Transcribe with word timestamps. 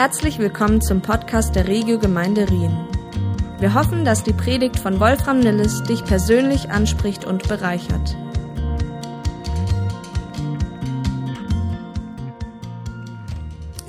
Herzlich 0.00 0.38
willkommen 0.38 0.80
zum 0.80 1.02
Podcast 1.02 1.54
der 1.54 1.68
Regio 1.68 1.98
Gemeinde 1.98 2.48
Rien. 2.48 2.74
Wir 3.58 3.74
hoffen, 3.74 4.02
dass 4.02 4.24
die 4.24 4.32
Predigt 4.32 4.78
von 4.78 4.98
Wolfram 4.98 5.40
Nilles 5.40 5.82
dich 5.82 6.02
persönlich 6.06 6.70
anspricht 6.70 7.26
und 7.26 7.46
bereichert. 7.46 8.16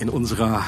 In 0.01 0.09
unserer 0.09 0.65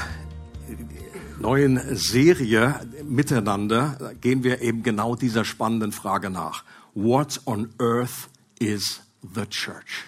neuen 1.41 1.94
Serie 1.94 2.80
Miteinander 3.04 4.14
gehen 4.21 4.46
wir 4.46 4.62
eben 4.62 4.82
genau 4.82 5.18
dieser 5.18 5.44
spannenden 5.44 5.91
Frage 5.91 6.30
nach. 6.30 6.64
What 6.94 7.41
on 7.44 7.68
earth 7.80 8.30
is 8.60 9.02
the 9.36 9.46
church? 9.48 10.05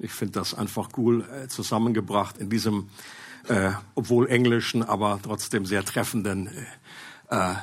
Ich 0.00 0.10
finde 0.10 0.40
das 0.40 0.54
einfach 0.54 0.88
cool 0.96 1.24
äh, 1.32 1.46
zusammengebracht 1.46 2.38
in 2.38 2.50
diesem, 2.50 2.80
äh, 2.80 3.23
obwohl 3.94 4.28
englischen, 4.28 4.82
aber 4.82 5.20
trotzdem 5.22 5.66
sehr 5.66 5.84
treffenden 5.84 6.48
äh, 7.28 7.54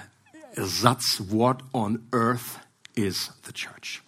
Satz. 0.55 1.23
What 1.29 1.63
on 1.73 2.07
earth 2.11 2.59
is 2.95 3.31
the 3.45 3.53
church? 3.53 4.01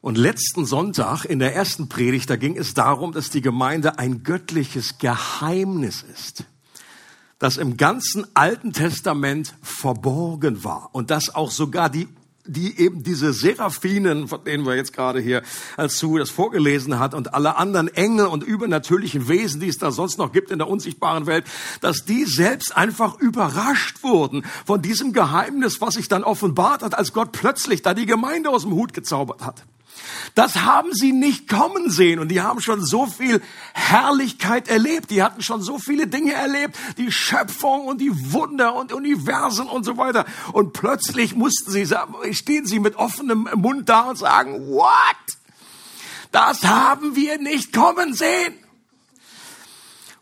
Und 0.00 0.16
letzten 0.16 0.64
Sonntag 0.64 1.26
in 1.26 1.40
der 1.40 1.54
ersten 1.54 1.88
Predigt, 1.88 2.30
da 2.30 2.36
ging 2.36 2.56
es 2.56 2.72
darum, 2.72 3.12
dass 3.12 3.28
die 3.28 3.42
Gemeinde 3.42 3.98
ein 3.98 4.22
göttliches 4.22 4.96
Geheimnis 4.98 6.02
ist, 6.02 6.44
das 7.38 7.58
im 7.58 7.76
ganzen 7.76 8.26
Alten 8.34 8.72
Testament 8.72 9.54
verborgen 9.62 10.64
war 10.64 10.88
und 10.92 11.10
das 11.10 11.34
auch 11.34 11.50
sogar 11.50 11.90
die 11.90 12.08
die 12.46 12.78
eben 12.78 13.02
diese 13.02 13.32
Seraphinen, 13.32 14.28
von 14.28 14.44
denen 14.44 14.64
wir 14.64 14.74
jetzt 14.74 14.92
gerade 14.92 15.20
hier 15.20 15.42
als 15.76 15.98
zu 15.98 16.18
das 16.18 16.30
vorgelesen 16.30 16.98
hat 16.98 17.14
und 17.14 17.34
alle 17.34 17.56
anderen 17.56 17.88
Engel 17.88 18.26
und 18.26 18.42
übernatürlichen 18.42 19.28
Wesen, 19.28 19.60
die 19.60 19.68
es 19.68 19.78
da 19.78 19.90
sonst 19.90 20.18
noch 20.18 20.32
gibt 20.32 20.50
in 20.50 20.58
der 20.58 20.68
unsichtbaren 20.68 21.26
Welt, 21.26 21.44
dass 21.80 22.04
die 22.04 22.24
selbst 22.24 22.76
einfach 22.76 23.18
überrascht 23.18 24.02
wurden 24.02 24.44
von 24.66 24.82
diesem 24.82 25.12
Geheimnis, 25.12 25.80
was 25.80 25.94
sich 25.94 26.08
dann 26.08 26.24
offenbart 26.24 26.82
hat, 26.82 26.96
als 26.96 27.12
Gott 27.12 27.32
plötzlich 27.32 27.82
da 27.82 27.94
die 27.94 28.06
Gemeinde 28.06 28.50
aus 28.50 28.62
dem 28.62 28.72
Hut 28.72 28.94
gezaubert 28.94 29.44
hat. 29.44 29.64
Das 30.34 30.56
haben 30.62 30.92
sie 30.92 31.12
nicht 31.12 31.48
kommen 31.48 31.90
sehen 31.90 32.18
und 32.20 32.28
die 32.28 32.40
haben 32.40 32.60
schon 32.60 32.84
so 32.84 33.06
viel 33.06 33.42
Herrlichkeit 33.72 34.68
erlebt. 34.68 35.10
Die 35.10 35.22
hatten 35.22 35.42
schon 35.42 35.62
so 35.62 35.78
viele 35.78 36.06
Dinge 36.06 36.32
erlebt, 36.32 36.76
die 36.98 37.10
Schöpfung 37.10 37.86
und 37.86 38.00
die 38.00 38.32
Wunder 38.32 38.74
und 38.74 38.92
Universen 38.92 39.68
und 39.68 39.84
so 39.84 39.96
weiter. 39.96 40.24
Und 40.52 40.72
plötzlich 40.72 41.34
mussten 41.34 41.70
sie, 41.70 41.86
stehen 42.32 42.66
sie 42.66 42.80
mit 42.80 42.96
offenem 42.96 43.48
Mund 43.54 43.88
da 43.88 44.10
und 44.10 44.18
sagen, 44.18 44.68
what? 44.68 44.90
Das 46.32 46.62
haben 46.64 47.16
wir 47.16 47.38
nicht 47.38 47.72
kommen 47.72 48.14
sehen. 48.14 48.54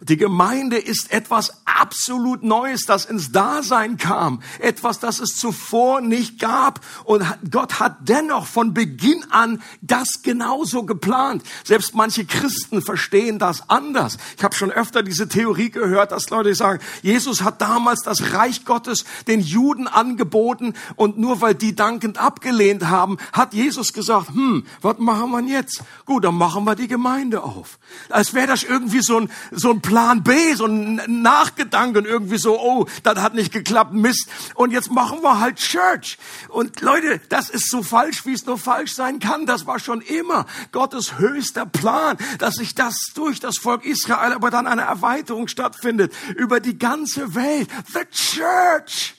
Die 0.00 0.16
Gemeinde 0.16 0.78
ist 0.78 1.10
etwas 1.10 1.64
absolut 1.78 2.42
Neues, 2.42 2.84
das 2.84 3.04
ins 3.04 3.32
Dasein 3.32 3.96
kam. 3.96 4.42
Etwas, 4.58 4.98
das 4.98 5.20
es 5.20 5.36
zuvor 5.36 6.00
nicht 6.00 6.40
gab. 6.40 6.80
Und 7.04 7.24
Gott 7.50 7.80
hat 7.80 7.96
dennoch 8.00 8.46
von 8.46 8.74
Beginn 8.74 9.24
an 9.30 9.62
das 9.80 10.22
genauso 10.22 10.84
geplant. 10.84 11.42
Selbst 11.64 11.94
manche 11.94 12.24
Christen 12.24 12.82
verstehen 12.82 13.38
das 13.38 13.68
anders. 13.70 14.18
Ich 14.36 14.44
habe 14.44 14.54
schon 14.54 14.70
öfter 14.70 15.02
diese 15.02 15.28
Theorie 15.28 15.70
gehört, 15.70 16.12
dass 16.12 16.30
Leute 16.30 16.54
sagen, 16.54 16.80
Jesus 17.02 17.42
hat 17.42 17.60
damals 17.60 18.02
das 18.02 18.32
Reich 18.32 18.64
Gottes 18.64 19.04
den 19.26 19.40
Juden 19.40 19.86
angeboten 19.86 20.74
und 20.96 21.18
nur 21.18 21.40
weil 21.40 21.54
die 21.54 21.74
dankend 21.74 22.18
abgelehnt 22.18 22.88
haben, 22.88 23.18
hat 23.32 23.54
Jesus 23.54 23.92
gesagt, 23.92 24.28
hm, 24.28 24.64
was 24.82 24.98
machen 24.98 25.30
wir 25.30 25.42
jetzt? 25.42 25.82
Gut, 26.04 26.24
dann 26.24 26.34
machen 26.34 26.64
wir 26.64 26.74
die 26.74 26.88
Gemeinde 26.88 27.42
auf. 27.42 27.78
Als 28.10 28.34
wäre 28.34 28.46
das 28.46 28.62
irgendwie 28.62 29.00
so 29.00 29.18
ein, 29.18 29.30
so 29.52 29.70
ein 29.70 29.80
Plan 29.80 30.22
B, 30.22 30.54
so 30.54 30.66
ein 30.66 31.00
Nachgedanken 31.06 31.67
irgendwie 32.05 32.38
so, 32.38 32.58
oh, 32.58 32.86
das 33.02 33.19
hat 33.20 33.34
nicht 33.34 33.52
geklappt, 33.52 33.92
Mist. 33.92 34.28
Und 34.55 34.72
jetzt 34.72 34.91
machen 34.91 35.22
wir 35.22 35.41
halt 35.41 35.56
Church. 35.56 36.19
Und 36.48 36.80
Leute, 36.80 37.20
das 37.28 37.50
ist 37.50 37.70
so 37.70 37.82
falsch, 37.82 38.25
wie 38.26 38.32
es 38.32 38.47
nur 38.47 38.59
falsch 38.59 38.94
sein 38.94 39.19
kann. 39.19 39.47
Das 39.47 39.66
war 39.66 39.78
schon 39.78 40.00
immer 40.00 40.47
Gottes 40.72 41.19
höchster 41.19 41.66
Plan, 41.66 42.16
dass 42.38 42.54
sich 42.54 42.75
das 42.75 42.97
durch 43.15 43.41
das 43.41 43.59
Volk 43.59 43.84
Israel, 43.84 44.32
aber 44.32 44.50
dann 44.50 44.66
eine 44.66 44.82
Erweiterung 44.82 45.48
stattfindet 45.48 46.12
über 46.37 46.60
die 46.60 46.78
ganze 46.78 47.34
Welt. 47.34 47.69
The 47.92 48.04
Church. 48.10 49.17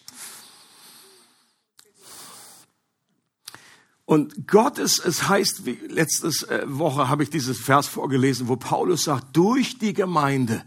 Und 4.10 4.48
Gott 4.48 4.80
ist, 4.80 5.06
es 5.06 5.30
heißt, 5.30 5.68
wie 5.68 5.78
letztes 5.88 6.42
äh, 6.42 6.64
Woche 6.66 7.10
habe 7.10 7.22
ich 7.22 7.30
dieses 7.30 7.60
Vers 7.60 7.86
vorgelesen, 7.86 8.48
wo 8.48 8.56
Paulus 8.56 9.04
sagt, 9.04 9.38
durch 9.38 9.78
die 9.78 9.94
Gemeinde 9.94 10.64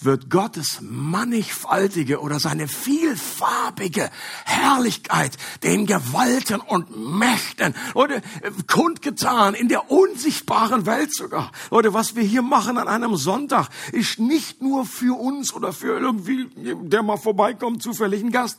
wird 0.00 0.30
Gottes 0.30 0.78
mannigfaltige 0.80 2.22
oder 2.22 2.40
seine 2.40 2.68
vielfarbige 2.68 4.08
Herrlichkeit 4.46 5.36
den 5.62 5.84
Gewalten 5.84 6.58
und 6.62 6.96
Mächten 6.96 7.74
oder 7.92 8.16
äh, 8.16 8.22
kundgetan 8.66 9.52
in 9.52 9.68
der 9.68 9.90
unsichtbaren 9.90 10.86
Welt 10.86 11.14
sogar. 11.14 11.52
Leute, 11.70 11.92
was 11.92 12.16
wir 12.16 12.22
hier 12.22 12.40
machen 12.40 12.78
an 12.78 12.88
einem 12.88 13.16
Sonntag 13.16 13.68
ist 13.92 14.18
nicht 14.18 14.62
nur 14.62 14.86
für 14.86 15.20
uns 15.20 15.52
oder 15.52 15.74
für 15.74 16.00
irgendwie, 16.00 16.48
der 16.54 17.02
mal 17.02 17.18
vorbeikommt, 17.18 17.82
zufälligen 17.82 18.30
Gast, 18.30 18.58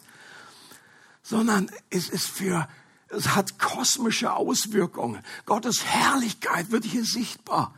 sondern 1.24 1.72
es 1.90 2.08
ist 2.08 2.28
für 2.28 2.68
es 3.10 3.36
hat 3.36 3.60
kosmische 3.60 4.34
Auswirkungen. 4.34 5.24
Gottes 5.46 5.86
Herrlichkeit 5.86 6.72
wird 6.72 6.86
hier 6.86 7.06
sichtbar. 7.06 7.74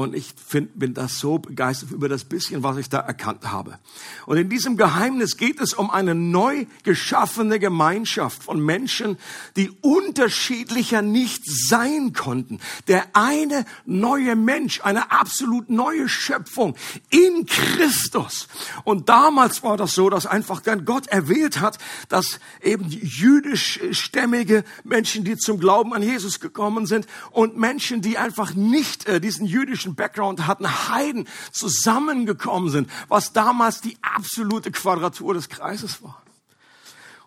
Und 0.00 0.14
ich 0.14 0.32
find, 0.46 0.78
bin 0.78 0.94
das 0.94 1.18
so 1.18 1.38
begeistert 1.38 1.90
über 1.90 2.08
das 2.08 2.24
bisschen, 2.24 2.62
was 2.62 2.78
ich 2.78 2.88
da 2.88 3.00
erkannt 3.00 3.50
habe. 3.50 3.78
Und 4.24 4.38
in 4.38 4.48
diesem 4.48 4.78
Geheimnis 4.78 5.36
geht 5.36 5.60
es 5.60 5.74
um 5.74 5.90
eine 5.90 6.14
neu 6.14 6.64
geschaffene 6.84 7.58
Gemeinschaft 7.58 8.42
von 8.42 8.64
Menschen, 8.64 9.18
die 9.56 9.70
unterschiedlicher 9.82 11.02
nicht 11.02 11.42
sein 11.44 12.14
konnten. 12.14 12.60
Der 12.88 13.08
eine 13.12 13.66
neue 13.84 14.36
Mensch, 14.36 14.80
eine 14.82 15.12
absolut 15.12 15.68
neue 15.68 16.08
Schöpfung 16.08 16.76
in 17.10 17.44
Christus. 17.44 18.48
Und 18.84 19.10
damals 19.10 19.62
war 19.62 19.76
das 19.76 19.92
so, 19.92 20.08
dass 20.08 20.24
einfach 20.26 20.60
dann 20.60 20.86
Gott 20.86 21.08
erwählt 21.08 21.60
hat, 21.60 21.76
dass 22.08 22.40
eben 22.62 22.86
jüdischstämmige 22.88 24.64
Menschen, 24.82 25.24
die 25.24 25.36
zum 25.36 25.60
Glauben 25.60 25.92
an 25.92 26.02
Jesus 26.02 26.40
gekommen 26.40 26.86
sind 26.86 27.06
und 27.32 27.58
Menschen, 27.58 28.00
die 28.00 28.16
einfach 28.16 28.54
nicht 28.54 29.06
äh, 29.06 29.20
diesen 29.20 29.44
jüdischen 29.46 29.89
jüdischen 29.90 29.94
Background 29.94 30.46
hatten, 30.46 30.88
Heiden 30.88 31.28
zusammengekommen 31.52 32.70
sind, 32.70 32.90
was 33.08 33.32
damals 33.32 33.80
die 33.80 33.96
absolute 34.02 34.70
Quadratur 34.70 35.34
des 35.34 35.48
Kreises 35.48 36.02
war. 36.02 36.22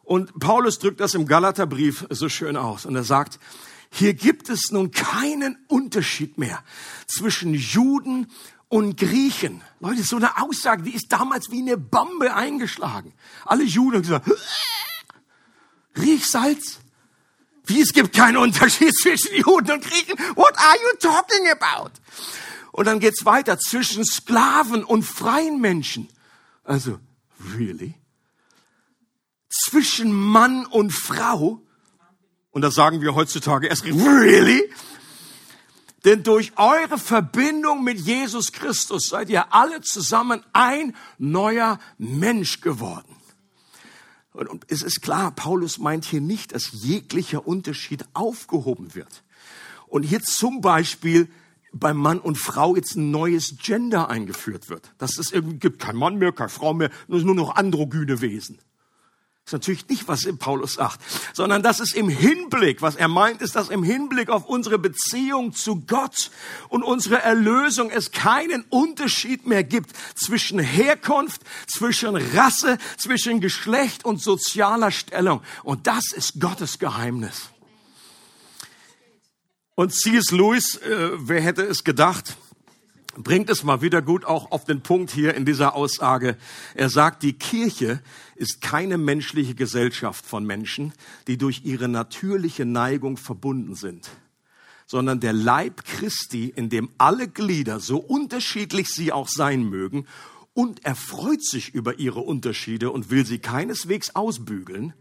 Und 0.03 0.37
Paulus 0.39 0.79
drückt 0.79 0.99
das 0.99 1.13
im 1.13 1.25
Galaterbrief 1.25 2.05
so 2.09 2.27
schön 2.27 2.57
aus 2.57 2.85
und 2.85 2.95
er 2.95 3.03
sagt, 3.03 3.39
hier 3.89 4.13
gibt 4.13 4.49
es 4.49 4.71
nun 4.71 4.91
keinen 4.91 5.57
Unterschied 5.67 6.37
mehr 6.37 6.63
zwischen 7.07 7.53
Juden 7.53 8.27
und 8.67 8.97
Griechen. 8.97 9.61
Leute, 9.79 10.03
so 10.03 10.15
eine 10.15 10.41
Aussage, 10.41 10.81
die 10.81 10.95
ist 10.95 11.07
damals 11.09 11.51
wie 11.51 11.61
eine 11.61 11.77
Bombe 11.77 12.33
eingeschlagen. 12.35 13.13
Alle 13.45 13.63
Juden 13.63 13.97
haben 13.97 14.01
gesagt, 14.01 14.29
riech 15.95 16.25
Salz. 16.25 16.79
Wie 17.65 17.79
es 17.79 17.93
gibt 17.93 18.13
keinen 18.13 18.37
Unterschied 18.37 18.93
zwischen 19.01 19.35
Juden 19.35 19.71
und 19.71 19.85
Griechen. 19.85 20.17
What 20.35 20.57
are 20.57 20.75
you 20.75 20.97
talking 20.99 21.47
about? 21.49 21.91
Und 22.73 22.85
dann 22.85 22.99
geht's 22.99 23.23
weiter 23.23 23.59
zwischen 23.59 24.03
Sklaven 24.03 24.83
und 24.83 25.03
freien 25.03 25.61
Menschen. 25.61 26.09
Also, 26.63 26.99
really? 27.53 27.93
Zwischen 29.47 30.11
Mann 30.11 30.65
und 30.65 30.91
Frau. 30.91 31.61
Und 32.49 32.63
das 32.63 32.73
sagen 32.73 32.99
wir 33.01 33.13
heutzutage 33.13 33.67
erst, 33.67 33.85
really? 33.85 34.73
Denn 36.03 36.23
durch 36.23 36.53
eure 36.57 36.97
Verbindung 36.97 37.83
mit 37.83 37.99
Jesus 37.99 38.51
Christus 38.51 39.07
seid 39.07 39.29
ihr 39.29 39.53
alle 39.53 39.81
zusammen 39.81 40.43
ein 40.51 40.95
neuer 41.19 41.79
Mensch 41.99 42.59
geworden. 42.59 43.15
Und 44.31 44.65
es 44.69 44.81
ist 44.81 45.03
klar, 45.03 45.29
Paulus 45.29 45.77
meint 45.77 46.05
hier 46.05 46.21
nicht, 46.21 46.55
dass 46.55 46.71
jeglicher 46.71 47.45
Unterschied 47.45 48.03
aufgehoben 48.13 48.95
wird. 48.95 49.23
Und 49.85 50.01
hier 50.01 50.23
zum 50.23 50.61
Beispiel 50.61 51.29
beim 51.73 51.97
Mann 51.97 52.19
und 52.19 52.37
Frau 52.37 52.75
jetzt 52.75 52.95
ein 52.95 53.11
neues 53.11 53.55
Gender 53.61 54.09
eingeführt 54.09 54.69
wird. 54.69 54.93
Dass 54.99 55.17
es 55.17 55.31
irgendwie 55.31 55.57
gibt 55.57 55.79
kein 55.79 55.95
Mann 55.95 56.17
mehr, 56.17 56.31
keine 56.31 56.49
Frau 56.49 56.73
mehr, 56.73 56.91
nur 57.07 57.35
noch 57.35 57.55
androgyne 57.55 58.21
Wesen. 58.21 58.59
Das 59.45 59.49
ist 59.49 59.53
natürlich 59.53 59.89
nicht, 59.89 60.07
was 60.07 60.25
Paulus 60.39 60.75
sagt, 60.75 61.01
sondern 61.33 61.61
das 61.61 61.81
ist 61.81 61.95
im 61.95 62.07
Hinblick, 62.07 62.81
was 62.81 62.95
er 62.95 63.09
meint, 63.09 63.41
ist, 63.41 63.57
dass 63.57 63.67
im 63.67 63.83
Hinblick 63.83 64.29
auf 64.29 64.45
unsere 64.45 64.79
Beziehung 64.79 65.53
zu 65.53 65.81
Gott 65.81 66.31
und 66.69 66.81
unsere 66.81 67.21
Erlösung 67.21 67.89
es 67.89 68.11
keinen 68.11 68.63
Unterschied 68.69 69.45
mehr 69.45 69.65
gibt 69.65 69.91
zwischen 70.15 70.59
Herkunft, 70.59 71.41
zwischen 71.67 72.15
Rasse, 72.15 72.77
zwischen 72.97 73.41
Geschlecht 73.41 74.05
und 74.05 74.21
sozialer 74.21 74.91
Stellung. 74.91 75.41
Und 75.63 75.87
das 75.87 76.13
ist 76.13 76.39
Gottes 76.39 76.79
Geheimnis. 76.79 77.49
Und 79.75 79.91
C.S. 79.91 80.29
Lewis, 80.29 80.75
äh, 80.77 81.09
wer 81.15 81.41
hätte 81.41 81.63
es 81.63 81.83
gedacht, 81.83 82.37
bringt 83.17 83.49
es 83.49 83.63
mal 83.63 83.81
wieder 83.81 84.03
gut 84.03 84.23
auch 84.23 84.51
auf 84.51 84.65
den 84.65 84.81
Punkt 84.81 85.09
hier 85.09 85.33
in 85.33 85.45
dieser 85.45 85.75
Aussage. 85.75 86.37
Er 86.75 86.91
sagt, 86.91 87.23
die 87.23 87.33
Kirche 87.33 87.99
ist 88.35 88.61
keine 88.61 88.99
menschliche 88.99 89.55
Gesellschaft 89.55 90.27
von 90.27 90.45
Menschen, 90.45 90.93
die 91.25 91.39
durch 91.39 91.61
ihre 91.63 91.87
natürliche 91.87 92.65
Neigung 92.65 93.17
verbunden 93.17 93.73
sind, 93.73 94.11
sondern 94.85 95.19
der 95.19 95.33
Leib 95.33 95.85
Christi, 95.85 96.53
in 96.55 96.69
dem 96.69 96.89
alle 96.99 97.27
Glieder, 97.27 97.79
so 97.79 97.97
unterschiedlich 97.97 98.89
sie 98.89 99.11
auch 99.11 99.27
sein 99.27 99.63
mögen, 99.63 100.05
und 100.53 100.85
er 100.85 100.95
freut 100.95 101.43
sich 101.43 101.73
über 101.73 101.97
ihre 101.99 102.19
Unterschiede 102.19 102.91
und 102.91 103.09
will 103.09 103.25
sie 103.25 103.39
keineswegs 103.39 104.15
ausbügeln, 104.15 104.93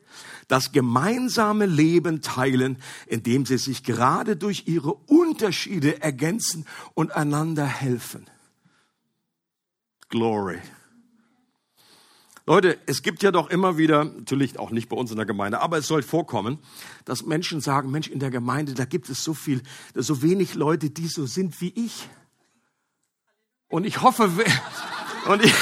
das 0.48 0.72
gemeinsame 0.72 1.66
Leben 1.66 2.22
teilen, 2.22 2.78
indem 3.06 3.44
sie 3.44 3.58
sich 3.58 3.84
gerade 3.84 4.36
durch 4.36 4.64
ihre 4.66 4.94
Unterschiede 4.94 6.00
ergänzen 6.02 6.66
und 6.94 7.12
einander 7.12 7.66
helfen. 7.66 8.26
Glory. 10.08 10.58
Leute, 12.44 12.78
es 12.86 13.02
gibt 13.02 13.22
ja 13.22 13.30
doch 13.30 13.50
immer 13.50 13.78
wieder, 13.78 14.04
natürlich 14.04 14.58
auch 14.58 14.70
nicht 14.70 14.88
bei 14.88 14.96
uns 14.96 15.10
in 15.10 15.16
der 15.16 15.26
Gemeinde, 15.26 15.60
aber 15.60 15.78
es 15.78 15.86
soll 15.86 16.02
vorkommen, 16.02 16.58
dass 17.04 17.24
Menschen 17.24 17.60
sagen, 17.60 17.90
Mensch, 17.90 18.08
in 18.08 18.18
der 18.18 18.30
Gemeinde, 18.30 18.74
da 18.74 18.84
gibt 18.84 19.08
es 19.10 19.22
so 19.22 19.32
viel, 19.32 19.62
so 19.94 20.22
wenig 20.22 20.54
Leute, 20.54 20.90
die 20.90 21.06
so 21.06 21.24
sind 21.24 21.60
wie 21.60 21.72
ich. 21.76 22.08
Und 23.68 23.84
ich 23.84 24.02
hoffe, 24.02 24.30
und 25.26 25.44
ich, 25.44 25.54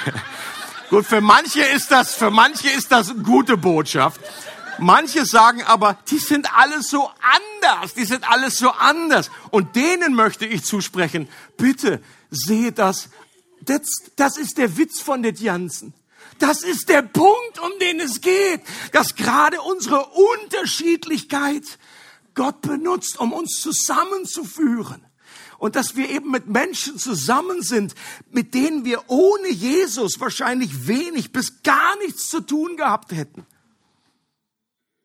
gut, 0.90 1.06
für 1.06 1.20
manche 1.20 1.62
ist 1.62 1.90
das, 1.90 2.14
für 2.14 2.30
manche 2.30 2.70
ist 2.70 2.92
das 2.92 3.12
gute 3.22 3.56
Botschaft. 3.56 4.20
Manche 4.78 5.26
sagen 5.26 5.62
aber, 5.64 5.98
die 6.08 6.18
sind 6.18 6.54
alle 6.56 6.82
so 6.82 7.10
anders, 7.20 7.94
die 7.94 8.04
sind 8.04 8.30
alles 8.30 8.58
so 8.58 8.70
anders. 8.70 9.30
Und 9.50 9.74
denen 9.74 10.14
möchte 10.14 10.46
ich 10.46 10.64
zusprechen, 10.64 11.28
bitte 11.56 12.00
seht 12.30 12.78
das, 12.78 13.08
das, 13.60 13.82
das 14.14 14.36
ist 14.36 14.56
der 14.58 14.76
Witz 14.76 15.00
von 15.00 15.22
den 15.22 15.34
Jansen. 15.34 15.94
Das 16.38 16.62
ist 16.62 16.88
der 16.88 17.02
Punkt, 17.02 17.58
um 17.60 17.70
den 17.80 17.98
es 17.98 18.20
geht, 18.20 18.60
dass 18.92 19.16
gerade 19.16 19.60
unsere 19.60 20.06
Unterschiedlichkeit 20.44 21.64
Gott 22.34 22.60
benutzt, 22.62 23.18
um 23.18 23.32
uns 23.32 23.60
zusammenzuführen 23.60 25.07
und 25.58 25.76
dass 25.76 25.96
wir 25.96 26.08
eben 26.08 26.30
mit 26.30 26.48
Menschen 26.48 26.98
zusammen 26.98 27.62
sind, 27.62 27.94
mit 28.30 28.54
denen 28.54 28.84
wir 28.84 29.02
ohne 29.08 29.50
Jesus 29.50 30.20
wahrscheinlich 30.20 30.86
wenig 30.86 31.32
bis 31.32 31.62
gar 31.62 31.96
nichts 31.98 32.28
zu 32.28 32.40
tun 32.40 32.76
gehabt 32.76 33.12
hätten. 33.12 33.44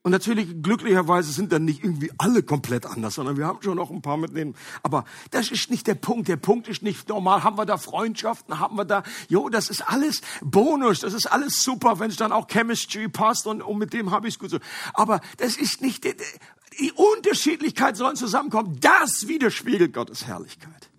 Und 0.06 0.12
natürlich, 0.12 0.62
glücklicherweise 0.62 1.32
sind 1.32 1.54
dann 1.54 1.64
nicht 1.64 1.82
irgendwie 1.82 2.12
alle 2.18 2.44
komplett 2.44 2.86
anders, 2.86 3.14
sondern 3.14 3.38
wir 3.38 3.48
haben 3.48 3.62
schon 3.62 3.78
noch 3.78 3.90
ein 3.90 4.02
paar 4.02 4.18
mit 4.18 4.36
denen. 4.36 4.54
Aber 4.84 5.06
das 5.32 5.50
ist 5.50 5.72
nicht 5.72 5.88
der 5.88 5.96
Punkt. 5.96 6.28
Der 6.28 6.36
Punkt 6.36 6.68
ist 6.68 6.84
nicht 6.84 7.08
normal. 7.08 7.46
Haben 7.46 7.58
wir 7.58 7.66
da 7.66 7.78
Freundschaften? 7.78 8.60
Haben 8.60 8.76
wir 8.76 8.84
da, 8.84 9.04
jo, 9.30 9.48
das 9.48 9.70
ist 9.70 9.82
alles 9.90 10.20
Bonus. 10.42 11.00
Das 11.00 11.14
ist 11.14 11.32
alles 11.32 11.64
super, 11.64 12.00
wenn 12.00 12.10
es 12.10 12.18
dann 12.18 12.34
auch 12.34 12.48
Chemistry 12.48 13.08
passt 13.08 13.48
und, 13.48 13.62
und 13.62 13.78
mit 13.78 13.94
dem 13.94 14.12
habe 14.12 14.28
ich 14.28 14.34
es 14.34 14.40
gut 14.40 14.50
so. 14.50 14.60
Aber 14.94 15.22
das 15.38 15.56
ist 15.56 15.82
nicht, 15.82 16.04
die 16.80 16.92
Unterschiedlichkeit 16.92 17.98
sollen 17.98 18.16
zusammenkommen. 18.16 18.78
Das 18.80 19.28
widerspiegelt 19.28 19.94
Gottes 19.94 20.26
Herrlichkeit. 20.26 20.90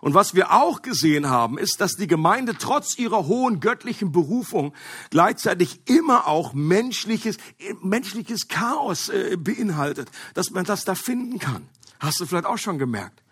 Und 0.00 0.14
was 0.14 0.34
wir 0.34 0.52
auch 0.52 0.82
gesehen 0.82 1.28
haben, 1.28 1.58
ist, 1.58 1.80
dass 1.80 1.96
die 1.96 2.06
Gemeinde 2.06 2.56
trotz 2.56 2.98
ihrer 2.98 3.26
hohen 3.26 3.60
göttlichen 3.60 4.12
Berufung 4.12 4.74
gleichzeitig 5.10 5.80
immer 5.86 6.28
auch 6.28 6.52
menschliches, 6.52 7.36
menschliches 7.82 8.48
Chaos 8.48 9.08
äh, 9.08 9.36
beinhaltet, 9.36 10.08
dass 10.34 10.50
man 10.50 10.64
das 10.64 10.84
da 10.84 10.94
finden 10.94 11.38
kann. 11.38 11.68
Hast 11.98 12.20
du 12.20 12.26
vielleicht 12.26 12.46
auch 12.46 12.58
schon 12.58 12.78
gemerkt? 12.78 13.22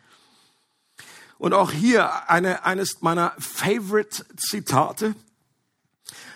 Und 1.39 1.53
auch 1.53 1.71
hier 1.71 2.29
eine, 2.29 2.65
eines 2.65 3.03
meiner 3.03 3.35
Favorite 3.39 4.25
Zitate 4.37 5.15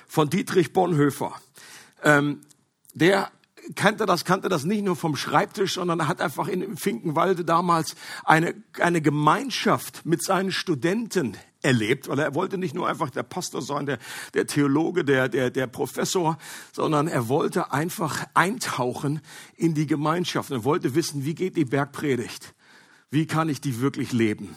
von 0.07 0.31
Dietrich 0.31 0.73
Bonhoeffer. 0.73 1.35
Ähm, 2.03 2.43
der 2.93 3.31
kannte 3.75 4.07
das, 4.07 4.25
kannte 4.25 4.49
das 4.49 4.65
nicht 4.65 4.85
nur 4.85 4.97
vom 4.97 5.17
Schreibtisch, 5.17 5.75
sondern 5.75 6.01
er 6.01 6.09
hat 6.09 6.21
einfach 6.21 6.49
in 6.49 6.77
Finkenwalde 6.77 7.45
damals 7.45 7.95
eine, 8.25 8.55
eine 8.79 9.01
Gemeinschaft 9.01 10.05
mit 10.07 10.23
seinen 10.23 10.53
Studenten 10.53 11.37
erlebt, 11.63 12.09
weil 12.09 12.19
er 12.19 12.35
wollte 12.35 12.59
nicht 12.59 12.75
nur 12.75 12.89
einfach 12.89 13.11
der 13.11 13.23
Pastor 13.23 13.63
sein, 13.63 13.87
der, 13.87 13.99
der 14.35 14.47
Theologe, 14.47 15.05
der, 15.05 15.29
der, 15.29 15.51
der 15.51 15.67
Professor, 15.67 16.39
sondern 16.73 17.07
er 17.07 17.29
wollte 17.29 17.73
einfach 17.73 18.27
eintauchen 18.35 19.21
in 19.57 19.75
die 19.75 19.87
Gemeinschaft. 19.87 20.51
Er 20.51 20.65
wollte 20.65 20.95
wissen, 20.95 21.25
wie 21.25 21.35
geht 21.35 21.57
die 21.57 21.65
Bergpredigt? 21.65 22.55
Wie 23.11 23.27
kann 23.27 23.49
ich 23.49 23.61
die 23.61 23.81
wirklich 23.81 24.13
leben? 24.13 24.57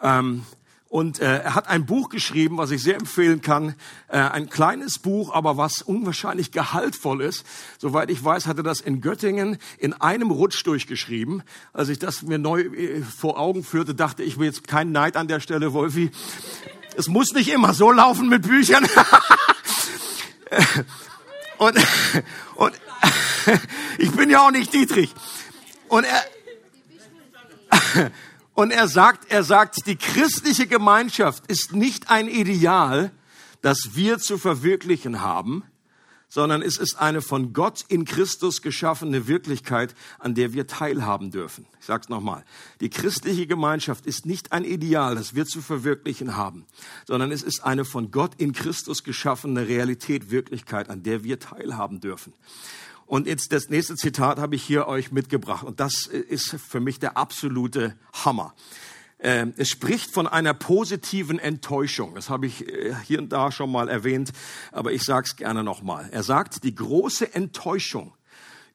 Ähm, 0.00 0.44
und 0.90 1.20
äh, 1.20 1.38
er 1.38 1.54
hat 1.54 1.68
ein 1.68 1.86
Buch 1.86 2.08
geschrieben, 2.08 2.58
was 2.58 2.72
ich 2.72 2.82
sehr 2.82 2.96
empfehlen 2.96 3.40
kann. 3.42 3.76
Äh, 4.08 4.18
ein 4.18 4.50
kleines 4.50 4.98
Buch, 4.98 5.32
aber 5.32 5.56
was 5.56 5.82
unwahrscheinlich 5.82 6.50
gehaltvoll 6.50 7.22
ist. 7.22 7.46
Soweit 7.78 8.10
ich 8.10 8.24
weiß, 8.24 8.48
hat 8.48 8.56
er 8.56 8.64
das 8.64 8.80
in 8.80 9.00
Göttingen 9.00 9.58
in 9.78 9.92
einem 9.92 10.32
Rutsch 10.32 10.66
durchgeschrieben. 10.66 11.44
Als 11.72 11.90
ich 11.90 12.00
das 12.00 12.22
mir 12.22 12.38
neu 12.38 12.62
äh, 12.62 13.02
vor 13.02 13.38
Augen 13.38 13.62
führte, 13.62 13.94
dachte 13.94 14.24
ich, 14.24 14.40
will 14.40 14.46
jetzt 14.46 14.66
kein 14.66 14.90
Neid 14.90 15.16
an 15.16 15.28
der 15.28 15.38
Stelle, 15.38 15.72
Wolfi. 15.72 16.10
Es 16.96 17.06
muss 17.06 17.32
nicht 17.34 17.52
immer 17.52 17.72
so 17.72 17.92
laufen 17.92 18.28
mit 18.28 18.42
Büchern. 18.42 18.84
und, 21.58 21.78
und 22.56 22.72
ich 23.98 24.10
bin 24.10 24.28
ja 24.28 24.44
auch 24.44 24.50
nicht 24.50 24.74
Dietrich. 24.74 25.14
Und 25.86 26.04
er 26.04 26.20
und 28.60 28.72
er 28.72 28.88
sagt, 28.88 29.30
er 29.30 29.42
sagt, 29.42 29.86
die 29.86 29.96
christliche 29.96 30.66
Gemeinschaft 30.66 31.46
ist 31.46 31.72
nicht 31.72 32.10
ein 32.10 32.28
Ideal, 32.28 33.10
das 33.62 33.94
wir 33.94 34.18
zu 34.18 34.36
verwirklichen 34.36 35.22
haben, 35.22 35.64
sondern 36.28 36.60
es 36.60 36.76
ist 36.76 36.96
eine 36.96 37.22
von 37.22 37.54
Gott 37.54 37.86
in 37.88 38.04
Christus 38.04 38.60
geschaffene 38.60 39.26
Wirklichkeit, 39.26 39.94
an 40.18 40.34
der 40.34 40.52
wir 40.52 40.66
teilhaben 40.66 41.30
dürfen. 41.30 41.64
Ich 41.80 41.86
sage 41.86 42.02
es 42.02 42.08
nochmal. 42.10 42.44
Die 42.82 42.90
christliche 42.90 43.46
Gemeinschaft 43.46 44.04
ist 44.04 44.26
nicht 44.26 44.52
ein 44.52 44.64
Ideal, 44.64 45.14
das 45.14 45.34
wir 45.34 45.46
zu 45.46 45.62
verwirklichen 45.62 46.36
haben, 46.36 46.66
sondern 47.06 47.32
es 47.32 47.42
ist 47.42 47.64
eine 47.64 47.86
von 47.86 48.10
Gott 48.10 48.32
in 48.36 48.52
Christus 48.52 49.04
geschaffene 49.04 49.68
Realität, 49.68 50.30
Wirklichkeit, 50.30 50.90
an 50.90 51.02
der 51.02 51.24
wir 51.24 51.40
teilhaben 51.40 52.02
dürfen. 52.02 52.34
Und 53.10 53.26
jetzt 53.26 53.50
das 53.50 53.70
nächste 53.70 53.96
Zitat 53.96 54.38
habe 54.38 54.54
ich 54.54 54.62
hier 54.62 54.86
euch 54.86 55.10
mitgebracht. 55.10 55.64
Und 55.64 55.80
das 55.80 56.06
ist 56.06 56.50
für 56.50 56.78
mich 56.78 57.00
der 57.00 57.16
absolute 57.16 57.96
Hammer. 58.12 58.54
Ähm, 59.18 59.52
es 59.56 59.68
spricht 59.68 60.12
von 60.12 60.28
einer 60.28 60.54
positiven 60.54 61.40
Enttäuschung. 61.40 62.14
Das 62.14 62.30
habe 62.30 62.46
ich 62.46 62.68
äh, 62.68 62.94
hier 63.04 63.18
und 63.18 63.30
da 63.30 63.50
schon 63.50 63.72
mal 63.72 63.88
erwähnt, 63.88 64.30
aber 64.70 64.92
ich 64.92 65.02
sage 65.02 65.26
es 65.26 65.34
gerne 65.34 65.64
nochmal. 65.64 66.08
Er 66.12 66.22
sagt, 66.22 66.62
die 66.62 66.72
große 66.72 67.34
Enttäuschung 67.34 68.14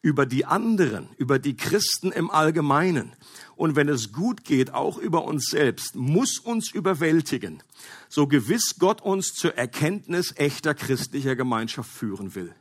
über 0.02 0.26
die 0.26 0.44
anderen, 0.44 1.08
über 1.18 1.40
die 1.40 1.56
Christen 1.56 2.12
im 2.12 2.30
Allgemeinen 2.30 3.14
und 3.56 3.78
wenn 3.78 3.88
es 3.88 4.12
gut 4.12 4.44
geht, 4.44 4.74
auch 4.74 4.98
über 4.98 5.24
uns 5.24 5.46
selbst, 5.46 5.96
muss 5.96 6.40
uns 6.40 6.72
überwältigen, 6.72 7.64
so 8.10 8.28
gewiss 8.28 8.76
Gott 8.80 9.02
uns 9.02 9.32
zur 9.32 9.56
Erkenntnis 9.56 10.34
echter 10.36 10.74
christlicher 10.74 11.38
Gemeinschaft 11.38 11.90
führen 11.90 12.36
will. 12.36 12.54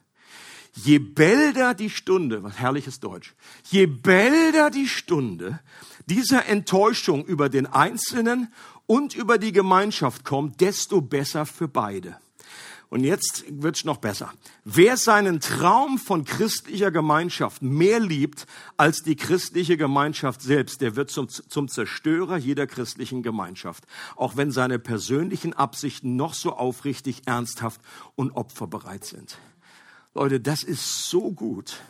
Je 0.77 0.99
bälder 0.99 1.75
die 1.75 1.91
Stunde, 1.91 2.43
was 2.43 2.59
herrliches 2.59 2.99
Deutsch, 3.01 3.35
je 3.71 3.87
bälder 3.87 4.71
die 4.71 4.89
Stunde 4.89 5.61
dieser 6.07 6.47
Enttäuschung 6.47 7.25
über 7.25 7.49
den 7.49 7.67
Einzelnen 7.67 8.53
und 8.87 9.15
über 9.15 9.39
die 9.39 9.53
Gemeinschaft 9.53 10.25
kommt, 10.25 10.61
desto 10.61 11.01
besser 11.01 11.47
für 11.47 11.69
beide. 11.69 12.19
Und 12.91 13.03
jetzt 13.03 13.45
wird's 13.49 13.85
noch 13.85 13.97
besser. 13.97 14.33
Wer 14.65 14.97
seinen 14.97 15.41
Traum 15.41 15.99
von 15.99 16.25
christlicher 16.25 16.91
Gemeinschaft 16.93 17.63
mehr 17.63 17.99
liebt 17.99 18.47
als 18.77 19.03
die 19.03 19.17
christliche 19.17 19.77
Gemeinschaft 19.77 20.43
selbst, 20.43 20.81
der 20.81 20.95
wird 20.95 21.11
zum, 21.11 21.29
zum 21.29 21.69
Zerstörer 21.69 22.37
jeder 22.37 22.67
christlichen 22.69 23.23
Gemeinschaft. 23.23 23.85
Auch 24.15 24.37
wenn 24.37 24.53
seine 24.53 24.79
persönlichen 24.79 25.55
Absichten 25.55 26.15
noch 26.15 26.35
so 26.35 26.53
aufrichtig, 26.53 27.23
ernsthaft 27.27 27.81
und 28.15 28.33
opferbereit 28.33 29.05
sind. 29.05 29.39
Leute, 30.15 30.41
das 30.41 30.63
ist 30.63 31.11
so 31.11 31.33
gut. 31.33 31.81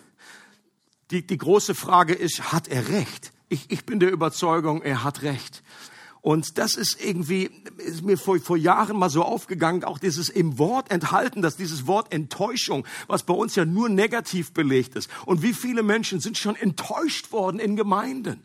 Die, 1.10 1.26
die 1.26 1.38
große 1.38 1.74
Frage 1.74 2.14
ist, 2.14 2.52
hat 2.52 2.68
er 2.68 2.88
recht? 2.88 3.32
Ich, 3.50 3.70
ich 3.70 3.84
bin 3.84 4.00
der 4.00 4.10
Überzeugung, 4.10 4.82
er 4.82 5.04
hat 5.04 5.22
recht. 5.22 5.62
Und 6.22 6.56
das 6.56 6.74
ist 6.74 7.04
irgendwie, 7.04 7.50
ist 7.76 8.02
mir 8.02 8.16
vor, 8.16 8.40
vor 8.40 8.56
Jahren 8.56 8.96
mal 8.96 9.10
so 9.10 9.22
aufgegangen, 9.22 9.84
auch 9.84 9.98
dieses 9.98 10.30
im 10.30 10.58
Wort 10.58 10.90
enthalten, 10.90 11.42
dass 11.42 11.58
dieses 11.58 11.86
Wort 11.86 12.14
Enttäuschung, 12.14 12.86
was 13.08 13.24
bei 13.24 13.34
uns 13.34 13.56
ja 13.56 13.66
nur 13.66 13.90
negativ 13.90 14.52
belegt 14.54 14.96
ist. 14.96 15.10
Und 15.26 15.42
wie 15.42 15.52
viele 15.52 15.82
Menschen 15.82 16.20
sind 16.20 16.38
schon 16.38 16.56
enttäuscht 16.56 17.30
worden 17.30 17.60
in 17.60 17.76
Gemeinden? 17.76 18.42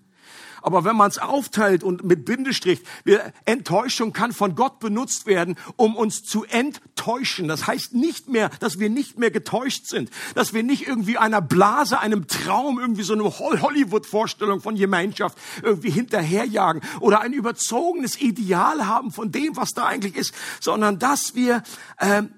Aber 0.61 0.83
wenn 0.83 0.95
man 0.95 1.09
es 1.09 1.17
aufteilt 1.17 1.83
und 1.83 2.03
mit 2.03 2.25
Bindestrich, 2.25 2.81
wir, 3.03 3.33
Enttäuschung 3.45 4.13
kann 4.13 4.33
von 4.33 4.55
Gott 4.55 4.79
benutzt 4.79 5.25
werden, 5.25 5.55
um 5.75 5.95
uns 5.95 6.23
zu 6.23 6.45
enttäuschen. 6.45 7.47
Das 7.47 7.67
heißt 7.67 7.93
nicht 7.93 8.29
mehr, 8.29 8.49
dass 8.59 8.79
wir 8.79 8.89
nicht 8.89 9.17
mehr 9.17 9.31
getäuscht 9.31 9.87
sind, 9.87 10.09
dass 10.35 10.53
wir 10.53 10.63
nicht 10.63 10.87
irgendwie 10.87 11.17
einer 11.17 11.41
Blase, 11.41 11.99
einem 11.99 12.27
Traum, 12.27 12.79
irgendwie 12.79 13.03
so 13.03 13.13
eine 13.13 13.23
Hollywood-Vorstellung 13.23 14.61
von 14.61 14.75
Gemeinschaft 14.75 15.37
irgendwie 15.63 15.91
hinterherjagen 15.91 16.81
oder 16.99 17.21
ein 17.21 17.33
überzogenes 17.33 18.19
Ideal 18.19 18.87
haben 18.87 19.11
von 19.11 19.31
dem, 19.31 19.55
was 19.55 19.69
da 19.71 19.85
eigentlich 19.85 20.15
ist, 20.15 20.33
sondern 20.59 20.99
dass 20.99 21.35
wir 21.35 21.63
ähm, 21.99 22.33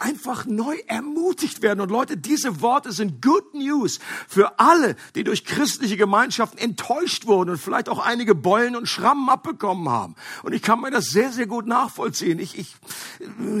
einfach 0.00 0.46
neu 0.46 0.76
ermutigt 0.86 1.62
werden. 1.62 1.80
Und 1.80 1.90
Leute, 1.90 2.16
diese 2.16 2.60
Worte 2.60 2.92
sind 2.92 3.22
Good 3.22 3.54
News 3.54 4.00
für 4.26 4.58
alle, 4.58 4.96
die 5.14 5.24
durch 5.24 5.44
christliche 5.44 5.96
Gemeinschaften 5.96 6.58
enttäuscht 6.58 7.26
wurden 7.26 7.50
und 7.50 7.58
vielleicht 7.58 7.88
auch 7.88 7.98
einige 7.98 8.34
Beulen 8.34 8.76
und 8.76 8.88
Schrammen 8.88 9.28
abbekommen 9.28 9.88
haben. 9.88 10.14
Und 10.42 10.52
ich 10.52 10.62
kann 10.62 10.80
mir 10.80 10.90
das 10.90 11.06
sehr, 11.06 11.32
sehr 11.32 11.46
gut 11.46 11.66
nachvollziehen. 11.66 12.38
Ich, 12.38 12.58
ich, 12.58 12.76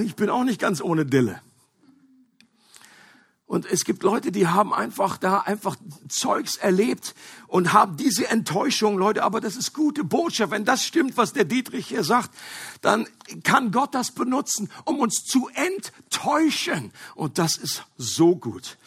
ich 0.04 0.16
bin 0.16 0.30
auch 0.30 0.44
nicht 0.44 0.60
ganz 0.60 0.80
ohne 0.80 1.04
Dille. 1.04 1.40
Und 3.50 3.66
es 3.66 3.84
gibt 3.84 4.04
Leute, 4.04 4.30
die 4.30 4.46
haben 4.46 4.72
einfach 4.72 5.16
da 5.16 5.38
einfach 5.38 5.74
Zeugs 6.08 6.54
erlebt 6.54 7.16
und 7.48 7.72
haben 7.72 7.96
diese 7.96 8.28
Enttäuschung, 8.28 8.96
Leute, 8.96 9.24
aber 9.24 9.40
das 9.40 9.56
ist 9.56 9.72
gute 9.72 10.04
Botschaft. 10.04 10.52
Wenn 10.52 10.64
das 10.64 10.84
stimmt, 10.84 11.16
was 11.16 11.32
der 11.32 11.46
Dietrich 11.46 11.88
hier 11.88 12.04
sagt, 12.04 12.30
dann 12.80 13.08
kann 13.42 13.72
Gott 13.72 13.92
das 13.92 14.12
benutzen, 14.12 14.70
um 14.84 15.00
uns 15.00 15.24
zu 15.24 15.48
enttäuschen. 15.54 16.92
Und 17.16 17.38
das 17.38 17.56
ist 17.56 17.82
so 17.96 18.36
gut. 18.36 18.78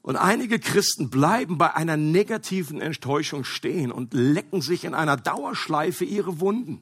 Und 0.00 0.16
einige 0.16 0.58
Christen 0.58 1.10
bleiben 1.10 1.58
bei 1.58 1.74
einer 1.74 1.98
negativen 1.98 2.80
Enttäuschung 2.80 3.44
stehen 3.44 3.92
und 3.92 4.14
lecken 4.14 4.62
sich 4.62 4.84
in 4.84 4.94
einer 4.94 5.18
Dauerschleife 5.18 6.06
ihre 6.06 6.40
Wunden 6.40 6.80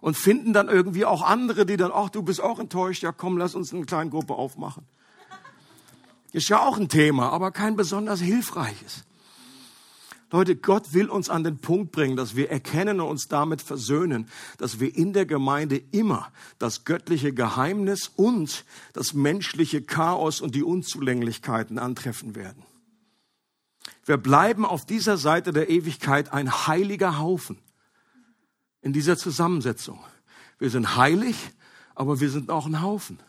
und 0.00 0.16
finden 0.16 0.52
dann 0.52 0.68
irgendwie 0.68 1.04
auch 1.04 1.22
andere, 1.22 1.66
die 1.66 1.76
dann, 1.76 1.90
ach, 1.92 2.10
du 2.10 2.22
bist 2.22 2.40
auch 2.40 2.60
enttäuscht, 2.60 3.02
ja 3.02 3.10
komm, 3.10 3.38
lass 3.38 3.56
uns 3.56 3.74
eine 3.74 3.86
kleine 3.86 4.10
Gruppe 4.10 4.34
aufmachen. 4.34 4.84
Ist 6.36 6.50
ja 6.50 6.60
auch 6.60 6.76
ein 6.76 6.90
Thema, 6.90 7.30
aber 7.30 7.50
kein 7.50 7.76
besonders 7.76 8.20
hilfreiches. 8.20 9.04
Leute, 10.30 10.54
Gott 10.54 10.92
will 10.92 11.08
uns 11.08 11.30
an 11.30 11.44
den 11.44 11.62
Punkt 11.62 11.92
bringen, 11.92 12.14
dass 12.14 12.36
wir 12.36 12.50
erkennen 12.50 13.00
und 13.00 13.08
uns 13.08 13.28
damit 13.28 13.62
versöhnen, 13.62 14.28
dass 14.58 14.78
wir 14.78 14.94
in 14.94 15.14
der 15.14 15.24
Gemeinde 15.24 15.80
immer 15.92 16.30
das 16.58 16.84
göttliche 16.84 17.32
Geheimnis 17.32 18.08
und 18.16 18.66
das 18.92 19.14
menschliche 19.14 19.80
Chaos 19.80 20.42
und 20.42 20.54
die 20.54 20.62
Unzulänglichkeiten 20.62 21.78
antreffen 21.78 22.34
werden. 22.34 22.64
Wir 24.04 24.18
bleiben 24.18 24.66
auf 24.66 24.84
dieser 24.84 25.16
Seite 25.16 25.54
der 25.54 25.70
Ewigkeit 25.70 26.34
ein 26.34 26.66
heiliger 26.66 27.18
Haufen 27.18 27.56
in 28.82 28.92
dieser 28.92 29.16
Zusammensetzung. 29.16 30.04
Wir 30.58 30.68
sind 30.68 30.96
heilig, 30.98 31.36
aber 31.94 32.20
wir 32.20 32.28
sind 32.28 32.50
auch 32.50 32.66
ein 32.66 32.82
Haufen 32.82 33.20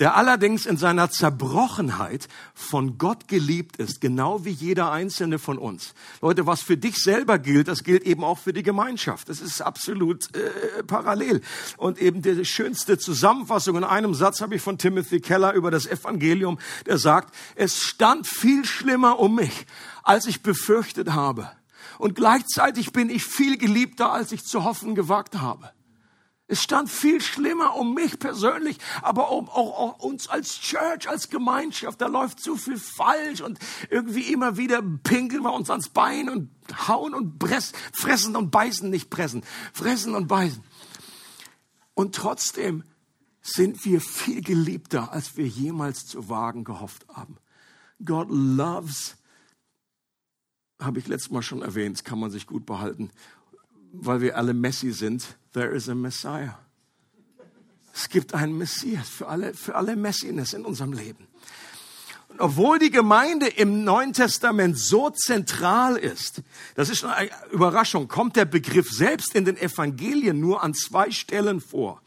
der 0.00 0.16
allerdings 0.16 0.64
in 0.64 0.78
seiner 0.78 1.10
Zerbrochenheit 1.10 2.26
von 2.54 2.96
Gott 2.96 3.28
geliebt 3.28 3.76
ist, 3.76 4.00
genau 4.00 4.46
wie 4.46 4.50
jeder 4.50 4.90
einzelne 4.90 5.38
von 5.38 5.58
uns. 5.58 5.94
Leute, 6.22 6.46
was 6.46 6.62
für 6.62 6.78
dich 6.78 6.96
selber 6.96 7.38
gilt, 7.38 7.68
das 7.68 7.84
gilt 7.84 8.04
eben 8.04 8.24
auch 8.24 8.38
für 8.38 8.54
die 8.54 8.62
Gemeinschaft. 8.62 9.28
Das 9.28 9.40
ist 9.40 9.60
absolut 9.60 10.34
äh, 10.34 10.82
parallel. 10.84 11.42
Und 11.76 12.00
eben 12.00 12.22
die 12.22 12.46
schönste 12.46 12.96
Zusammenfassung 12.96 13.76
in 13.76 13.84
einem 13.84 14.14
Satz 14.14 14.40
habe 14.40 14.54
ich 14.54 14.62
von 14.62 14.78
Timothy 14.78 15.20
Keller 15.20 15.52
über 15.52 15.70
das 15.70 15.86
Evangelium, 15.86 16.58
der 16.86 16.96
sagt, 16.96 17.34
es 17.54 17.82
stand 17.82 18.26
viel 18.26 18.64
schlimmer 18.64 19.18
um 19.18 19.34
mich, 19.34 19.66
als 20.02 20.26
ich 20.26 20.42
befürchtet 20.42 21.12
habe. 21.12 21.50
Und 21.98 22.14
gleichzeitig 22.14 22.92
bin 22.92 23.10
ich 23.10 23.24
viel 23.26 23.58
geliebter, 23.58 24.10
als 24.12 24.32
ich 24.32 24.44
zu 24.44 24.64
hoffen 24.64 24.94
gewagt 24.94 25.38
habe. 25.42 25.70
Es 26.50 26.64
stand 26.64 26.90
viel 26.90 27.20
schlimmer 27.20 27.76
um 27.76 27.94
mich 27.94 28.18
persönlich, 28.18 28.78
aber 29.02 29.30
um 29.30 29.48
auch, 29.48 29.78
auch 29.78 29.98
uns 30.00 30.28
als 30.28 30.58
Church, 30.58 31.08
als 31.08 31.30
Gemeinschaft. 31.30 32.00
Da 32.00 32.08
läuft 32.08 32.40
zu 32.40 32.56
viel 32.56 32.76
falsch 32.76 33.40
und 33.40 33.60
irgendwie 33.88 34.32
immer 34.32 34.56
wieder 34.56 34.82
pinkeln 34.82 35.44
wir 35.44 35.52
uns 35.52 35.70
ans 35.70 35.90
Bein 35.90 36.28
und 36.28 36.50
hauen 36.88 37.14
und 37.14 37.38
press, 37.38 37.70
fressen 37.92 38.34
und 38.34 38.50
beißen, 38.50 38.90
nicht 38.90 39.10
pressen, 39.10 39.44
fressen 39.72 40.16
und 40.16 40.26
beißen. 40.26 40.60
Und 41.94 42.16
trotzdem 42.16 42.82
sind 43.42 43.84
wir 43.84 44.00
viel 44.00 44.42
geliebter, 44.42 45.12
als 45.12 45.36
wir 45.36 45.46
jemals 45.46 46.04
zu 46.08 46.28
wagen 46.28 46.64
gehofft 46.64 47.06
haben. 47.10 47.36
God 48.04 48.26
loves, 48.28 49.16
habe 50.80 50.98
ich 50.98 51.06
letztes 51.06 51.30
Mal 51.30 51.42
schon 51.42 51.62
erwähnt, 51.62 52.04
kann 52.04 52.18
man 52.18 52.32
sich 52.32 52.48
gut 52.48 52.66
behalten, 52.66 53.12
weil 53.92 54.20
wir 54.20 54.36
alle 54.36 54.52
Messi 54.52 54.90
sind 54.90 55.38
there 55.52 55.74
is 55.74 55.88
a 55.88 55.94
Messiah. 55.94 56.58
Es 57.92 58.08
gibt 58.08 58.34
einen 58.34 58.56
Messias 58.56 59.08
für 59.08 59.28
alle, 59.28 59.54
für 59.54 59.74
alle 59.74 59.96
Messines 59.96 60.54
in 60.54 60.64
unserem 60.64 60.92
Leben. 60.92 61.26
Und 62.28 62.40
obwohl 62.40 62.78
die 62.78 62.90
Gemeinde 62.90 63.48
im 63.48 63.82
Neuen 63.82 64.12
Testament 64.12 64.78
so 64.78 65.10
zentral 65.10 65.96
ist, 65.96 66.42
das 66.76 66.88
ist 66.88 67.04
eine 67.04 67.30
Überraschung, 67.50 68.06
kommt 68.06 68.36
der 68.36 68.44
Begriff 68.44 68.88
selbst 68.90 69.34
in 69.34 69.44
den 69.44 69.56
Evangelien 69.56 70.38
nur 70.38 70.62
an 70.62 70.72
zwei 70.72 71.10
Stellen 71.10 71.60
vor. 71.60 72.00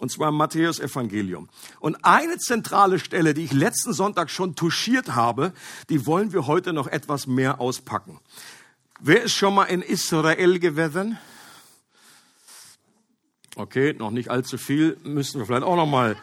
Und 0.00 0.10
zwar 0.10 0.30
im 0.30 0.34
Matthäus 0.34 0.80
Evangelium. 0.80 1.48
Und 1.78 2.04
eine 2.04 2.38
zentrale 2.38 2.98
Stelle, 2.98 3.32
die 3.32 3.44
ich 3.44 3.52
letzten 3.52 3.92
Sonntag 3.92 4.28
schon 4.28 4.56
touchiert 4.56 5.14
habe, 5.14 5.52
die 5.88 6.04
wollen 6.04 6.32
wir 6.32 6.48
heute 6.48 6.72
noch 6.72 6.88
etwas 6.88 7.28
mehr 7.28 7.60
auspacken. 7.60 8.18
Wer 9.00 9.22
ist 9.22 9.34
schon 9.34 9.54
mal 9.54 9.64
in 9.64 9.82
Israel 9.82 10.58
gewesen? 10.58 11.16
Okay, 13.56 13.94
noch 13.96 14.10
nicht 14.10 14.30
allzu 14.30 14.58
viel. 14.58 14.96
Müssen 15.04 15.38
wir 15.38 15.46
vielleicht 15.46 15.62
auch 15.62 15.76
noch 15.76 15.86
mal, 15.86 16.16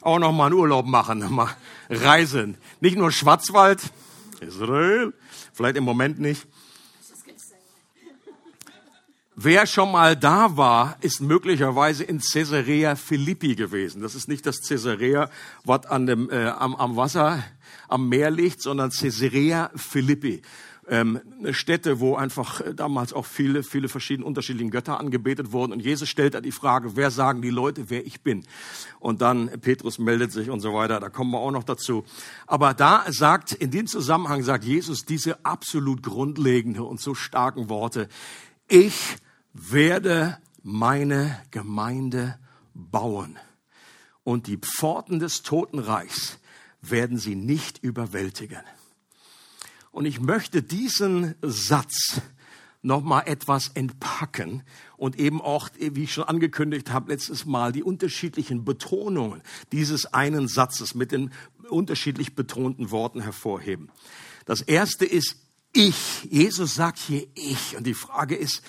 auch 0.00 0.20
noch 0.20 0.30
mal 0.30 0.46
einen 0.46 0.54
Urlaub 0.54 0.86
machen, 0.86 1.26
mal 1.34 1.48
reisen. 1.90 2.56
Nicht 2.80 2.96
nur 2.96 3.10
Schwarzwald, 3.10 3.80
Israel, 4.40 5.12
vielleicht 5.52 5.76
im 5.76 5.84
Moment 5.84 6.20
nicht. 6.20 6.46
Wer 9.34 9.66
schon 9.66 9.90
mal 9.90 10.14
da 10.14 10.56
war, 10.56 10.98
ist 11.00 11.20
möglicherweise 11.20 12.04
in 12.04 12.20
Caesarea 12.20 12.94
Philippi 12.94 13.56
gewesen. 13.56 14.00
Das 14.02 14.14
ist 14.14 14.28
nicht 14.28 14.46
das 14.46 14.60
Caesarea, 14.60 15.30
was 15.64 15.86
an 15.86 16.06
dem, 16.06 16.30
äh, 16.30 16.46
am, 16.46 16.76
am 16.76 16.96
Wasser, 16.96 17.42
am 17.88 18.08
Meer 18.08 18.30
liegt, 18.30 18.62
sondern 18.62 18.90
Caesarea 18.90 19.72
Philippi 19.74 20.42
ähm, 20.88 21.20
Städte, 21.52 22.00
wo 22.00 22.16
einfach 22.16 22.60
äh, 22.60 22.74
damals 22.74 23.12
auch 23.12 23.26
viele, 23.26 23.62
viele 23.62 23.88
verschiedene 23.88 24.26
unterschiedliche 24.26 24.70
Götter 24.70 24.98
angebetet 24.98 25.52
wurden. 25.52 25.72
Und 25.72 25.80
Jesus 25.80 26.08
stellt 26.08 26.34
da 26.34 26.40
die 26.40 26.52
Frage, 26.52 26.96
wer 26.96 27.10
sagen 27.10 27.42
die 27.42 27.50
Leute, 27.50 27.88
wer 27.88 28.04
ich 28.04 28.22
bin? 28.22 28.44
Und 28.98 29.22
dann 29.22 29.48
Petrus 29.60 29.98
meldet 29.98 30.32
sich 30.32 30.50
und 30.50 30.60
so 30.60 30.74
weiter. 30.74 30.98
Da 30.98 31.08
kommen 31.08 31.30
wir 31.30 31.38
auch 31.38 31.52
noch 31.52 31.64
dazu. 31.64 32.04
Aber 32.46 32.74
da 32.74 33.04
sagt, 33.08 33.52
in 33.52 33.70
dem 33.70 33.86
Zusammenhang 33.86 34.42
sagt 34.42 34.64
Jesus 34.64 35.04
diese 35.04 35.44
absolut 35.44 36.02
grundlegende 36.02 36.82
und 36.82 37.00
so 37.00 37.14
starken 37.14 37.68
Worte. 37.68 38.08
Ich 38.68 39.16
werde 39.52 40.38
meine 40.62 41.40
Gemeinde 41.50 42.38
bauen. 42.74 43.38
Und 44.24 44.46
die 44.46 44.56
Pforten 44.58 45.18
des 45.18 45.42
Totenreichs 45.42 46.38
werden 46.80 47.18
sie 47.18 47.34
nicht 47.34 47.78
überwältigen. 47.78 48.62
Und 49.92 50.06
ich 50.06 50.20
möchte 50.20 50.62
diesen 50.62 51.36
Satz 51.42 52.20
noch 52.80 53.02
mal 53.02 53.20
etwas 53.20 53.68
entpacken 53.68 54.64
und 54.96 55.18
eben 55.18 55.40
auch, 55.40 55.68
wie 55.78 56.02
ich 56.02 56.12
schon 56.12 56.24
angekündigt 56.24 56.90
habe 56.90 57.12
letztes 57.12 57.44
Mal, 57.44 57.70
die 57.70 57.84
unterschiedlichen 57.84 58.64
Betonungen 58.64 59.42
dieses 59.70 60.06
einen 60.06 60.48
Satzes 60.48 60.94
mit 60.94 61.12
den 61.12 61.30
unterschiedlich 61.68 62.34
betonten 62.34 62.90
Worten 62.90 63.20
hervorheben. 63.20 63.90
Das 64.46 64.60
erste 64.62 65.04
ist 65.04 65.36
ich. 65.72 66.24
Jesus 66.24 66.74
sagt 66.74 66.98
hier 66.98 67.26
ich. 67.34 67.76
Und 67.76 67.86
die 67.86 67.94
Frage 67.94 68.34
ist, 68.34 68.62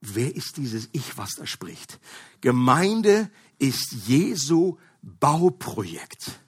wer 0.00 0.34
ist 0.34 0.56
dieses 0.56 0.88
Ich, 0.92 1.18
was 1.18 1.34
da 1.34 1.46
spricht? 1.46 2.00
Gemeinde 2.40 3.30
ist 3.58 3.92
Jesu 4.06 4.78
Bauprojekt. 5.02 6.40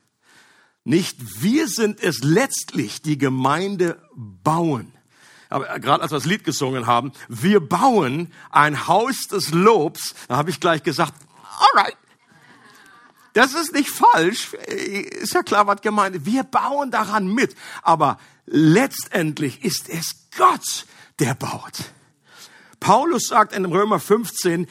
Nicht 0.85 1.43
wir 1.43 1.69
sind 1.69 2.03
es 2.03 2.23
letztlich, 2.23 3.03
die 3.03 3.19
Gemeinde 3.19 4.03
bauen. 4.15 4.93
Aber 5.49 5.79
gerade 5.79 6.03
als 6.03 6.13
wir 6.13 6.19
das 6.19 6.27
Lied 6.27 6.45
gesungen 6.45 6.87
haben, 6.87 7.13
wir 7.29 7.61
bauen 7.61 8.33
ein 8.51 8.89
Haus 8.89 9.29
des 9.29 9.51
Lobs, 9.51 10.15
da 10.29 10.37
habe 10.37 10.51
ich 10.51 10.61
gleich 10.61 10.83
gesagt, 10.83 11.15
alright. 11.59 11.97
Das 13.35 13.55
ist 13.55 13.73
nicht 13.73 13.89
falsch, 13.89 14.53
ist 14.55 15.33
ja 15.33 15.43
klar, 15.43 15.67
was 15.67 15.81
gemeint 15.81 16.17
ist. 16.17 16.27
Wir 16.27 16.43
bauen 16.43 16.91
daran 16.91 17.33
mit, 17.33 17.55
aber 17.83 18.19
letztendlich 18.47 19.65
ist 19.65 19.89
es 19.89 20.29
Gott, 20.37 20.87
der 21.19 21.35
baut. 21.35 21.93
Paulus 22.81 23.29
sagt 23.29 23.55
in 23.55 23.65
Römer 23.65 24.01
15, 24.01 24.67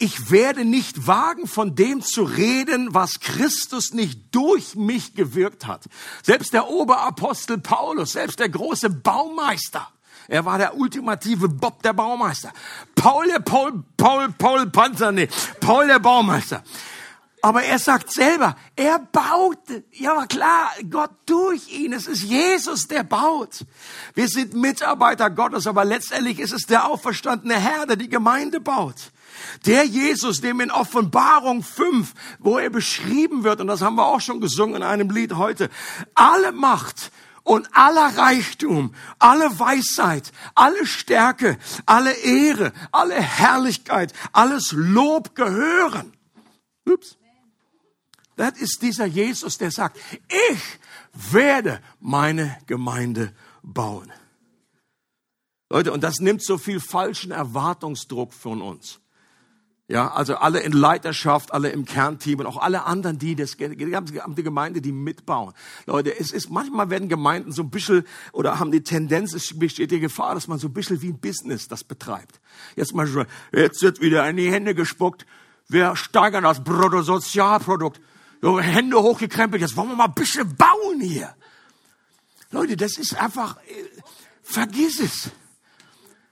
ich 0.00 0.30
werde 0.30 0.64
nicht 0.64 1.06
wagen, 1.06 1.46
von 1.46 1.76
dem 1.76 2.02
zu 2.02 2.22
reden, 2.22 2.94
was 2.94 3.20
Christus 3.20 3.92
nicht 3.92 4.34
durch 4.34 4.74
mich 4.74 5.14
gewirkt 5.14 5.66
hat. 5.66 5.84
Selbst 6.22 6.54
der 6.54 6.70
Oberapostel 6.70 7.58
Paulus, 7.58 8.12
selbst 8.12 8.40
der 8.40 8.48
große 8.48 8.88
Baumeister, 8.88 9.86
er 10.26 10.44
war 10.44 10.58
der 10.58 10.76
ultimative 10.76 11.48
Bob 11.48 11.82
der 11.82 11.92
Baumeister. 11.92 12.52
Paul 12.94 13.26
der 13.26 13.40
Paul, 13.40 13.84
Paul, 13.96 14.32
Paul 14.32 14.70
Panzer, 14.70 15.12
nee, 15.12 15.28
Paul 15.60 15.86
der 15.86 15.98
Baumeister. 15.98 16.62
Aber 17.42 17.62
er 17.62 17.78
sagt 17.78 18.12
selber, 18.12 18.56
er 18.76 18.98
baut. 18.98 19.58
Ja, 19.92 20.26
klar, 20.26 20.70
Gott 20.88 21.10
durch 21.26 21.68
ihn. 21.72 21.92
Es 21.92 22.06
ist 22.06 22.22
Jesus, 22.22 22.86
der 22.86 23.02
baut. 23.02 23.64
Wir 24.14 24.28
sind 24.28 24.54
Mitarbeiter 24.54 25.30
Gottes, 25.30 25.66
aber 25.66 25.84
letztendlich 25.84 26.38
ist 26.38 26.52
es 26.52 26.66
der 26.66 26.86
auferstandene 26.86 27.58
Herr, 27.58 27.86
der 27.86 27.96
die 27.96 28.10
Gemeinde 28.10 28.60
baut. 28.60 29.10
Der 29.66 29.84
Jesus, 29.84 30.40
dem 30.40 30.60
in 30.60 30.70
Offenbarung 30.70 31.62
5, 31.62 32.14
wo 32.38 32.58
er 32.58 32.70
beschrieben 32.70 33.44
wird, 33.44 33.60
und 33.60 33.66
das 33.66 33.82
haben 33.82 33.96
wir 33.96 34.06
auch 34.06 34.20
schon 34.20 34.40
gesungen 34.40 34.76
in 34.76 34.82
einem 34.82 35.10
Lied 35.10 35.34
heute, 35.34 35.70
alle 36.14 36.52
Macht 36.52 37.10
und 37.42 37.68
aller 37.74 38.16
Reichtum, 38.16 38.94
alle 39.18 39.58
Weisheit, 39.58 40.32
alle 40.54 40.86
Stärke, 40.86 41.58
alle 41.86 42.12
Ehre, 42.12 42.72
alle 42.92 43.20
Herrlichkeit, 43.20 44.12
alles 44.32 44.72
Lob 44.72 45.34
gehören. 45.34 46.12
Ups. 46.86 47.16
Das 48.36 48.58
ist 48.58 48.80
dieser 48.82 49.06
Jesus, 49.06 49.58
der 49.58 49.70
sagt, 49.70 49.98
ich 50.28 51.32
werde 51.32 51.82
meine 52.00 52.56
Gemeinde 52.66 53.34
bauen. 53.62 54.12
Leute, 55.68 55.92
und 55.92 56.02
das 56.02 56.20
nimmt 56.20 56.42
so 56.42 56.58
viel 56.58 56.80
falschen 56.80 57.32
Erwartungsdruck 57.32 58.32
von 58.32 58.62
uns. 58.62 59.00
Ja, 59.90 60.12
also 60.12 60.36
alle 60.36 60.60
in 60.60 60.70
Leiterschaft, 60.70 61.52
alle 61.52 61.70
im 61.70 61.84
Kernteam 61.84 62.38
und 62.38 62.46
auch 62.46 62.58
alle 62.58 62.84
anderen, 62.84 63.18
die 63.18 63.34
das, 63.34 63.56
die 63.56 64.42
Gemeinde, 64.44 64.80
die 64.80 64.92
mitbauen. 64.92 65.52
Leute, 65.84 66.16
es 66.16 66.30
ist, 66.30 66.48
manchmal 66.48 66.90
werden 66.90 67.08
Gemeinden 67.08 67.50
so 67.50 67.62
ein 67.62 67.70
bisschen, 67.70 68.04
oder 68.30 68.60
haben 68.60 68.70
die 68.70 68.84
Tendenz, 68.84 69.34
es 69.34 69.58
besteht 69.58 69.90
die 69.90 69.98
Gefahr, 69.98 70.34
dass 70.34 70.46
man 70.46 70.60
so 70.60 70.68
ein 70.68 70.74
bisschen 70.74 71.02
wie 71.02 71.08
ein 71.08 71.18
Business 71.18 71.66
das 71.66 71.82
betreibt. 71.82 72.40
Jetzt 72.76 72.94
mal 72.94 73.08
jetzt 73.52 73.82
wird 73.82 74.00
wieder 74.00 74.30
in 74.30 74.36
die 74.36 74.48
Hände 74.52 74.76
gespuckt. 74.76 75.26
Wir 75.66 75.96
steigern 75.96 76.44
das 76.44 76.62
Bruttosozialprodukt. 76.62 78.00
So, 78.40 78.60
Hände 78.60 78.96
hochgekrempelt, 78.96 79.60
jetzt 79.60 79.76
wollen 79.76 79.88
wir 79.88 79.96
mal 79.96 80.04
ein 80.04 80.14
bisschen 80.14 80.54
bauen 80.54 81.00
hier. 81.00 81.34
Leute, 82.52 82.76
das 82.76 82.96
ist 82.96 83.20
einfach, 83.20 83.56
äh, 83.56 84.02
vergiss 84.44 85.00
es. 85.00 85.30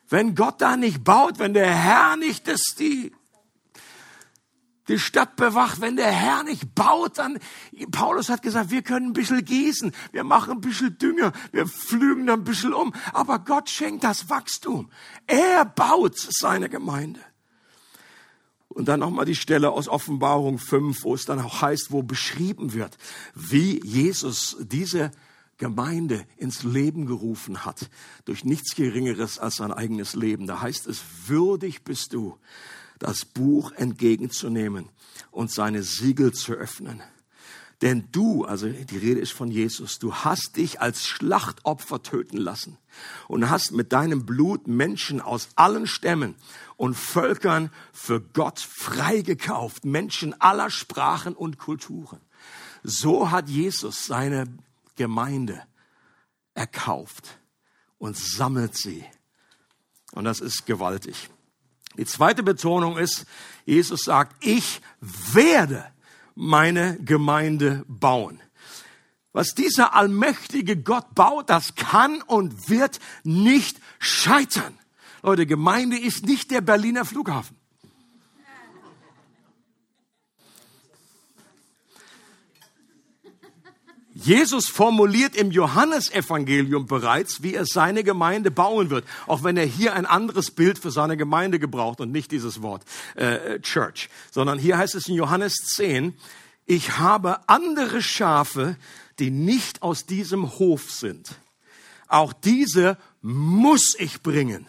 Wenn 0.09 0.37
Gott 0.37 0.61
da 0.61 0.77
nicht 0.77 1.03
baut, 1.03 1.41
wenn 1.41 1.55
der 1.55 1.75
Herr 1.75 2.17
nicht 2.17 2.47
das, 2.47 2.63
die, 2.79 3.13
die 4.89 4.99
Stadt 4.99 5.37
bewacht. 5.37 5.81
Wenn 5.81 5.97
der 5.97 6.11
Herr 6.11 6.43
nicht 6.43 6.75
baut, 6.75 7.19
dann, 7.19 7.39
Paulus 7.91 8.29
hat 8.29 8.43
gesagt, 8.43 8.71
wir 8.71 8.83
können 8.83 9.09
ein 9.09 9.13
bisschen 9.13 9.45
gießen, 9.45 9.93
wir 10.13 10.25
machen 10.25 10.55
ein 10.55 10.61
bisschen 10.61 10.99
Dünger, 10.99 11.33
wir 11.53 11.67
flügen 11.67 12.29
ein 12.31 12.45
bisschen 12.45 12.75
um. 12.75 12.93
Aber 13.13 13.39
Gott 13.39 13.71
schenkt 13.71 14.05
das 14.05 14.31
Wachstum. 14.31 14.91
Er 15.27 15.65
baut 15.65 16.19
seine 16.19 16.69
Gemeinde. 16.69 17.21
Und 18.69 18.87
dann 18.87 19.01
nochmal 19.01 19.25
die 19.25 19.35
Stelle 19.35 19.71
aus 19.71 19.89
Offenbarung 19.89 20.59
5, 20.59 21.03
wo 21.03 21.15
es 21.15 21.25
dann 21.25 21.41
auch 21.41 21.63
heißt, 21.63 21.91
wo 21.91 22.03
beschrieben 22.03 22.75
wird, 22.75 22.97
wie 23.35 23.81
Jesus 23.85 24.57
diese 24.61 25.11
Gemeinde 25.57 26.25
ins 26.37 26.63
Leben 26.63 27.07
gerufen 27.07 27.65
hat, 27.65 27.91
durch 28.25 28.45
nichts 28.45 28.77
Geringeres 28.77 29.39
als 29.39 29.57
sein 29.57 29.73
eigenes 29.73 30.15
Leben. 30.15 30.47
Da 30.47 30.61
heißt 30.61 30.87
es, 30.87 31.03
würdig 31.27 31.83
bist 31.83 32.13
du, 32.13 32.39
das 32.99 33.25
Buch 33.25 33.73
entgegenzunehmen 33.73 34.89
und 35.31 35.53
seine 35.53 35.83
Siegel 35.83 36.33
zu 36.33 36.53
öffnen. 36.53 37.03
Denn 37.81 38.09
du, 38.11 38.45
also 38.45 38.69
die 38.69 38.97
Rede 38.97 39.21
ist 39.21 39.33
von 39.33 39.53
Jesus, 39.53 40.01
du 40.01 40.13
hast 40.13 40.57
dich 40.57 40.81
als 40.81 41.07
Schlachtopfer 41.07 42.03
töten 42.03 42.37
lassen 42.37 42.77
und 43.29 43.51
hast 43.51 43.71
mit 43.71 43.93
deinem 43.93 44.27
Blut 44.27 44.67
Menschen 44.67 45.21
aus 45.21 45.51
allen 45.55 45.87
Stämmen 45.87 46.35
und 46.77 46.97
Völkern 46.97 47.71
für 47.93 48.21
Gott 48.21 48.59
freigekauft, 48.59 49.85
Menschen 49.85 50.39
aller 50.41 50.71
Sprachen 50.71 51.35
und 51.35 51.59
Kulturen. 51.59 52.21
So 52.83 53.31
hat 53.31 53.49
Jesus 53.49 54.07
seine 54.07 54.47
Gemeinde 54.97 55.63
erkauft 56.55 57.39
und 57.99 58.17
sammelt 58.17 58.77
sie. 58.77 59.05
Und 60.13 60.25
das 60.25 60.41
ist 60.41 60.67
gewaltig. 60.67 61.31
Die 61.99 62.07
zweite 62.07 62.43
Betonung 62.43 62.97
ist, 62.97 63.27
Jesus 63.67 64.05
sagt, 64.05 64.35
ich 64.43 64.81
werde 65.01 65.85
meine 66.35 66.97
Gemeinde 67.05 67.85
bauen. 67.89 68.41
Was 69.33 69.55
dieser 69.55 69.95
allmächtige 69.95 70.77
Gott 70.77 71.15
baut, 71.15 71.51
das 71.51 71.75
kann 71.75 72.23
und 72.23 72.71
wird 72.71 73.01
nicht 73.25 73.79
scheitern. 73.99 74.79
Leute, 75.23 75.45
Gemeinde 75.45 75.99
ist 75.99 76.25
nicht 76.25 76.51
der 76.51 76.61
Berliner 76.61 77.05
Flughafen. 77.05 77.58
Jesus 84.21 84.67
formuliert 84.67 85.37
im 85.37 85.53
Johannesevangelium 85.53 86.89
bereits, 86.89 87.41
wie 87.45 87.55
er 87.55 87.65
seine 87.65 88.03
Gemeinde 88.03 88.51
bauen 88.51 88.91
wird, 88.91 89.05
auch 89.29 89.45
wenn 89.45 89.57
er 89.57 89.65
hier 89.65 89.95
ein 89.95 90.07
anderes 90.07 90.51
Bild 90.51 90.81
für 90.81 90.91
seine 90.91 91.17
Gemeinde 91.17 91.61
gebraucht 91.61 92.01
und 92.01 92.11
nicht 92.11 92.33
dieses 92.33 92.61
Wort 92.61 92.83
äh, 93.15 93.61
Church, 93.61 94.09
sondern 94.33 94.59
hier 94.59 94.77
heißt 94.77 94.97
es 94.97 95.07
in 95.07 95.15
Johannes 95.15 95.55
10, 95.75 96.15
ich 96.67 96.99
habe 96.99 97.49
andere 97.49 98.03
Schafe, 98.03 98.77
die 99.21 99.31
nicht 99.31 99.83
aus 99.83 100.05
diesem 100.05 100.59
Hof 100.59 100.91
sind. 100.91 101.37
Auch 102.09 102.33
diese 102.33 102.99
muss 103.23 103.95
ich 104.01 104.23
bringen 104.23 104.67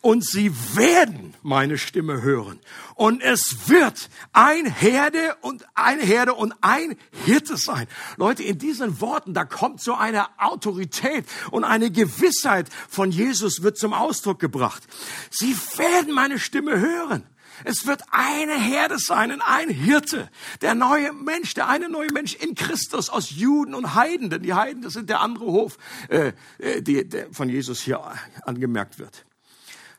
und 0.00 0.24
sie 0.24 0.52
werden 0.76 1.34
meine 1.42 1.76
Stimme 1.76 2.22
hören. 2.22 2.60
Und 2.94 3.20
es 3.20 3.68
wird 3.68 4.08
ein 4.32 4.66
Herde 4.66 5.36
und 5.40 5.66
eine 5.74 6.02
Herde 6.02 6.34
und 6.34 6.54
ein 6.60 6.96
Hirte 7.24 7.56
sein. 7.56 7.86
Leute, 8.16 8.42
in 8.42 8.58
diesen 8.58 9.00
Worten, 9.00 9.34
da 9.34 9.44
kommt 9.44 9.80
so 9.80 9.94
eine 9.94 10.26
Autorität 10.38 11.24
und 11.50 11.64
eine 11.64 11.90
Gewissheit 11.90 12.68
von 12.88 13.10
Jesus 13.10 13.62
wird 13.62 13.76
zum 13.76 13.92
Ausdruck 13.92 14.38
gebracht. 14.38 14.82
Sie 15.30 15.56
werden 15.76 16.14
meine 16.14 16.38
Stimme 16.38 16.78
hören. 16.78 17.24
Es 17.64 17.86
wird 17.86 18.02
eine 18.12 18.54
Herde 18.54 18.98
sein 18.98 19.32
und 19.32 19.40
ein 19.40 19.68
Hirte. 19.68 20.30
Der 20.60 20.76
neue 20.76 21.12
Mensch, 21.12 21.54
der 21.54 21.68
eine 21.68 21.88
neue 21.88 22.12
Mensch 22.12 22.34
in 22.34 22.54
Christus 22.54 23.10
aus 23.10 23.30
Juden 23.30 23.74
und 23.74 23.96
Heiden, 23.96 24.30
denn 24.30 24.42
die 24.42 24.54
Heiden, 24.54 24.82
das 24.82 24.92
sind 24.92 25.10
der 25.10 25.20
andere 25.20 25.46
Hof, 25.46 25.76
äh, 26.08 26.32
äh 26.58 26.82
die, 26.82 27.08
der 27.08 27.32
von 27.32 27.48
Jesus 27.48 27.80
hier 27.80 28.00
angemerkt 28.44 29.00
wird. 29.00 29.24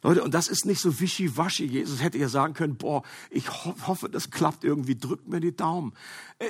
Leute, 0.02 0.24
und 0.24 0.34
das 0.34 0.48
ist 0.48 0.66
nicht 0.66 0.80
so 0.80 1.02
wischiwaschi. 1.02 1.66
Jesus 1.66 2.02
hätte 2.02 2.18
ja 2.18 2.30
sagen 2.30 2.54
können, 2.54 2.78
boah, 2.78 3.04
ich 3.30 3.50
ho 3.50 3.76
hoffe, 3.86 4.08
das 4.08 4.32
klappt 4.32 4.64
irgendwie, 4.64 4.96
drückt 4.96 5.28
mir 5.28 5.42
die 5.42 5.56
Daumen. 5.56 5.94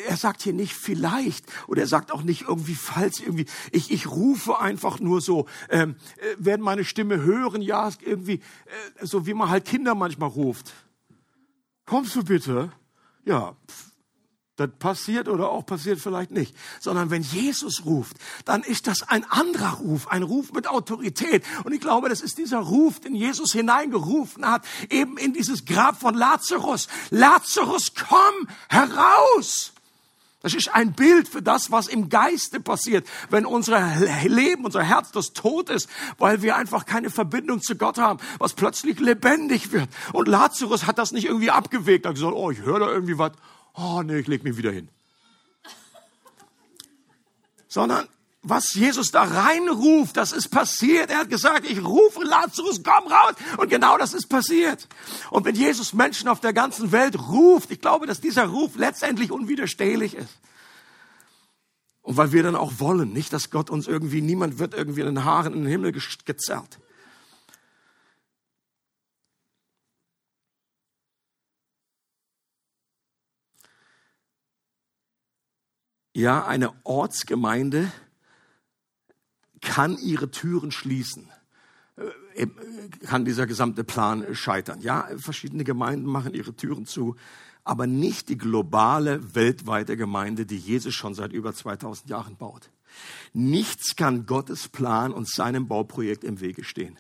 Er 0.07 0.17
sagt 0.17 0.43
hier 0.43 0.53
nicht 0.53 0.73
vielleicht 0.73 1.45
oder 1.67 1.81
er 1.81 1.87
sagt 1.87 2.11
auch 2.11 2.21
nicht 2.21 2.43
irgendwie 2.43 2.75
falls 2.75 3.19
irgendwie. 3.19 3.47
Ich, 3.71 3.91
ich 3.91 4.07
rufe 4.07 4.59
einfach 4.59 4.99
nur 4.99 5.19
so, 5.19 5.47
ähm, 5.69 5.95
äh, 6.17 6.35
werden 6.37 6.61
meine 6.61 6.85
Stimme 6.85 7.21
hören, 7.21 7.63
ja, 7.63 7.89
irgendwie, 8.01 8.41
äh, 9.01 9.05
so 9.05 9.25
wie 9.25 9.33
man 9.33 9.49
halt 9.49 9.65
Kinder 9.65 9.95
manchmal 9.95 10.29
ruft. 10.29 10.71
Kommst 11.85 12.15
du 12.15 12.23
bitte? 12.23 12.71
Ja, 13.25 13.55
pff, 13.67 13.88
das 14.59 14.69
passiert 14.79 15.27
oder 15.27 15.49
auch 15.49 15.65
passiert 15.65 15.99
vielleicht 15.99 16.31
nicht. 16.31 16.55
Sondern 16.79 17.09
wenn 17.09 17.21
Jesus 17.21 17.85
ruft, 17.85 18.17
dann 18.45 18.63
ist 18.63 18.87
das 18.87 19.07
ein 19.07 19.23
anderer 19.29 19.75
Ruf, 19.75 20.07
ein 20.07 20.23
Ruf 20.23 20.51
mit 20.51 20.67
Autorität. 20.67 21.43
Und 21.63 21.73
ich 21.73 21.81
glaube, 21.81 22.09
das 22.09 22.21
ist 22.21 22.37
dieser 22.37 22.59
Ruf, 22.59 22.99
den 22.99 23.15
Jesus 23.15 23.53
hineingerufen 23.53 24.45
hat, 24.45 24.65
eben 24.89 25.17
in 25.17 25.33
dieses 25.33 25.65
Grab 25.65 25.99
von 25.99 26.15
Lazarus. 26.15 26.87
Lazarus, 27.09 27.93
komm 27.95 28.47
heraus! 28.69 29.73
Das 30.41 30.53
ist 30.53 30.73
ein 30.73 30.93
Bild 30.93 31.27
für 31.27 31.41
das, 31.41 31.69
was 31.69 31.87
im 31.87 32.07
Geiste 32.07 32.61
passiert, 32.61 33.05
wenn 33.29 33.45
unser 33.45 33.97
Leben, 34.23 34.63
unser 34.63 34.83
Herz 34.83 35.11
das 35.11 35.33
tot 35.33 35.69
ist, 35.69 35.89
weil 36.17 36.41
wir 36.41 36.55
einfach 36.55 36.85
keine 36.85 37.09
Verbindung 37.09 37.61
zu 37.61 37.75
Gott 37.75 37.97
haben, 37.97 38.19
was 38.37 38.53
plötzlich 38.53 38.99
lebendig 38.99 39.73
wird. 39.73 39.89
Und 40.13 40.29
Lazarus 40.29 40.85
hat 40.85 40.97
das 40.97 41.11
nicht 41.11 41.25
irgendwie 41.25 41.51
abgewegt, 41.51 42.05
hat 42.05 42.15
gesagt, 42.15 42.33
oh, 42.33 42.51
ich 42.51 42.59
höre 42.59 42.79
da 42.79 42.89
irgendwie 42.89 43.17
was 43.17 43.33
oh 43.75 44.01
nee, 44.03 44.19
ich 44.19 44.27
leg 44.27 44.43
mich 44.43 44.57
wieder 44.57 44.71
hin. 44.71 44.89
Sondern 47.67 48.07
was 48.41 48.73
Jesus 48.73 49.11
da 49.11 49.23
reinruft, 49.23 50.15
das 50.15 50.31
ist 50.31 50.49
passiert. 50.49 51.09
Er 51.09 51.19
hat 51.19 51.29
gesagt, 51.29 51.69
ich 51.69 51.83
rufe 51.83 52.23
Lazarus, 52.23 52.81
komm 52.83 53.11
raus. 53.11 53.35
Und 53.57 53.69
genau 53.69 53.97
das 53.97 54.13
ist 54.13 54.27
passiert. 54.27 54.87
Und 55.29 55.45
wenn 55.45 55.55
Jesus 55.55 55.93
Menschen 55.93 56.29
auf 56.29 56.39
der 56.39 56.53
ganzen 56.53 56.91
Welt 56.91 57.19
ruft, 57.19 57.69
ich 57.71 57.81
glaube, 57.81 58.07
dass 58.07 58.21
dieser 58.21 58.45
Ruf 58.45 58.75
letztendlich 58.75 59.31
unwiderstehlich 59.31 60.15
ist. 60.15 60.37
Und 62.01 62.17
weil 62.17 62.31
wir 62.31 62.41
dann 62.41 62.55
auch 62.55 62.73
wollen, 62.79 63.11
nicht, 63.11 63.33
dass 63.33 63.51
Gott 63.51 63.69
uns 63.69 63.87
irgendwie, 63.87 64.21
niemand 64.21 64.57
wird 64.57 64.73
irgendwie 64.73 65.01
in 65.01 65.07
den 65.07 65.25
Haaren 65.25 65.53
in 65.53 65.63
den 65.63 65.69
Himmel 65.69 65.91
gezerrt. 65.91 66.79
Ja, 76.19 76.45
eine 76.45 76.73
Ortsgemeinde 76.83 77.89
kann 79.61 79.97
ihre 79.97 80.29
Türen 80.29 80.69
schließen 80.69 81.29
äh, 81.95 82.47
kann 83.05 83.23
dieser 83.23 83.47
gesamte 83.47 83.85
Plan 83.85 84.35
scheitern. 84.35 84.81
Ja, 84.81 85.07
verschiedene 85.15 85.63
Gemeinden 85.63 86.05
machen 86.05 86.33
ihre 86.33 86.53
Türen 86.53 86.85
zu, 86.85 87.15
aber 87.63 87.87
nicht 87.87 88.27
die 88.27 88.37
globale, 88.37 89.33
weltweite 89.33 89.95
Gemeinde, 89.95 90.45
die 90.45 90.57
Jesus 90.57 90.93
schon 90.93 91.13
seit 91.13 91.31
über 91.31 91.53
2000 91.53 92.09
Jahren 92.09 92.35
baut. 92.35 92.69
Nichts 93.31 93.95
kann 93.95 94.25
Gottes 94.25 94.67
Plan 94.67 95.13
und 95.13 95.29
seinem 95.29 95.69
Bauprojekt 95.69 96.25
im 96.25 96.41
Wege 96.41 96.65
stehen. 96.65 96.99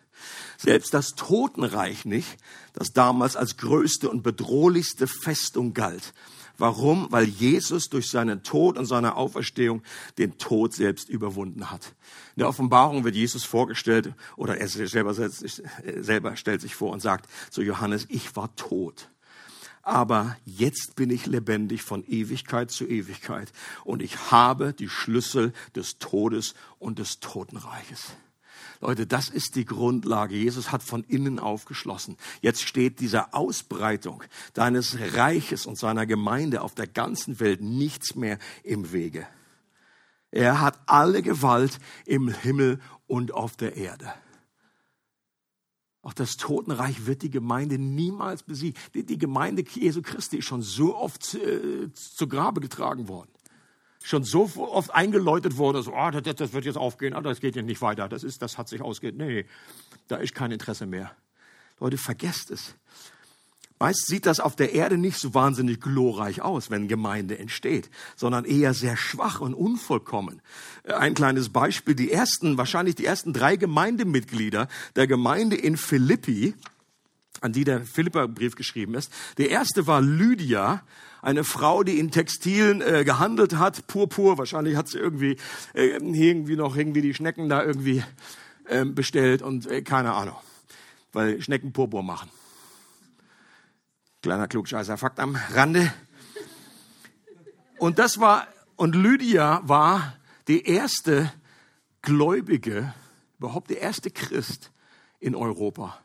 Selbst 0.57 0.93
das 0.93 1.09
Totenreich 1.15 2.05
nicht, 2.05 2.37
das 2.71 2.93
damals 2.93 3.35
als 3.35 3.57
größte 3.57 4.09
und 4.09 4.23
bedrohlichste 4.23 5.07
Festung 5.07 5.73
galt. 5.73 6.13
Warum? 6.59 7.07
Weil 7.09 7.25
Jesus 7.25 7.89
durch 7.89 8.09
seinen 8.09 8.43
Tod 8.43 8.77
und 8.77 8.85
seine 8.85 9.15
Auferstehung 9.15 9.81
den 10.17 10.37
Tod 10.37 10.73
selbst 10.73 11.09
überwunden 11.09 11.71
hat. 11.71 11.95
In 12.35 12.41
der 12.41 12.49
Offenbarung 12.49 13.03
wird 13.03 13.15
Jesus 13.15 13.45
vorgestellt, 13.45 14.13
oder 14.35 14.57
er 14.57 14.67
selber, 14.67 15.13
selber 15.13 16.35
stellt 16.35 16.61
sich 16.61 16.75
vor 16.75 16.91
und 16.91 17.01
sagt 17.01 17.29
zu 17.49 17.61
Johannes, 17.61 18.05
ich 18.09 18.35
war 18.35 18.55
tot 18.55 19.09
aber 19.81 20.37
jetzt 20.45 20.95
bin 20.95 21.09
ich 21.09 21.25
lebendig 21.25 21.81
von 21.81 22.03
Ewigkeit 22.05 22.69
zu 22.69 22.85
Ewigkeit 22.85 23.51
und 23.83 24.03
ich 24.03 24.31
habe 24.31 24.73
die 24.73 24.89
Schlüssel 24.89 25.51
des 25.75 25.97
Todes 25.97 26.53
und 26.77 26.99
des 26.99 27.19
Totenreiches. 27.19 28.11
Leute, 28.81 29.05
das 29.05 29.29
ist 29.29 29.55
die 29.55 29.65
Grundlage. 29.65 30.35
Jesus 30.35 30.71
hat 30.71 30.83
von 30.83 31.03
innen 31.03 31.37
aufgeschlossen. 31.37 32.15
Jetzt 32.41 32.61
steht 32.61 33.01
dieser 33.01 33.33
Ausbreitung 33.35 34.23
deines 34.53 34.97
Reiches 35.15 35.65
und 35.65 35.77
seiner 35.77 36.05
Gemeinde 36.05 36.61
auf 36.61 36.75
der 36.75 36.87
ganzen 36.87 37.39
Welt 37.41 37.61
nichts 37.61 38.15
mehr 38.15 38.39
im 38.63 38.93
Wege. 38.93 39.27
Er 40.31 40.61
hat 40.61 40.79
alle 40.85 41.21
Gewalt 41.21 41.79
im 42.05 42.29
Himmel 42.29 42.79
und 43.07 43.33
auf 43.33 43.57
der 43.57 43.75
Erde. 43.75 44.13
Auch 46.01 46.13
das 46.13 46.37
Totenreich 46.37 47.05
wird 47.05 47.23
die 47.23 47.29
Gemeinde 47.29 47.77
niemals 47.77 48.43
besiegen. 48.43 48.79
Die, 48.93 49.17
Gemeinde 49.17 49.65
Jesu 49.69 50.01
Christi 50.01 50.37
ist 50.37 50.45
schon 50.45 50.61
so 50.61 50.95
oft 50.95 51.33
äh, 51.33 51.91
zu 51.93 52.27
Grabe 52.27 52.61
getragen 52.61 53.09
worden. 53.09 53.29
Schon 54.03 54.23
so 54.23 54.49
oft 54.57 54.93
eingeläutet 54.93 55.57
wurde, 55.57 55.83
so, 55.83 55.93
oh, 55.93 56.11
das, 56.11 56.35
das 56.35 56.53
wird 56.53 56.65
jetzt 56.65 56.77
aufgehen, 56.77 57.13
oh, 57.15 57.21
das 57.21 57.41
geht 57.41 57.55
jetzt 57.55 57.65
nicht 57.65 57.81
weiter, 57.81 58.07
das, 58.07 58.23
ist, 58.23 58.41
das 58.41 58.57
hat 58.57 58.69
sich 58.69 58.81
ausgeht. 58.81 59.17
Nee, 59.17 59.45
da 60.07 60.17
ist 60.17 60.33
kein 60.33 60.51
Interesse 60.51 60.85
mehr. 60.85 61.11
Leute, 61.79 61.97
vergesst 61.97 62.51
es. 62.51 62.75
Meist 63.81 64.07
sieht 64.07 64.25
das 64.25 64.41
auf 64.41 64.57
der 64.57 64.73
Erde 64.73 64.97
nicht 64.97 65.17
so 65.17 65.33
wahnsinnig 65.33 65.79
glorreich 65.79 66.41
aus, 66.41 66.69
wenn 66.69 66.89
Gemeinde 66.89 67.39
entsteht, 67.39 67.89
sondern 68.17 68.43
eher 68.43 68.73
sehr 68.73 68.97
schwach 68.97 69.39
und 69.39 69.53
unvollkommen. 69.53 70.41
Ein 70.83 71.13
kleines 71.13 71.47
Beispiel, 71.47 71.95
die 71.95 72.11
ersten, 72.11 72.57
wahrscheinlich 72.57 72.95
die 72.95 73.05
ersten 73.05 73.31
drei 73.31 73.55
Gemeindemitglieder 73.55 74.67
der 74.97 75.07
Gemeinde 75.07 75.55
in 75.55 75.77
Philippi, 75.77 76.55
an 77.39 77.53
die 77.53 77.63
der 77.63 77.85
Philippa-Brief 77.85 78.55
geschrieben 78.55 78.95
ist. 78.95 79.13
Der 79.37 79.49
erste 79.49 79.87
war 79.87 80.01
Lydia, 80.01 80.83
eine 81.21 81.43
Frau, 81.43 81.83
die 81.83 81.99
in 81.99 82.11
Textilen 82.11 82.81
äh, 82.81 83.03
gehandelt 83.03 83.57
hat, 83.57 83.87
purpur. 83.87 84.37
Wahrscheinlich 84.37 84.75
hat 84.75 84.87
sie 84.87 84.97
irgendwie 84.97 85.37
äh, 85.73 85.87
irgendwie 85.87 86.55
noch 86.55 86.75
irgendwie 86.75 87.01
die 87.01 87.13
Schnecken 87.13 87.49
da 87.49 87.63
irgendwie 87.63 88.03
äh, 88.65 88.85
bestellt 88.85 89.41
und 89.41 89.65
äh, 89.67 89.81
keine 89.81 90.13
Ahnung, 90.13 90.37
weil 91.11 91.41
Schnecken 91.41 91.73
purpur 91.73 92.03
machen. 92.03 92.29
Kleiner 94.21 94.47
klugscheißer 94.47 94.97
Fakt 94.97 95.19
am 95.19 95.37
Rande. 95.53 95.93
Und 97.77 97.99
das 97.99 98.19
war, 98.19 98.47
und 98.75 98.95
Lydia 98.95 99.61
war 99.63 100.17
die 100.47 100.65
erste 100.65 101.31
Gläubige, 102.01 102.93
überhaupt 103.37 103.69
der 103.69 103.79
erste 103.79 104.11
Christ 104.11 104.71
in 105.19 105.35
Europa. 105.35 105.97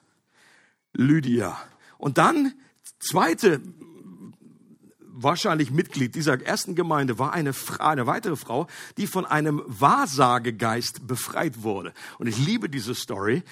Lydia. 0.93 1.59
Und 1.99 2.19
dann 2.19 2.55
zweite 3.01 3.61
wahrscheinlich 5.17 5.71
Mitglied 5.71 6.15
dieser 6.15 6.41
ersten 6.43 6.75
Gemeinde 6.75 7.19
war 7.19 7.33
eine, 7.33 7.53
eine 7.79 8.07
weitere 8.07 8.37
Frau, 8.37 8.67
die 8.97 9.07
von 9.07 9.25
einem 9.25 9.63
Wahrsagegeist 9.67 11.07
befreit 11.07 11.63
wurde. 11.63 11.93
Und 12.19 12.27
ich 12.27 12.37
liebe 12.39 12.69
diese 12.69 12.95
Story, 12.95 13.43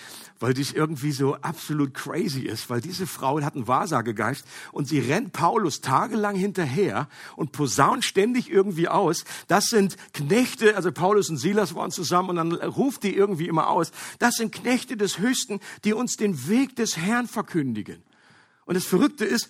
weil 0.40 0.54
dies 0.54 0.72
irgendwie 0.72 1.12
so 1.12 1.36
absolut 1.36 1.94
crazy 1.94 2.40
ist, 2.40 2.68
weil 2.68 2.80
diese 2.80 3.06
Frau 3.06 3.40
hat 3.40 3.54
einen 3.54 3.68
Wahrsagegeist 3.68 4.44
und 4.72 4.88
sie 4.88 4.98
rennt 4.98 5.32
Paulus 5.32 5.80
tagelang 5.80 6.34
hinterher 6.34 7.08
und 7.36 7.52
posaunt 7.52 8.04
ständig 8.04 8.50
irgendwie 8.50 8.88
aus. 8.88 9.24
Das 9.46 9.66
sind 9.66 9.96
Knechte, 10.12 10.76
also 10.76 10.90
Paulus 10.90 11.30
und 11.30 11.36
Silas 11.36 11.74
waren 11.74 11.92
zusammen 11.92 12.30
und 12.30 12.36
dann 12.36 12.52
ruft 12.52 13.04
die 13.04 13.14
irgendwie 13.14 13.46
immer 13.46 13.68
aus. 13.68 13.92
Das 14.18 14.34
sind 14.34 14.52
Knechte 14.52 14.96
des 14.96 15.18
Höchsten, 15.18 15.60
die 15.84 15.92
uns 15.92 16.16
den 16.16 16.48
Weg 16.48 16.74
des 16.74 16.96
Herrn 16.96 17.28
verkündigen. 17.28 18.02
Und 18.64 18.74
das 18.74 18.84
Verrückte 18.84 19.24
ist, 19.24 19.48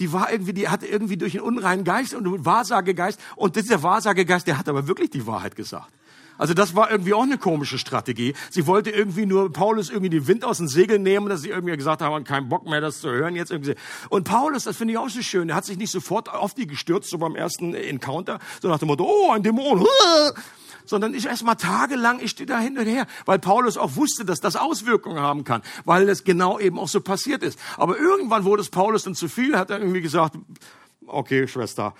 die 0.00 0.12
war 0.12 0.32
irgendwie, 0.32 0.52
die 0.52 0.68
hatte 0.68 0.86
irgendwie 0.86 1.16
durch 1.16 1.34
einen 1.38 1.46
unreinen 1.46 1.84
Geist 1.84 2.14
und 2.14 2.26
einen 2.26 2.44
Wahrsagegeist. 2.44 3.20
Und 3.36 3.56
dieser 3.56 3.82
Wahrsagegeist, 3.82 4.46
der 4.46 4.58
hat 4.58 4.68
aber 4.68 4.88
wirklich 4.88 5.10
die 5.10 5.26
Wahrheit 5.26 5.56
gesagt. 5.56 5.92
Also 6.36 6.52
das 6.52 6.74
war 6.74 6.90
irgendwie 6.90 7.14
auch 7.14 7.22
eine 7.22 7.38
komische 7.38 7.78
Strategie. 7.78 8.34
Sie 8.50 8.66
wollte 8.66 8.90
irgendwie 8.90 9.24
nur 9.24 9.52
Paulus 9.52 9.88
irgendwie 9.88 10.10
den 10.10 10.26
Wind 10.26 10.44
aus 10.44 10.58
den 10.58 10.68
Segeln 10.68 11.02
nehmen, 11.02 11.28
dass 11.28 11.42
sie 11.42 11.50
irgendwie 11.50 11.76
gesagt 11.76 12.02
haben, 12.02 12.24
keinen 12.24 12.48
Bock 12.48 12.66
mehr, 12.66 12.80
das 12.80 13.00
zu 13.00 13.10
hören 13.10 13.36
jetzt 13.36 13.52
irgendwie. 13.52 13.74
Und 14.08 14.24
Paulus, 14.24 14.64
das 14.64 14.76
finde 14.76 14.92
ich 14.92 14.98
auch 14.98 15.08
so 15.08 15.22
schön, 15.22 15.48
der 15.48 15.56
hat 15.56 15.64
sich 15.64 15.78
nicht 15.78 15.90
sofort 15.90 16.28
auf 16.28 16.54
die 16.54 16.66
gestürzt, 16.66 17.10
so 17.10 17.18
beim 17.18 17.36
ersten 17.36 17.74
Encounter, 17.74 18.40
so 18.60 18.68
nach 18.68 18.78
dem 18.78 18.88
Motto, 18.88 19.04
oh, 19.04 19.30
ein 19.30 19.42
Dämon 19.42 19.86
sondern 20.84 21.14
ich 21.14 21.26
erst 21.26 21.44
mal 21.44 21.54
tagelang, 21.54 22.20
ich 22.20 22.32
stehe 22.32 22.46
da 22.46 22.58
hin 22.58 22.78
und 22.78 22.86
her, 22.86 23.06
weil 23.24 23.38
Paulus 23.38 23.76
auch 23.76 23.96
wusste, 23.96 24.24
dass 24.24 24.40
das 24.40 24.56
Auswirkungen 24.56 25.20
haben 25.20 25.44
kann, 25.44 25.62
weil 25.84 26.06
das 26.06 26.24
genau 26.24 26.58
eben 26.58 26.78
auch 26.78 26.88
so 26.88 27.00
passiert 27.00 27.42
ist. 27.42 27.58
Aber 27.76 27.98
irgendwann 27.98 28.44
wurde 28.44 28.62
es 28.62 28.70
Paulus 28.70 29.04
dann 29.04 29.14
zu 29.14 29.28
viel, 29.28 29.56
hat 29.56 29.70
er 29.70 29.78
irgendwie 29.78 30.00
gesagt, 30.00 30.36
okay, 31.06 31.48
Schwester, 31.48 31.94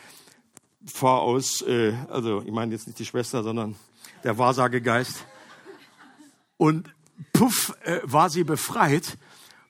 fahr 0.87 1.21
aus, 1.21 1.63
äh, 1.63 1.95
also 2.09 2.43
ich 2.45 2.53
meine 2.53 2.73
jetzt 2.73 2.87
nicht 2.87 2.99
die 2.99 3.07
Schwester, 3.07 3.43
sondern 3.43 3.77
der 4.23 4.39
Wahrsagegeist. 4.39 5.25
Und 6.57 6.95
puff, 7.33 7.75
äh, 7.85 8.01
war 8.05 8.31
sie 8.31 8.45
befreit 8.45 9.17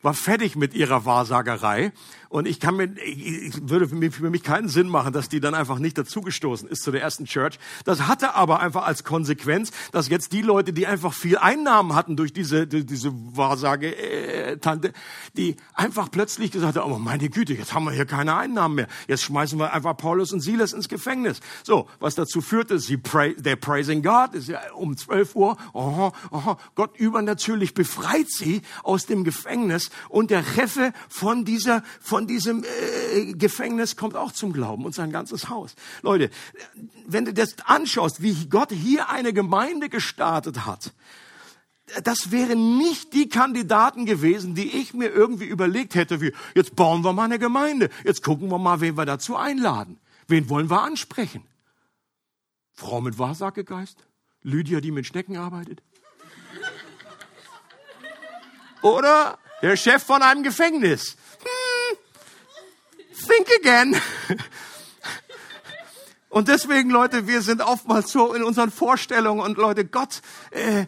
war 0.04 0.14
fertig 0.14 0.54
mit 0.54 0.74
ihrer 0.74 1.06
Wahrsagerei 1.06 1.92
und 2.34 2.48
ich 2.48 2.58
kann 2.58 2.74
mir, 2.74 2.92
ich 2.96 3.52
würde 3.70 3.86
für 3.86 4.28
mich, 4.28 4.42
keinen 4.42 4.68
Sinn 4.68 4.88
machen, 4.88 5.12
dass 5.12 5.28
die 5.28 5.38
dann 5.38 5.54
einfach 5.54 5.78
nicht 5.78 5.96
dazugestoßen 5.96 6.68
ist 6.68 6.82
zu 6.82 6.90
der 6.90 7.00
ersten 7.00 7.26
Church. 7.26 7.60
Das 7.84 8.08
hatte 8.08 8.34
aber 8.34 8.58
einfach 8.58 8.84
als 8.88 9.04
Konsequenz, 9.04 9.70
dass 9.92 10.08
jetzt 10.08 10.32
die 10.32 10.42
Leute, 10.42 10.72
die 10.72 10.88
einfach 10.88 11.12
viel 11.12 11.38
Einnahmen 11.38 11.94
hatten 11.94 12.16
durch 12.16 12.32
diese, 12.32 12.66
diese 12.66 13.12
Wahrsage-Tante, 14.54 14.92
die 15.36 15.56
einfach 15.74 16.10
plötzlich 16.10 16.50
gesagt 16.50 16.76
haben, 16.76 16.92
oh 16.92 16.98
meine 16.98 17.28
Güte, 17.28 17.54
jetzt 17.54 17.74
haben 17.74 17.84
wir 17.84 17.92
hier 17.92 18.06
keine 18.06 18.36
Einnahmen 18.36 18.76
mehr. 18.76 18.88
Jetzt 19.08 19.22
schmeißen 19.22 19.58
wir 19.58 19.72
einfach 19.72 19.96
Paulus 19.96 20.32
und 20.32 20.40
Silas 20.40 20.72
ins 20.72 20.88
Gefängnis. 20.88 21.40
So, 21.62 21.88
was 22.00 22.14
dazu 22.14 22.40
führte, 22.40 22.78
sie 22.78 22.96
pray, 22.96 23.34
der 23.36 23.56
Praising 23.56 24.02
God 24.02 24.34
ist 24.34 24.48
ja 24.48 24.60
um 24.74 24.96
12 24.96 25.34
Uhr, 25.34 25.56
oh, 25.72 26.12
oh, 26.30 26.56
Gott 26.74 26.96
übernatürlich 26.96 27.74
befreit 27.74 28.30
sie 28.30 28.62
aus 28.82 29.06
dem 29.06 29.24
Gefängnis 29.24 29.90
und 30.08 30.30
der 30.30 30.42
Cheffe 30.42 30.92
von 31.08 31.44
dieser, 31.44 31.82
von 32.00 32.26
diesem 32.26 32.64
äh, 32.64 33.32
Gefängnis 33.34 33.96
kommt 33.96 34.16
auch 34.16 34.32
zum 34.32 34.52
Glauben 34.52 34.84
und 34.84 34.94
sein 34.94 35.10
ganzes 35.10 35.48
Haus. 35.48 35.74
Leute, 36.02 36.30
wenn 37.06 37.24
du 37.24 37.32
das 37.32 37.56
anschaust, 37.64 38.22
wie 38.22 38.48
Gott 38.48 38.72
hier 38.72 39.08
eine 39.10 39.32
Gemeinde 39.32 39.88
gestartet 39.88 40.66
hat, 40.66 40.92
das 42.02 42.30
wären 42.30 42.78
nicht 42.78 43.12
die 43.12 43.28
Kandidaten 43.28 44.06
gewesen, 44.06 44.54
die 44.54 44.76
ich 44.76 44.94
mir 44.94 45.08
irgendwie 45.08 45.44
überlegt 45.44 45.94
hätte, 45.94 46.20
wie, 46.20 46.32
jetzt 46.54 46.74
bauen 46.76 47.04
wir 47.04 47.12
mal 47.12 47.24
eine 47.24 47.38
Gemeinde, 47.38 47.90
jetzt 48.04 48.22
gucken 48.22 48.50
wir 48.50 48.58
mal, 48.58 48.80
wen 48.80 48.96
wir 48.96 49.04
dazu 49.04 49.36
einladen. 49.36 49.98
Wen 50.26 50.48
wollen 50.48 50.70
wir 50.70 50.80
ansprechen? 50.80 51.44
Frau 52.72 53.00
mit 53.00 53.18
Wahrsagegeist? 53.18 53.98
Lydia, 54.42 54.80
die 54.80 54.90
mit 54.90 55.06
Schnecken 55.06 55.36
arbeitet? 55.36 55.82
Oder 58.82 59.38
der 59.62 59.76
Chef 59.76 60.02
von 60.02 60.22
einem 60.22 60.42
Gefängnis. 60.42 61.16
Hm, 61.40 61.98
think 63.26 63.48
again. 63.60 63.96
Und 66.28 66.48
deswegen, 66.48 66.90
Leute, 66.90 67.28
wir 67.28 67.42
sind 67.42 67.62
oftmals 67.62 68.10
so 68.10 68.34
in 68.34 68.42
unseren 68.42 68.72
Vorstellungen 68.72 69.40
und 69.40 69.56
Leute, 69.56 69.84
Gott, 69.84 70.20
äh, 70.50 70.86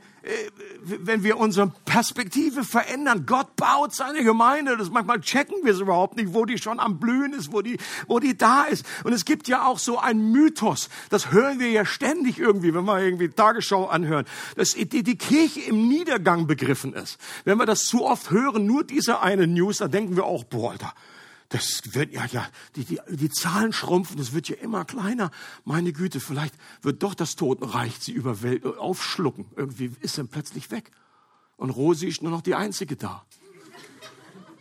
wenn 0.82 1.22
wir 1.22 1.38
unsere 1.38 1.72
Perspektive 1.84 2.64
verändern, 2.64 3.24
Gott 3.26 3.56
baut 3.56 3.94
seine 3.94 4.24
Gemeinde. 4.24 4.76
Das 4.76 4.90
manchmal 4.90 5.20
checken 5.20 5.56
wir 5.62 5.72
es 5.72 5.80
überhaupt 5.80 6.16
nicht, 6.16 6.34
wo 6.34 6.44
die 6.44 6.58
schon 6.58 6.80
am 6.80 6.98
Blühen 6.98 7.32
ist, 7.32 7.52
wo 7.52 7.62
die, 7.62 7.78
wo 8.06 8.18
die 8.18 8.36
da 8.36 8.64
ist. 8.64 8.84
Und 9.04 9.12
es 9.12 9.24
gibt 9.24 9.48
ja 9.48 9.66
auch 9.66 9.78
so 9.78 9.98
einen 9.98 10.32
Mythos. 10.32 10.88
Das 11.10 11.30
hören 11.30 11.58
wir 11.58 11.70
ja 11.70 11.84
ständig 11.84 12.38
irgendwie, 12.38 12.74
wenn 12.74 12.84
wir 12.84 13.00
irgendwie 13.00 13.28
Tagesschau 13.28 13.86
anhören, 13.86 14.26
dass 14.56 14.74
die, 14.74 15.02
die 15.02 15.18
Kirche 15.18 15.60
im 15.60 15.88
Niedergang 15.88 16.46
begriffen 16.46 16.92
ist. 16.92 17.18
Wenn 17.44 17.58
wir 17.58 17.66
das 17.66 17.84
zu 17.84 18.04
oft 18.04 18.30
hören, 18.30 18.66
nur 18.66 18.84
diese 18.84 19.20
eine 19.20 19.46
News, 19.46 19.78
dann 19.78 19.90
denken 19.90 20.16
wir 20.16 20.24
auch, 20.24 20.44
boah, 20.44 20.72
Alter, 20.72 20.92
das 21.56 21.94
wird 21.94 22.12
ja, 22.12 22.26
ja, 22.26 22.46
die, 22.74 22.84
die, 22.84 23.00
die 23.08 23.30
Zahlen 23.30 23.72
schrumpfen, 23.72 24.18
das 24.18 24.34
wird 24.34 24.48
ja 24.48 24.56
immer 24.56 24.84
kleiner. 24.84 25.30
Meine 25.64 25.92
Güte, 25.92 26.20
vielleicht 26.20 26.54
wird 26.82 27.02
doch 27.02 27.14
das 27.14 27.34
Totenreich 27.34 27.94
sie 27.98 28.12
überwält, 28.12 28.66
aufschlucken. 28.66 29.46
Irgendwie 29.56 29.92
ist 30.00 30.18
er 30.18 30.24
plötzlich 30.24 30.70
weg. 30.70 30.90
Und 31.56 31.70
Rosi 31.70 32.08
ist 32.08 32.22
nur 32.22 32.30
noch 32.30 32.42
die 32.42 32.54
Einzige 32.54 32.96
da. 32.96 33.24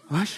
Was? 0.07 0.29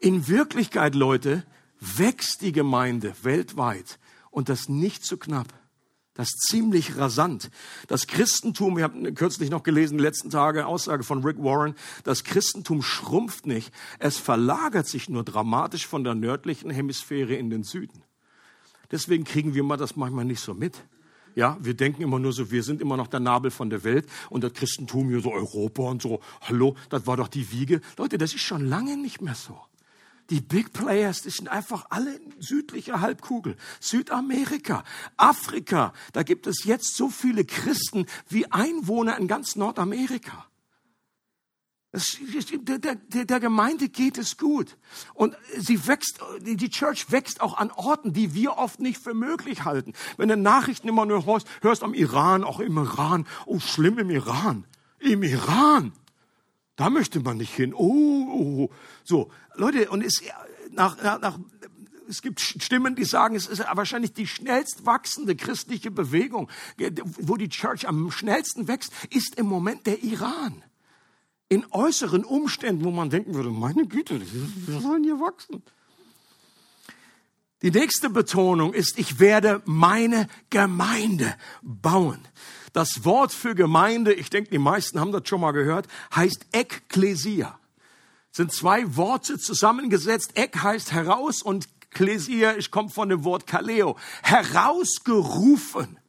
In 0.00 0.28
Wirklichkeit, 0.28 0.94
Leute, 0.94 1.44
wächst 1.78 2.40
die 2.40 2.52
Gemeinde 2.52 3.14
weltweit 3.22 3.98
und 4.30 4.48
das 4.48 4.70
nicht 4.70 5.04
zu 5.04 5.18
knapp. 5.18 5.48
Das 6.20 6.32
ziemlich 6.32 6.98
rasant. 6.98 7.50
Das 7.88 8.06
Christentum, 8.06 8.76
wir 8.76 8.84
haben 8.84 9.14
kürzlich 9.14 9.48
noch 9.48 9.62
gelesen, 9.62 9.96
die 9.96 10.04
letzten 10.04 10.28
Tage, 10.28 10.66
Aussage 10.66 11.02
von 11.02 11.24
Rick 11.24 11.38
Warren, 11.38 11.74
das 12.04 12.24
Christentum 12.24 12.82
schrumpft 12.82 13.46
nicht, 13.46 13.72
es 13.98 14.18
verlagert 14.18 14.86
sich 14.86 15.08
nur 15.08 15.24
dramatisch 15.24 15.86
von 15.86 16.04
der 16.04 16.14
nördlichen 16.14 16.68
Hemisphäre 16.68 17.34
in 17.36 17.48
den 17.48 17.62
Süden. 17.62 18.02
Deswegen 18.90 19.24
kriegen 19.24 19.54
wir 19.54 19.64
das 19.78 19.96
manchmal 19.96 20.26
nicht 20.26 20.40
so 20.40 20.52
mit. 20.52 20.84
Ja, 21.36 21.56
wir 21.58 21.72
denken 21.72 22.02
immer 22.02 22.18
nur 22.18 22.34
so, 22.34 22.50
wir 22.50 22.64
sind 22.64 22.82
immer 22.82 22.98
noch 22.98 23.06
der 23.06 23.20
Nabel 23.20 23.50
von 23.50 23.70
der 23.70 23.82
Welt 23.82 24.06
und 24.28 24.44
das 24.44 24.52
Christentum 24.52 25.08
hier 25.08 25.20
so 25.20 25.32
Europa 25.32 25.84
und 25.84 26.02
so. 26.02 26.20
Hallo, 26.42 26.76
das 26.90 27.06
war 27.06 27.16
doch 27.16 27.28
die 27.28 27.50
Wiege. 27.50 27.80
Leute, 27.96 28.18
das 28.18 28.34
ist 28.34 28.42
schon 28.42 28.66
lange 28.66 28.98
nicht 28.98 29.22
mehr 29.22 29.34
so. 29.34 29.58
Die 30.30 30.40
Big 30.40 30.72
Players, 30.72 31.22
die 31.22 31.30
sind 31.30 31.48
einfach 31.48 31.86
alle 31.90 32.14
in 32.14 32.40
südlicher 32.40 33.00
Halbkugel. 33.00 33.56
Südamerika, 33.80 34.84
Afrika, 35.16 35.92
da 36.12 36.22
gibt 36.22 36.46
es 36.46 36.64
jetzt 36.64 36.96
so 36.96 37.10
viele 37.10 37.44
Christen 37.44 38.06
wie 38.28 38.50
Einwohner 38.50 39.18
in 39.18 39.26
ganz 39.26 39.56
Nordamerika. 39.56 40.46
Das, 41.92 42.16
der, 42.52 42.78
der, 42.78 43.24
der 43.24 43.40
Gemeinde 43.40 43.88
geht 43.88 44.16
es 44.16 44.38
gut. 44.38 44.76
Und 45.14 45.36
sie 45.58 45.88
wächst, 45.88 46.20
die 46.40 46.70
Church 46.70 47.10
wächst 47.10 47.40
auch 47.40 47.58
an 47.58 47.72
Orten, 47.72 48.12
die 48.12 48.32
wir 48.32 48.58
oft 48.58 48.78
nicht 48.78 49.02
für 49.02 49.14
möglich 49.14 49.64
halten. 49.64 49.94
Wenn 50.16 50.28
du 50.28 50.36
Nachrichten 50.36 50.86
immer 50.86 51.04
nur 51.04 51.26
hörst, 51.26 51.48
hörst 51.62 51.82
am 51.82 51.94
Iran, 51.94 52.44
auch 52.44 52.60
im 52.60 52.78
Iran, 52.78 53.26
oh, 53.46 53.58
schlimm 53.58 53.98
im 53.98 54.10
Iran. 54.10 54.66
Im 55.00 55.24
Iran. 55.24 55.92
Da 56.76 56.90
möchte 56.90 57.18
man 57.20 57.38
nicht 57.38 57.54
hin. 57.54 57.74
Oh, 57.74 58.19
oh, 58.30 58.70
so 59.04 59.30
Leute, 59.56 59.90
und 59.90 60.02
es 60.02 60.22
nach, 60.70 60.96
nach, 61.02 61.38
es 62.08 62.22
gibt 62.22 62.40
Stimmen, 62.40 62.96
die 62.96 63.04
sagen, 63.04 63.36
es 63.36 63.46
ist 63.46 63.62
wahrscheinlich 63.72 64.12
die 64.12 64.26
schnellst 64.26 64.84
wachsende 64.84 65.36
christliche 65.36 65.90
Bewegung, 65.90 66.50
wo 67.18 67.36
die 67.36 67.48
Church 67.48 67.86
am 67.86 68.10
schnellsten 68.10 68.68
wächst, 68.68 68.92
ist 69.10 69.36
im 69.36 69.46
Moment 69.46 69.86
der 69.86 70.02
Iran. 70.02 70.62
In 71.48 71.64
äußeren 71.70 72.24
Umständen, 72.24 72.84
wo 72.84 72.90
man 72.90 73.10
denken 73.10 73.34
würde, 73.34 73.50
meine 73.50 73.86
Güte, 73.86 74.20
wir 74.20 74.80
sollen 74.80 75.04
hier 75.04 75.20
wachsen. 75.20 75.62
Die 77.62 77.70
nächste 77.70 78.08
Betonung 78.08 78.72
ist, 78.72 78.98
ich 78.98 79.20
werde 79.20 79.60
meine 79.66 80.28
Gemeinde 80.48 81.34
bauen. 81.62 82.26
Das 82.72 83.04
Wort 83.04 83.32
für 83.32 83.54
Gemeinde, 83.54 84.14
ich 84.14 84.30
denke, 84.30 84.50
die 84.50 84.58
meisten 84.58 84.98
haben 84.98 85.12
das 85.12 85.28
schon 85.28 85.42
mal 85.42 85.52
gehört, 85.52 85.86
heißt 86.14 86.46
Ekklesia. 86.52 87.59
Sind 88.32 88.52
zwei 88.52 88.96
Worte 88.96 89.38
zusammengesetzt. 89.38 90.32
Ek 90.34 90.62
heißt 90.62 90.92
heraus 90.92 91.42
und 91.42 91.68
Klesia, 91.90 92.56
ich 92.56 92.70
komme 92.70 92.88
von 92.88 93.08
dem 93.08 93.24
Wort 93.24 93.46
Kaleo. 93.46 93.96
Herausgerufen 94.22 95.99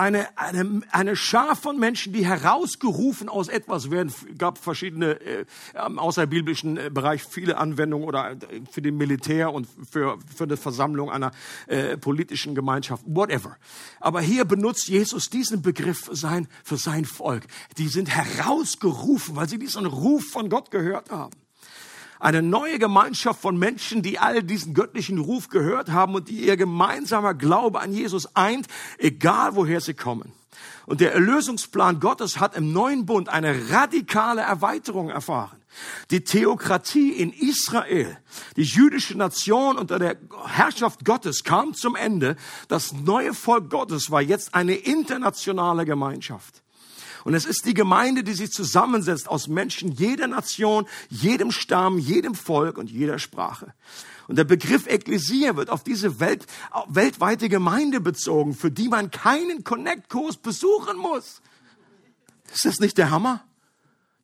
eine, 0.00 0.38
eine, 0.38 0.80
eine 0.92 1.14
Schar 1.14 1.54
von 1.56 1.78
Menschen, 1.78 2.14
die 2.14 2.24
herausgerufen 2.24 3.28
aus 3.28 3.48
etwas 3.48 3.90
werden. 3.90 4.12
gab 4.38 4.56
verschiedene, 4.56 5.20
äh, 5.20 5.44
im 5.86 5.98
außerbiblischen 5.98 6.78
äh, 6.78 6.90
Bereich 6.90 7.22
viele 7.22 7.58
Anwendungen 7.58 8.08
oder 8.08 8.30
äh, 8.30 8.36
für 8.70 8.80
den 8.80 8.96
Militär 8.96 9.52
und 9.52 9.68
für, 9.90 10.18
für 10.34 10.44
eine 10.44 10.56
Versammlung 10.56 11.10
einer 11.10 11.32
äh, 11.66 11.98
politischen 11.98 12.54
Gemeinschaft, 12.54 13.04
whatever. 13.06 13.58
Aber 14.00 14.22
hier 14.22 14.46
benutzt 14.46 14.88
Jesus 14.88 15.28
diesen 15.28 15.60
Begriff 15.60 16.06
für 16.06 16.16
sein, 16.16 16.48
für 16.64 16.78
sein 16.78 17.04
Volk. 17.04 17.44
Die 17.76 17.88
sind 17.88 18.08
herausgerufen, 18.08 19.36
weil 19.36 19.50
sie 19.50 19.58
diesen 19.58 19.84
Ruf 19.84 20.24
von 20.30 20.48
Gott 20.48 20.70
gehört 20.70 21.10
haben. 21.10 21.32
Eine 22.20 22.42
neue 22.42 22.78
Gemeinschaft 22.78 23.40
von 23.40 23.58
Menschen, 23.58 24.02
die 24.02 24.18
all 24.18 24.42
diesen 24.42 24.74
göttlichen 24.74 25.18
Ruf 25.18 25.48
gehört 25.48 25.90
haben 25.90 26.14
und 26.14 26.28
die 26.28 26.46
ihr 26.46 26.58
gemeinsamer 26.58 27.34
Glaube 27.34 27.80
an 27.80 27.92
Jesus 27.92 28.36
eint, 28.36 28.66
egal 28.98 29.56
woher 29.56 29.80
sie 29.80 29.94
kommen. 29.94 30.32
Und 30.84 31.00
der 31.00 31.14
Erlösungsplan 31.14 31.98
Gottes 31.98 32.38
hat 32.38 32.56
im 32.56 32.72
neuen 32.72 33.06
Bund 33.06 33.28
eine 33.28 33.70
radikale 33.70 34.42
Erweiterung 34.42 35.08
erfahren. 35.08 35.56
Die 36.10 36.24
Theokratie 36.24 37.10
in 37.10 37.32
Israel, 37.32 38.18
die 38.56 38.64
jüdische 38.64 39.16
Nation 39.16 39.78
unter 39.78 39.98
der 39.98 40.16
Herrschaft 40.46 41.04
Gottes 41.04 41.44
kam 41.44 41.74
zum 41.74 41.94
Ende. 41.96 42.36
Das 42.68 42.92
neue 42.92 43.34
Volk 43.34 43.70
Gottes 43.70 44.10
war 44.10 44.20
jetzt 44.20 44.54
eine 44.54 44.74
internationale 44.74 45.84
Gemeinschaft. 45.84 46.59
Und 47.24 47.34
es 47.34 47.44
ist 47.44 47.66
die 47.66 47.74
Gemeinde, 47.74 48.24
die 48.24 48.34
sich 48.34 48.50
zusammensetzt 48.50 49.28
aus 49.28 49.48
Menschen 49.48 49.92
jeder 49.92 50.26
Nation, 50.26 50.86
jedem 51.08 51.50
Stamm, 51.50 51.98
jedem 51.98 52.34
Volk 52.34 52.78
und 52.78 52.90
jeder 52.90 53.18
Sprache. 53.18 53.74
Und 54.28 54.36
der 54.36 54.44
Begriff 54.44 54.86
Ekklesia 54.86 55.56
wird 55.56 55.70
auf 55.70 55.82
diese 55.82 56.20
Welt, 56.20 56.46
weltweite 56.88 57.48
Gemeinde 57.48 58.00
bezogen, 58.00 58.54
für 58.54 58.70
die 58.70 58.88
man 58.88 59.10
keinen 59.10 59.64
Connect-Kurs 59.64 60.36
besuchen 60.36 60.96
muss. 60.98 61.42
Ist 62.52 62.64
das 62.64 62.78
nicht 62.78 62.96
der 62.98 63.10
Hammer? 63.10 63.44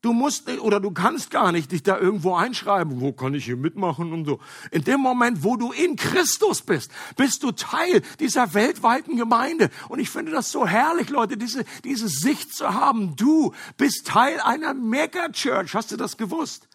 Du 0.07 0.13
musst 0.13 0.49
oder 0.61 0.79
du 0.79 0.93
kannst 0.93 1.33
gar 1.33 1.51
nicht 1.51 1.73
dich 1.73 1.83
da 1.83 1.99
irgendwo 1.99 2.37
einschreiben. 2.37 3.01
Wo 3.01 3.11
kann 3.11 3.35
ich 3.35 3.45
hier 3.45 3.57
mitmachen 3.57 4.13
und 4.13 4.25
so. 4.25 4.39
In 4.71 4.85
dem 4.85 5.01
Moment, 5.01 5.43
wo 5.43 5.57
du 5.57 5.73
in 5.73 5.97
Christus 5.97 6.63
bist, 6.63 6.93
bist 7.17 7.43
du 7.43 7.51
Teil 7.51 8.03
dieser 8.21 8.55
weltweiten 8.55 9.17
Gemeinde. 9.17 9.69
Und 9.89 9.99
ich 9.99 10.09
finde 10.09 10.31
das 10.31 10.53
so 10.53 10.65
herrlich, 10.65 11.09
Leute, 11.09 11.37
diese, 11.37 11.65
diese 11.83 12.07
Sicht 12.07 12.55
zu 12.55 12.73
haben. 12.73 13.17
Du 13.17 13.53
bist 13.79 14.07
Teil 14.07 14.39
einer 14.39 14.75
Mega-Church. 14.75 15.75
Hast 15.75 15.91
du 15.91 15.97
das 15.97 16.17
gewusst? 16.17 16.69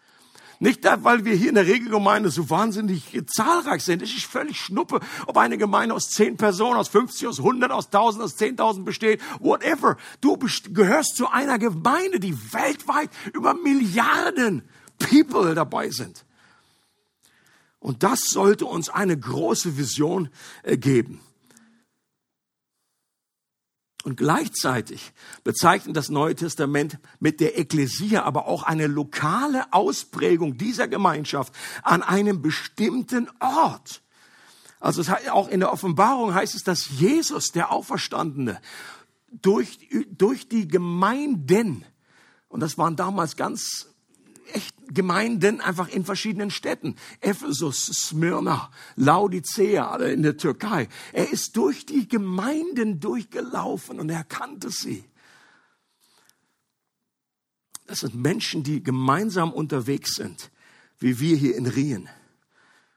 Nicht, 0.62 0.84
weil 0.84 1.24
wir 1.24 1.34
hier 1.34 1.48
in 1.48 1.56
der 1.56 1.66
Regelgemeinde 1.66 2.30
so 2.30 2.48
wahnsinnig 2.48 3.20
zahlreich 3.26 3.82
sind. 3.82 4.00
Es 4.00 4.14
ist 4.14 4.26
völlig 4.26 4.60
schnuppe, 4.60 5.00
ob 5.26 5.36
eine 5.36 5.58
Gemeinde 5.58 5.92
aus 5.92 6.10
zehn 6.10 6.36
Personen, 6.36 6.76
aus 6.76 6.86
50, 6.86 7.26
aus 7.26 7.38
100, 7.40 7.72
aus 7.72 7.86
1000, 7.86 8.22
aus 8.22 8.38
10.000 8.38 8.84
besteht. 8.84 9.20
Whatever. 9.40 9.96
Du 10.20 10.38
gehörst 10.72 11.16
zu 11.16 11.26
einer 11.26 11.58
Gemeinde, 11.58 12.20
die 12.20 12.36
weltweit 12.52 13.10
über 13.32 13.54
Milliarden 13.54 14.62
People 15.00 15.56
dabei 15.56 15.90
sind. 15.90 16.24
Und 17.80 18.04
das 18.04 18.20
sollte 18.26 18.66
uns 18.66 18.88
eine 18.88 19.18
große 19.18 19.76
Vision 19.76 20.28
äh, 20.62 20.76
geben. 20.76 21.20
Und 24.04 24.16
gleichzeitig 24.16 25.12
bezeichnet 25.44 25.96
das 25.96 26.08
Neue 26.08 26.34
Testament 26.34 26.98
mit 27.20 27.38
der 27.38 27.58
Ekklesia 27.58 28.24
aber 28.24 28.46
auch 28.46 28.64
eine 28.64 28.88
lokale 28.88 29.72
Ausprägung 29.72 30.58
dieser 30.58 30.88
Gemeinschaft 30.88 31.54
an 31.82 32.02
einem 32.02 32.42
bestimmten 32.42 33.28
Ort. 33.38 34.02
Also 34.80 35.02
auch 35.30 35.48
in 35.48 35.60
der 35.60 35.72
Offenbarung 35.72 36.34
heißt 36.34 36.56
es, 36.56 36.64
dass 36.64 36.88
Jesus, 36.88 37.52
der 37.52 37.70
Auferstandene, 37.70 38.60
durch, 39.30 39.78
durch 40.10 40.48
die 40.48 40.66
Gemeinden, 40.66 41.84
und 42.48 42.60
das 42.60 42.76
waren 42.78 42.96
damals 42.96 43.36
ganz 43.36 43.91
echt 44.52 44.74
Gemeinden 44.88 45.60
einfach 45.60 45.88
in 45.88 46.04
verschiedenen 46.04 46.50
Städten. 46.50 46.96
Ephesus, 47.20 47.86
Smyrna, 47.86 48.70
Laodicea, 48.96 49.90
alle 49.90 50.12
in 50.12 50.22
der 50.22 50.36
Türkei. 50.36 50.88
Er 51.12 51.30
ist 51.30 51.56
durch 51.56 51.86
die 51.86 52.08
Gemeinden 52.08 53.00
durchgelaufen 53.00 54.00
und 54.00 54.10
er 54.10 54.24
kannte 54.24 54.70
sie. 54.70 55.04
Das 57.86 58.00
sind 58.00 58.14
Menschen, 58.14 58.62
die 58.62 58.82
gemeinsam 58.82 59.52
unterwegs 59.52 60.14
sind, 60.14 60.50
wie 60.98 61.20
wir 61.20 61.36
hier 61.36 61.56
in 61.56 61.66
Rien 61.66 62.08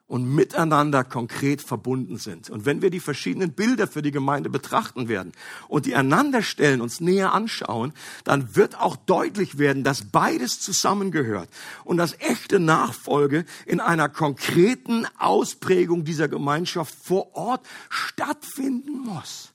und 0.08 0.36
miteinander 0.36 1.04
konkret 1.04 1.62
verbunden 1.62 2.18
sind. 2.18 2.52
Und 2.52 2.66
wenn 2.66 2.82
wir 2.84 2.92
die 2.92 3.00
verschiedenen 3.00 3.54
Bilder 3.54 3.88
für 3.88 4.04
die 4.04 4.12
Gemeinde 4.12 4.50
betrachten 4.50 5.08
werden 5.08 5.32
und 5.68 5.88
die 5.88 5.96
einander 5.96 6.44
stellen, 6.44 6.82
uns 6.82 7.00
näher 7.00 7.34
anschauen, 7.34 7.92
dann 8.24 8.56
wird 8.56 8.80
auch 8.80 8.96
deutlich 8.96 9.58
werden, 9.58 9.84
dass 9.84 10.12
beides 10.12 10.60
zusammengehört 10.60 11.50
und 11.84 11.98
dass 11.98 12.20
echte 12.20 12.60
Nachfolge 12.60 13.46
in 13.66 13.80
einer 13.80 14.08
konkreten 14.08 15.08
Ausprägung 15.18 16.04
dieser 16.04 16.28
Gemeinschaft 16.28 16.94
vor 17.04 17.36
Ort 17.36 17.66
stattfinden 17.90 19.00
muss. 19.00 19.54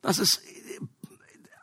Das 0.00 0.18
ist 0.18 0.40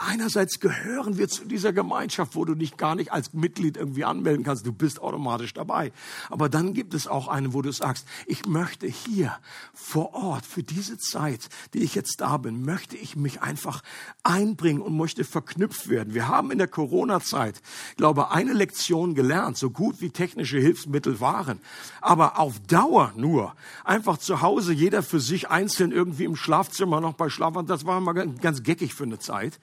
einerseits 0.01 0.59
gehören 0.59 1.17
wir 1.17 1.29
zu 1.29 1.45
dieser 1.45 1.73
Gemeinschaft, 1.73 2.35
wo 2.35 2.45
du 2.45 2.55
dich 2.55 2.77
gar 2.77 2.95
nicht 2.95 3.11
als 3.11 3.33
Mitglied 3.33 3.77
irgendwie 3.77 4.03
anmelden 4.03 4.43
kannst. 4.43 4.65
Du 4.65 4.73
bist 4.73 5.01
automatisch 5.01 5.53
dabei. 5.53 5.91
Aber 6.29 6.49
dann 6.49 6.73
gibt 6.73 6.93
es 6.93 7.07
auch 7.07 7.27
eine, 7.27 7.53
wo 7.53 7.61
du 7.61 7.71
sagst, 7.71 8.07
ich 8.25 8.45
möchte 8.45 8.87
hier 8.87 9.37
vor 9.73 10.13
Ort 10.13 10.45
für 10.45 10.63
diese 10.63 10.97
Zeit, 10.97 11.49
die 11.73 11.79
ich 11.79 11.95
jetzt 11.95 12.21
da 12.21 12.37
bin, 12.37 12.63
möchte 12.65 12.97
ich 12.97 13.15
mich 13.15 13.41
einfach 13.41 13.81
einbringen 14.23 14.81
und 14.81 14.97
möchte 14.97 15.23
verknüpft 15.23 15.89
werden. 15.89 16.13
Wir 16.13 16.27
haben 16.27 16.51
in 16.51 16.57
der 16.57 16.67
Corona-Zeit, 16.67 17.61
glaube 17.97 18.31
eine 18.31 18.53
Lektion 18.53 19.15
gelernt, 19.15 19.57
so 19.57 19.69
gut 19.69 20.01
wie 20.01 20.09
technische 20.09 20.59
Hilfsmittel 20.59 21.19
waren. 21.19 21.59
Aber 22.01 22.39
auf 22.39 22.59
Dauer 22.61 23.13
nur, 23.15 23.55
einfach 23.83 24.17
zu 24.17 24.41
Hause, 24.41 24.73
jeder 24.73 25.03
für 25.03 25.19
sich 25.19 25.49
einzeln 25.49 25.91
irgendwie 25.91 26.25
im 26.25 26.35
Schlafzimmer 26.35 27.01
noch 27.01 27.13
bei 27.13 27.29
Schlafwand, 27.29 27.69
das 27.69 27.85
war 27.85 27.99
mal 28.01 28.13
ganz 28.13 28.63
geckig 28.63 28.93
für 28.93 29.03
eine 29.03 29.19
Zeit 29.19 29.59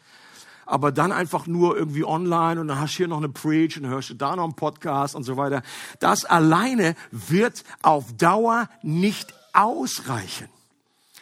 aber 0.68 0.92
dann 0.92 1.12
einfach 1.12 1.46
nur 1.46 1.76
irgendwie 1.76 2.04
online 2.04 2.60
und 2.60 2.68
dann 2.68 2.80
hast 2.80 2.94
du 2.94 2.98
hier 2.98 3.08
noch 3.08 3.18
eine 3.18 3.30
Preach 3.30 3.80
und 3.80 3.86
hörst 3.86 4.10
du 4.10 4.14
da 4.14 4.36
noch 4.36 4.44
einen 4.44 4.54
Podcast 4.54 5.14
und 5.14 5.24
so 5.24 5.36
weiter. 5.36 5.62
Das 5.98 6.24
alleine 6.24 6.94
wird 7.10 7.64
auf 7.82 8.12
Dauer 8.16 8.68
nicht 8.82 9.34
ausreichen. 9.52 10.48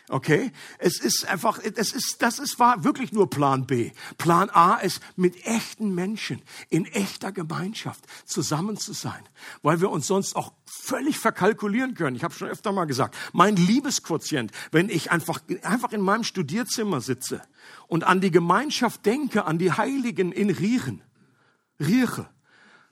Okay? 0.08 0.52
Es 0.78 1.00
ist 1.00 1.26
einfach, 1.26 1.58
es 1.58 1.92
ist, 1.92 2.22
das 2.22 2.38
ist, 2.38 2.60
war 2.60 2.84
wirklich 2.84 3.12
nur 3.12 3.28
Plan 3.28 3.66
B. 3.66 3.90
Plan 4.18 4.50
A 4.50 4.76
ist, 4.76 5.02
mit 5.16 5.44
echten 5.46 5.92
Menschen 5.94 6.42
in 6.68 6.84
echter 6.86 7.32
Gemeinschaft 7.32 8.04
zusammen 8.24 8.76
zu 8.76 8.92
sein, 8.92 9.28
weil 9.62 9.80
wir 9.80 9.90
uns 9.90 10.06
sonst 10.06 10.36
auch 10.36 10.52
völlig 10.64 11.18
verkalkulieren 11.18 11.94
können. 11.94 12.14
Ich 12.14 12.22
habe 12.22 12.34
schon 12.34 12.46
öfter 12.48 12.70
mal 12.70 12.84
gesagt, 12.84 13.16
mein 13.32 13.56
Liebesquotient, 13.56 14.52
wenn 14.70 14.90
ich 14.90 15.10
einfach, 15.10 15.40
einfach 15.62 15.90
in 15.90 16.02
meinem 16.02 16.22
Studierzimmer 16.22 17.00
sitze 17.00 17.42
und 17.88 18.04
an 18.04 18.20
die 18.20 18.30
Gemeinschaft 18.30 19.04
denke, 19.06 19.44
an 19.44 19.58
die 19.58 19.72
Heiligen 19.72 20.30
in 20.30 20.50
Rieren, 20.50 21.02
rieche, 21.80 22.28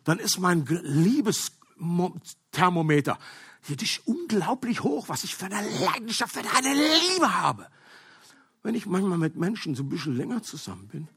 dann 0.02 0.18
ist 0.18 0.40
mein 0.40 0.66
Liebesthermometer 0.66 3.20
das 3.68 3.82
ist 3.82 4.06
unglaublich 4.06 4.82
hoch, 4.82 5.08
was 5.08 5.24
ich 5.24 5.34
für 5.34 5.46
eine 5.46 5.62
Leidenschaft, 5.80 6.34
für 6.34 6.40
eine 6.40 6.74
Liebe 6.74 7.34
habe. 7.34 7.68
Wenn 8.62 8.74
ich 8.74 8.86
manchmal 8.86 9.18
mit 9.18 9.36
Menschen 9.36 9.74
so 9.74 9.82
ein 9.82 9.88
bisschen 9.88 10.16
länger 10.16 10.42
zusammen 10.42 10.88
bin, 10.88 11.08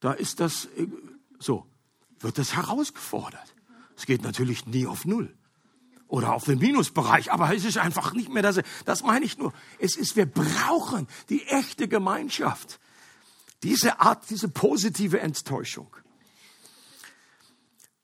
da 0.00 0.12
ist 0.12 0.40
das 0.40 0.66
äh, 0.76 0.86
so, 1.38 1.66
wird 2.20 2.38
das 2.38 2.54
herausgefordert. 2.54 3.54
Es 3.96 4.06
geht 4.06 4.22
natürlich 4.22 4.66
nie 4.66 4.86
auf 4.86 5.04
Null 5.04 5.36
oder 6.08 6.34
auf 6.34 6.44
den 6.44 6.58
Minusbereich, 6.58 7.32
aber 7.32 7.54
es 7.54 7.64
ist 7.64 7.78
einfach 7.78 8.12
nicht 8.12 8.28
mehr 8.28 8.42
das. 8.42 8.60
Das 8.84 9.02
meine 9.02 9.24
ich 9.24 9.38
nur. 9.38 9.52
Es 9.78 9.96
ist, 9.96 10.16
wir 10.16 10.26
brauchen 10.26 11.08
die 11.28 11.46
echte 11.46 11.88
Gemeinschaft. 11.88 12.80
Diese 13.62 14.00
Art, 14.00 14.28
diese 14.28 14.48
positive 14.48 15.20
Enttäuschung. 15.20 15.96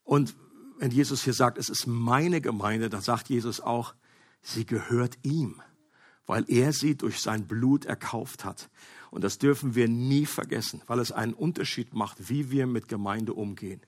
Und 0.04 0.36
wenn 0.78 0.90
Jesus 0.90 1.22
hier 1.24 1.34
sagt, 1.34 1.58
es 1.58 1.68
ist 1.68 1.86
meine 1.86 2.40
Gemeinde, 2.40 2.88
dann 2.88 3.00
sagt 3.00 3.28
Jesus 3.28 3.60
auch, 3.60 3.94
sie 4.40 4.64
gehört 4.64 5.18
ihm, 5.22 5.60
weil 6.26 6.44
er 6.48 6.72
sie 6.72 6.96
durch 6.96 7.20
sein 7.20 7.46
Blut 7.46 7.84
erkauft 7.84 8.44
hat. 8.44 8.70
Und 9.10 9.24
das 9.24 9.38
dürfen 9.38 9.74
wir 9.74 9.88
nie 9.88 10.26
vergessen, 10.26 10.82
weil 10.86 11.00
es 11.00 11.12
einen 11.12 11.34
Unterschied 11.34 11.94
macht, 11.94 12.28
wie 12.28 12.50
wir 12.50 12.66
mit 12.66 12.88
Gemeinde 12.88 13.32
umgehen. 13.32 13.80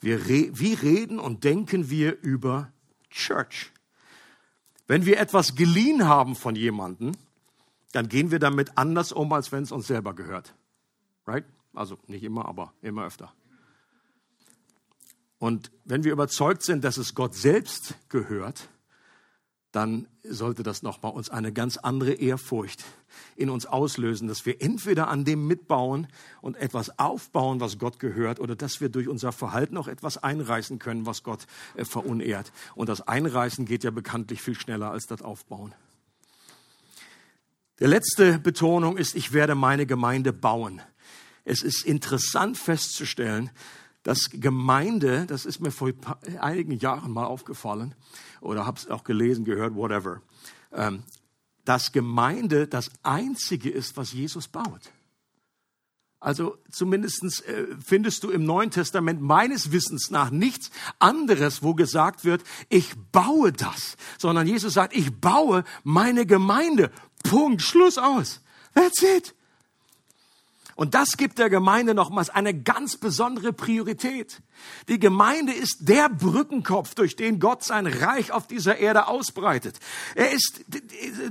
Wir 0.00 0.26
re 0.26 0.50
wie 0.52 0.74
reden 0.74 1.18
und 1.18 1.44
denken 1.44 1.90
wir 1.90 2.20
über 2.22 2.72
Church? 3.10 3.72
Wenn 4.86 5.04
wir 5.04 5.18
etwas 5.18 5.54
geliehen 5.54 6.06
haben 6.06 6.36
von 6.36 6.54
jemandem, 6.54 7.12
dann 7.92 8.08
gehen 8.08 8.30
wir 8.30 8.38
damit 8.38 8.76
anders 8.76 9.12
um, 9.12 9.32
als 9.32 9.52
wenn 9.52 9.62
es 9.62 9.72
uns 9.72 9.86
selber 9.86 10.14
gehört. 10.14 10.54
Right? 11.26 11.44
Also 11.74 11.98
nicht 12.06 12.22
immer, 12.22 12.46
aber 12.46 12.72
immer 12.82 13.04
öfter. 13.04 13.32
Und 15.38 15.70
wenn 15.84 16.04
wir 16.04 16.12
überzeugt 16.12 16.62
sind, 16.62 16.84
dass 16.84 16.96
es 16.96 17.14
Gott 17.14 17.34
selbst 17.34 17.94
gehört, 18.08 18.68
dann 19.76 20.08
sollte 20.22 20.62
das 20.62 20.82
nochmal 20.82 21.12
uns 21.12 21.28
eine 21.28 21.52
ganz 21.52 21.76
andere 21.76 22.14
Ehrfurcht 22.14 22.82
in 23.36 23.50
uns 23.50 23.66
auslösen, 23.66 24.26
dass 24.26 24.46
wir 24.46 24.62
entweder 24.62 25.08
an 25.08 25.26
dem 25.26 25.46
mitbauen 25.46 26.06
und 26.40 26.56
etwas 26.56 26.98
aufbauen, 26.98 27.60
was 27.60 27.78
Gott 27.78 27.98
gehört, 27.98 28.40
oder 28.40 28.56
dass 28.56 28.80
wir 28.80 28.88
durch 28.88 29.06
unser 29.06 29.32
Verhalten 29.32 29.76
auch 29.76 29.86
etwas 29.86 30.16
einreißen 30.16 30.78
können, 30.78 31.04
was 31.04 31.22
Gott 31.22 31.46
äh, 31.74 31.84
verunehrt. 31.84 32.52
Und 32.74 32.88
das 32.88 33.02
Einreißen 33.02 33.66
geht 33.66 33.84
ja 33.84 33.90
bekanntlich 33.90 34.40
viel 34.40 34.54
schneller 34.54 34.90
als 34.90 35.06
das 35.06 35.20
Aufbauen. 35.20 35.74
Der 37.78 37.88
letzte 37.88 38.38
Betonung 38.38 38.96
ist, 38.96 39.14
ich 39.14 39.34
werde 39.34 39.54
meine 39.54 39.84
Gemeinde 39.84 40.32
bauen. 40.32 40.80
Es 41.44 41.62
ist 41.62 41.84
interessant 41.84 42.56
festzustellen, 42.56 43.50
dass 44.06 44.30
Gemeinde, 44.30 45.26
das 45.26 45.44
ist 45.44 45.58
mir 45.58 45.72
vor 45.72 45.90
einigen 46.38 46.78
Jahren 46.78 47.10
mal 47.10 47.24
aufgefallen 47.24 47.96
oder 48.40 48.64
habe 48.64 48.78
es 48.78 48.88
auch 48.88 49.02
gelesen, 49.02 49.44
gehört, 49.44 49.74
whatever, 49.74 50.22
ähm, 50.72 51.02
dass 51.64 51.90
Gemeinde 51.90 52.68
das 52.68 52.92
Einzige 53.02 53.68
ist, 53.68 53.96
was 53.96 54.12
Jesus 54.12 54.46
baut. 54.46 54.92
Also 56.20 56.56
zumindest 56.70 57.44
äh, 57.48 57.66
findest 57.84 58.22
du 58.22 58.30
im 58.30 58.44
Neuen 58.44 58.70
Testament 58.70 59.22
meines 59.22 59.72
Wissens 59.72 60.12
nach 60.12 60.30
nichts 60.30 60.70
anderes, 61.00 61.64
wo 61.64 61.74
gesagt 61.74 62.24
wird, 62.24 62.44
ich 62.68 62.94
baue 63.10 63.50
das, 63.50 63.96
sondern 64.18 64.46
Jesus 64.46 64.74
sagt, 64.74 64.94
ich 64.94 65.20
baue 65.20 65.64
meine 65.82 66.26
Gemeinde. 66.26 66.92
Punkt, 67.24 67.60
Schluss 67.60 67.98
aus. 67.98 68.40
That's 68.72 69.02
it. 69.02 69.35
Und 70.76 70.92
das 70.92 71.16
gibt 71.16 71.38
der 71.38 71.48
Gemeinde 71.48 71.94
nochmals 71.94 72.28
eine 72.28 72.52
ganz 72.52 72.98
besondere 72.98 73.54
Priorität. 73.54 74.42
Die 74.88 74.98
Gemeinde 74.98 75.54
ist 75.54 75.88
der 75.88 76.10
Brückenkopf, 76.10 76.94
durch 76.94 77.16
den 77.16 77.40
Gott 77.40 77.64
sein 77.64 77.86
Reich 77.86 78.30
auf 78.30 78.46
dieser 78.46 78.76
Erde 78.76 79.08
ausbreitet. 79.08 79.78
Er 80.14 80.32
ist, 80.32 80.66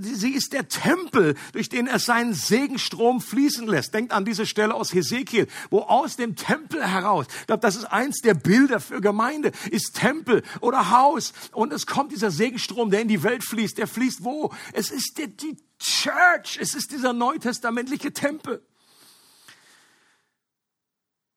sie 0.02 0.32
ist 0.32 0.54
der 0.54 0.68
Tempel, 0.68 1.36
durch 1.54 1.70
den 1.70 1.86
er 1.86 2.00
seinen 2.00 2.34
Segenstrom 2.34 3.22
fließen 3.22 3.68
lässt. 3.68 3.94
Denkt 3.94 4.14
an 4.14 4.26
diese 4.26 4.48
Stelle 4.48 4.74
aus 4.74 4.94
Hesekiel, 4.94 5.48
wo 5.70 5.82
aus 5.82 6.16
dem 6.16 6.36
Tempel 6.36 6.84
heraus, 6.84 7.28
ich 7.42 7.48
glaube, 7.48 7.62
das 7.62 7.76
ist 7.76 7.86
eins 7.86 8.22
der 8.22 8.34
Bilder 8.34 8.80
für 8.80 9.00
Gemeinde, 9.00 9.52
ist 9.70 9.96
Tempel 9.96 10.42
oder 10.60 10.90
Haus. 10.90 11.34
Und 11.52 11.72
es 11.72 11.86
kommt 11.86 12.12
dieser 12.12 12.32
Segenstrom, 12.32 12.90
der 12.90 13.02
in 13.02 13.08
die 13.08 13.22
Welt 13.22 13.44
fließt. 13.44 13.78
Der 13.78 13.88
fließt 13.88 14.24
wo? 14.24 14.52
Es 14.74 14.90
ist 14.90 15.20
die, 15.20 15.56
Church. 15.78 16.58
Es 16.60 16.74
ist 16.74 16.92
dieser 16.92 17.14
neutestamentliche 17.14 18.12
Tempel. 18.14 18.62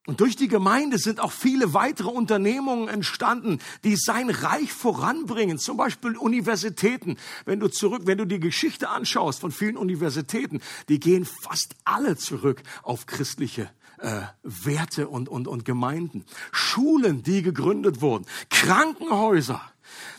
Und 0.09 0.21
durch 0.21 0.37
die 0.37 0.49
Gemeinde 0.49 0.97
sind 0.97 1.21
auch 1.21 1.33
viele 1.33 1.75
weitere 1.75 2.09
Unternehmungen 2.09 2.89
entstanden, 2.89 3.59
die 3.85 3.95
sein 3.95 4.31
Reich 4.31 4.73
voranbringen. 4.73 5.59
Zum 5.59 5.77
Beispiel 5.77 6.17
Universitäten. 6.17 7.19
Wenn 7.45 7.61
du 7.61 7.69
zurück, 7.69 8.05
wenn 8.07 8.17
du 8.17 8.25
die 8.25 8.41
Geschichte 8.41 8.89
anschaust 8.89 9.39
von 9.39 9.53
vielen 9.53 9.77
Universitäten, 9.77 10.63
die 10.89 10.99
gehen 10.99 11.27
fast 11.27 11.75
alle 11.85 12.17
zurück 12.17 12.63
auf 12.83 13.05
christliche 13.05 13.69
äh, 13.99 14.23
Werte 14.43 15.09
und, 15.09 15.29
und, 15.29 15.47
und 15.47 15.67
Gemeinden. 15.67 16.25
Schulen, 16.53 17.23
die 17.23 17.43
gegründet 17.43 18.01
wurden. 18.01 18.25
Krankenhäuser. 18.49 19.61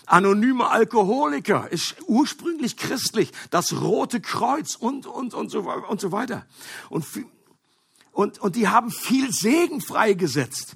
Anonyme 0.06 0.70
Alkoholiker 0.70 1.68
ist 1.72 1.96
ursprünglich 2.06 2.78
christlich. 2.78 3.32
Das 3.50 3.82
Rote 3.82 4.22
Kreuz 4.22 4.76
und, 4.76 5.08
und, 5.08 5.34
und, 5.34 5.50
so, 5.50 5.62
und 5.62 6.00
so 6.00 6.12
weiter. 6.12 6.46
Und 6.92 7.06
und, 8.20 8.38
und 8.40 8.58
die 8.58 8.68
haben 8.68 8.92
viel 8.92 9.32
Segen 9.32 9.80
freigesetzt. 9.80 10.76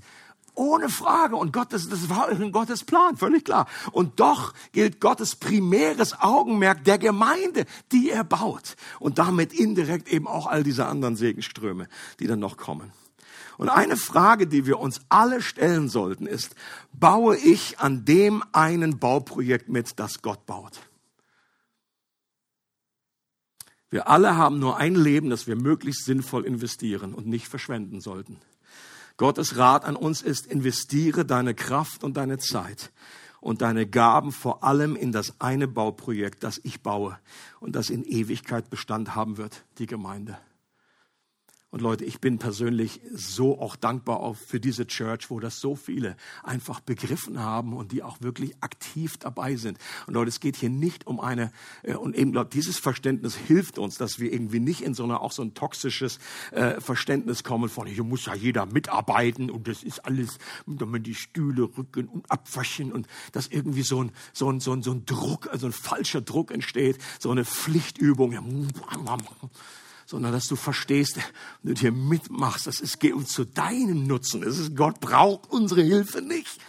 Ohne 0.55 0.87
Frage. 0.87 1.35
Und 1.35 1.51
Gott, 1.51 1.73
das, 1.73 1.89
das 1.89 2.09
war 2.09 2.29
in 2.29 2.53
Gottes 2.53 2.85
Plan, 2.85 3.17
völlig 3.17 3.43
klar. 3.43 3.67
Und 3.91 4.21
doch 4.21 4.53
gilt 4.71 5.01
Gottes 5.01 5.35
primäres 5.35 6.21
Augenmerk 6.21 6.85
der 6.85 6.97
Gemeinde, 6.97 7.65
die 7.91 8.11
er 8.11 8.23
baut. 8.23 8.77
Und 9.01 9.17
damit 9.19 9.51
indirekt 9.51 10.07
eben 10.07 10.25
auch 10.25 10.47
all 10.47 10.63
diese 10.63 10.85
anderen 10.85 11.17
Segenströme, 11.17 11.89
die 12.21 12.27
dann 12.27 12.39
noch 12.39 12.55
kommen. 12.55 12.93
Und 13.57 13.67
eine 13.67 13.97
Frage, 13.97 14.47
die 14.47 14.65
wir 14.65 14.79
uns 14.79 15.01
alle 15.09 15.41
stellen 15.41 15.89
sollten, 15.89 16.27
ist, 16.27 16.55
baue 16.93 17.35
ich 17.35 17.77
an 17.79 18.05
dem 18.05 18.41
einen 18.53 18.99
Bauprojekt 18.99 19.67
mit, 19.67 19.99
das 19.99 20.21
Gott 20.21 20.45
baut? 20.45 20.79
Wir 23.93 24.07
alle 24.07 24.37
haben 24.37 24.57
nur 24.57 24.77
ein 24.77 24.95
Leben, 24.95 25.29
das 25.29 25.45
wir 25.45 25.55
möglichst 25.55 26.05
sinnvoll 26.05 26.47
investieren 26.47 27.13
und 27.13 27.27
nicht 27.27 27.47
verschwenden 27.47 28.01
sollten. 28.01 28.37
Gottes 29.17 29.57
Rat 29.57 29.85
an 29.85 29.95
uns 29.95 30.23
ist, 30.23 30.47
investiere 30.47 31.25
deine 31.25 31.53
Kraft 31.53 32.03
und 32.03 32.17
deine 32.17 32.39
Zeit 32.39 32.91
und 33.39 33.61
deine 33.61 33.85
Gaben 33.85 34.31
vor 34.31 34.63
allem 34.63 34.95
in 34.95 35.11
das 35.11 35.39
eine 35.39 35.67
Bauprojekt, 35.67 36.43
das 36.43 36.59
ich 36.63 36.81
baue 36.81 37.19
und 37.59 37.75
das 37.75 37.91
in 37.91 38.03
Ewigkeit 38.03 38.71
Bestand 38.71 39.13
haben 39.13 39.37
wird, 39.37 39.63
die 39.77 39.85
Gemeinde. 39.85 40.39
Und 41.73 41.81
Leute, 41.81 42.05
ich 42.05 42.21
bin 42.21 42.37
persönlich 42.37 43.01
so 43.15 43.59
auch 43.59 43.75
dankbar 43.75 44.19
auch 44.19 44.35
für 44.35 44.59
diese 44.59 44.85
Church, 44.85 45.31
wo 45.31 45.39
das 45.39 45.59
so 45.59 45.75
viele 45.75 46.15
einfach 46.43 46.81
begriffen 46.81 47.39
haben 47.39 47.73
und 47.73 47.91
die 47.91 48.03
auch 48.03 48.21
wirklich 48.21 48.53
aktiv 48.61 49.17
dabei 49.17 49.55
sind. 49.55 49.79
Und 50.05 50.13
Leute, 50.13 50.29
es 50.29 50.39
geht 50.39 50.55
hier 50.55 50.69
nicht 50.69 51.07
um 51.07 51.19
eine, 51.19 51.51
äh, 51.81 51.95
und 51.95 52.15
eben, 52.15 52.31
Leute, 52.31 52.51
dieses 52.51 52.77
Verständnis 52.77 53.35
hilft 53.35 53.79
uns, 53.79 53.97
dass 53.97 54.19
wir 54.19 54.31
irgendwie 54.31 54.59
nicht 54.59 54.81
in 54.81 54.93
so 54.93 55.03
einer, 55.03 55.21
auch 55.21 55.31
so 55.31 55.41
ein 55.41 55.55
toxisches 55.55 56.19
äh, 56.51 56.79
Verständnis 56.79 57.43
kommen 57.43 57.69
von, 57.69 57.87
hier 57.87 58.03
muss 58.03 58.27
ja 58.27 58.35
jeder 58.35 58.67
mitarbeiten 58.67 59.49
und 59.49 59.67
das 59.67 59.81
ist 59.81 60.05
alles, 60.05 60.37
damit 60.67 61.07
die 61.07 61.15
Stühle 61.15 61.63
rücken 61.75 62.07
und 62.07 62.29
abwaschen 62.29 62.91
und 62.91 63.07
dass 63.31 63.47
irgendwie 63.47 63.81
so 63.81 64.03
ein, 64.03 64.11
so 64.31 64.47
ein, 64.47 64.59
so 64.59 64.73
ein, 64.73 64.83
so 64.83 64.91
ein 64.91 65.07
Druck, 65.07 65.47
also 65.51 65.65
ein 65.65 65.73
falscher 65.73 66.21
Druck 66.21 66.51
entsteht, 66.51 66.99
so 67.17 67.31
eine 67.31 67.45
Pflichtübung 67.45 68.31
sondern 70.13 70.31
dass 70.31 70.47
du 70.47 70.55
verstehst, 70.55 71.17
wenn 71.63 71.73
du 71.73 71.81
hier 71.81 71.91
mitmachst, 71.91 72.67
das 72.67 72.79
ist 72.81 72.99
geht 72.99 73.13
uns 73.13 73.29
zu 73.31 73.45
deinem 73.45 74.05
Nutzen. 74.05 74.43
Es 74.43 74.59
ist, 74.59 74.75
Gott 74.75 74.99
braucht 74.99 75.49
unsere 75.49 75.81
Hilfe 75.81 76.21
nicht. 76.21 76.59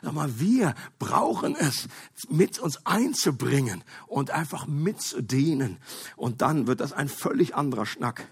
Aber 0.00 0.40
wir 0.40 0.74
brauchen 0.98 1.54
es, 1.54 1.86
mit 2.30 2.58
uns 2.58 2.86
einzubringen 2.86 3.84
und 4.06 4.30
einfach 4.30 4.66
mitzudienen. 4.66 5.76
Und 6.16 6.40
dann 6.40 6.66
wird 6.66 6.80
das 6.80 6.94
ein 6.94 7.10
völlig 7.10 7.54
anderer 7.54 7.84
Schnack. 7.84 8.26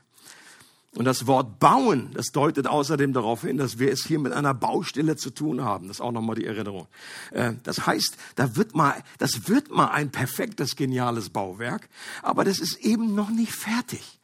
Und 0.94 1.04
das 1.04 1.26
Wort 1.26 1.58
bauen, 1.58 2.10
das 2.14 2.32
deutet 2.32 2.66
außerdem 2.66 3.12
darauf 3.12 3.42
hin, 3.42 3.58
dass 3.58 3.78
wir 3.78 3.92
es 3.92 4.06
hier 4.06 4.18
mit 4.18 4.32
einer 4.32 4.54
Baustelle 4.54 5.16
zu 5.16 5.28
tun 5.28 5.62
haben. 5.62 5.88
Das 5.88 5.98
ist 5.98 6.00
auch 6.00 6.12
nochmal 6.12 6.36
die 6.36 6.46
Erinnerung. 6.46 6.86
Äh, 7.30 7.52
das 7.62 7.86
heißt, 7.86 8.16
da 8.36 8.56
wird 8.56 8.74
mal, 8.74 8.94
das 9.18 9.48
wird 9.48 9.70
mal 9.70 9.88
ein 9.88 10.10
perfektes, 10.10 10.76
geniales 10.76 11.28
Bauwerk, 11.28 11.90
aber 12.22 12.44
das 12.44 12.58
ist 12.58 12.76
eben 12.76 13.14
noch 13.14 13.28
nicht 13.28 13.52
fertig. 13.52 14.18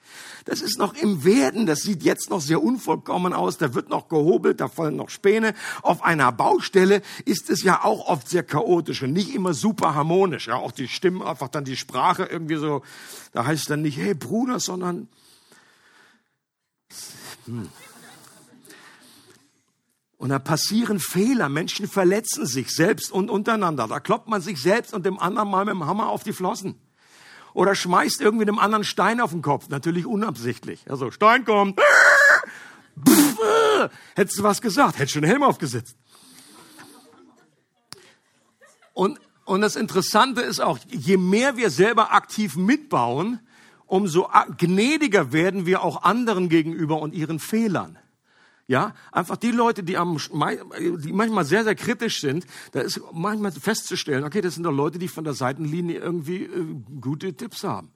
Das 0.44 0.62
ist 0.62 0.78
noch 0.78 0.94
im 0.94 1.24
Werden, 1.24 1.66
das 1.66 1.80
sieht 1.80 2.02
jetzt 2.02 2.30
noch 2.30 2.40
sehr 2.40 2.62
unvollkommen 2.62 3.34
aus, 3.34 3.58
da 3.58 3.74
wird 3.74 3.90
noch 3.90 4.08
gehobelt, 4.08 4.60
da 4.60 4.68
fallen 4.68 4.96
noch 4.96 5.10
Späne. 5.10 5.52
Auf 5.82 6.02
einer 6.02 6.32
Baustelle 6.32 7.02
ist 7.26 7.50
es 7.50 7.62
ja 7.62 7.84
auch 7.84 8.06
oft 8.06 8.28
sehr 8.28 8.42
chaotisch 8.42 9.02
und 9.02 9.12
nicht 9.12 9.34
immer 9.34 9.52
super 9.52 9.94
harmonisch. 9.94 10.46
Ja, 10.46 10.56
auch 10.56 10.72
die 10.72 10.88
Stimmen, 10.88 11.22
einfach 11.22 11.48
dann 11.48 11.64
die 11.64 11.76
Sprache 11.76 12.24
irgendwie 12.24 12.56
so, 12.56 12.82
da 13.32 13.44
heißt 13.44 13.62
es 13.62 13.68
dann 13.68 13.82
nicht, 13.82 13.98
hey 13.98 14.14
Bruder, 14.14 14.58
sondern, 14.58 15.08
hm. 17.44 17.68
Und 20.16 20.30
da 20.30 20.40
passieren 20.40 20.98
Fehler, 20.98 21.48
Menschen 21.48 21.86
verletzen 21.86 22.44
sich 22.44 22.70
selbst 22.70 23.12
und 23.12 23.30
untereinander. 23.30 23.86
Da 23.86 24.00
kloppt 24.00 24.28
man 24.28 24.40
sich 24.40 24.60
selbst 24.60 24.92
und 24.92 25.06
dem 25.06 25.18
anderen 25.20 25.48
mal 25.48 25.64
mit 25.64 25.74
dem 25.74 25.86
Hammer 25.86 26.08
auf 26.08 26.24
die 26.24 26.32
Flossen 26.32 26.74
oder 27.54 27.74
schmeißt 27.74 28.20
irgendwie 28.20 28.44
einem 28.44 28.58
anderen 28.58 28.84
Stein 28.84 29.20
auf 29.20 29.30
den 29.30 29.42
Kopf. 29.42 29.68
Natürlich 29.68 30.06
unabsichtlich. 30.06 30.84
Also 30.90 31.10
Stein 31.10 31.44
kommt. 31.44 31.80
Hättest 34.14 34.38
du 34.38 34.42
was 34.42 34.60
gesagt, 34.60 34.98
hättest 34.98 35.14
du 35.14 35.20
einen 35.20 35.30
Helm 35.30 35.42
aufgesetzt. 35.42 35.96
Und, 38.92 39.20
und 39.44 39.60
das 39.60 39.76
Interessante 39.76 40.40
ist 40.40 40.60
auch, 40.60 40.78
je 40.88 41.16
mehr 41.16 41.56
wir 41.56 41.70
selber 41.70 42.12
aktiv 42.12 42.56
mitbauen, 42.56 43.40
umso 43.86 44.28
gnädiger 44.56 45.32
werden 45.32 45.66
wir 45.66 45.82
auch 45.82 46.02
anderen 46.02 46.48
gegenüber 46.48 47.00
und 47.00 47.14
ihren 47.14 47.38
Fehlern. 47.38 47.98
Ja, 48.70 48.94
einfach 49.12 49.38
die 49.38 49.50
Leute, 49.50 49.82
die, 49.82 49.96
am, 49.96 50.18
die 50.98 51.12
manchmal 51.14 51.46
sehr, 51.46 51.64
sehr 51.64 51.74
kritisch 51.74 52.20
sind, 52.20 52.46
da 52.72 52.80
ist 52.80 53.00
manchmal 53.14 53.50
festzustellen, 53.50 54.24
okay, 54.24 54.42
das 54.42 54.54
sind 54.54 54.64
doch 54.64 54.72
Leute, 54.72 54.98
die 54.98 55.08
von 55.08 55.24
der 55.24 55.32
Seitenlinie 55.32 55.98
irgendwie 55.98 56.42
äh, 56.42 56.66
gute 57.00 57.32
Tipps 57.32 57.64
haben. 57.64 57.90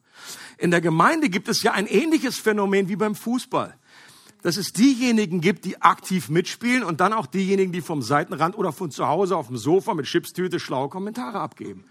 In 0.57 0.71
der 0.71 0.81
Gemeinde 0.81 1.29
gibt 1.29 1.49
es 1.49 1.63
ja 1.63 1.73
ein 1.73 1.87
ähnliches 1.87 2.39
Phänomen 2.39 2.89
wie 2.89 2.97
beim 2.97 3.15
Fußball. 3.15 3.75
Dass 4.41 4.57
es 4.57 4.73
diejenigen 4.73 5.43
gibt, 5.43 5.67
die 5.67 5.83
aktiv 5.83 6.31
mitspielen 6.31 6.85
und 6.85 7.01
dann 7.01 7.13
auch 7.13 7.27
diejenigen, 7.27 7.71
die 7.71 7.83
vom 7.83 8.01
Seitenrand 8.01 8.57
oder 8.57 8.73
von 8.73 8.91
zu 8.91 9.07
Hause 9.07 9.37
auf 9.37 9.49
dem 9.49 9.59
Sofa 9.59 9.93
mit 9.93 10.07
Chipstüte 10.07 10.59
schlaue 10.59 10.89
Kommentare 10.89 11.39
abgeben. 11.39 11.85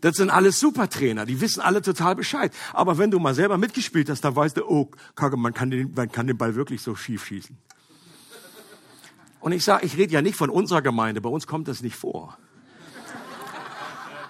Das 0.00 0.16
sind 0.16 0.30
alles 0.30 0.58
Supertrainer, 0.58 1.26
die 1.26 1.40
wissen 1.40 1.60
alle 1.60 1.80
total 1.80 2.16
Bescheid. 2.16 2.52
Aber 2.72 2.98
wenn 2.98 3.12
du 3.12 3.20
mal 3.20 3.34
selber 3.34 3.56
mitgespielt 3.56 4.10
hast, 4.10 4.22
dann 4.22 4.34
weißt 4.34 4.56
du, 4.56 4.68
oh, 4.68 4.90
Kacke, 5.14 5.36
man 5.36 5.54
kann 5.54 5.70
den, 5.70 5.92
man 5.94 6.10
kann 6.10 6.26
den 6.26 6.36
Ball 6.36 6.56
wirklich 6.56 6.82
so 6.82 6.96
schief 6.96 7.24
schießen. 7.26 7.56
Und 9.40 9.52
ich 9.52 9.64
sage, 9.64 9.86
ich 9.86 9.96
rede 9.96 10.12
ja 10.12 10.22
nicht 10.22 10.36
von 10.36 10.50
unserer 10.50 10.82
Gemeinde, 10.82 11.20
bei 11.20 11.30
uns 11.30 11.46
kommt 11.46 11.68
das 11.68 11.82
nicht 11.82 11.96
vor. 11.96 12.38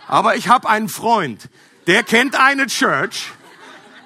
Aber 0.06 0.36
ich 0.36 0.48
habe 0.48 0.68
einen 0.68 0.88
Freund, 0.88 1.48
der 1.86 2.02
kennt 2.02 2.34
eine 2.34 2.66
Church 2.66 3.32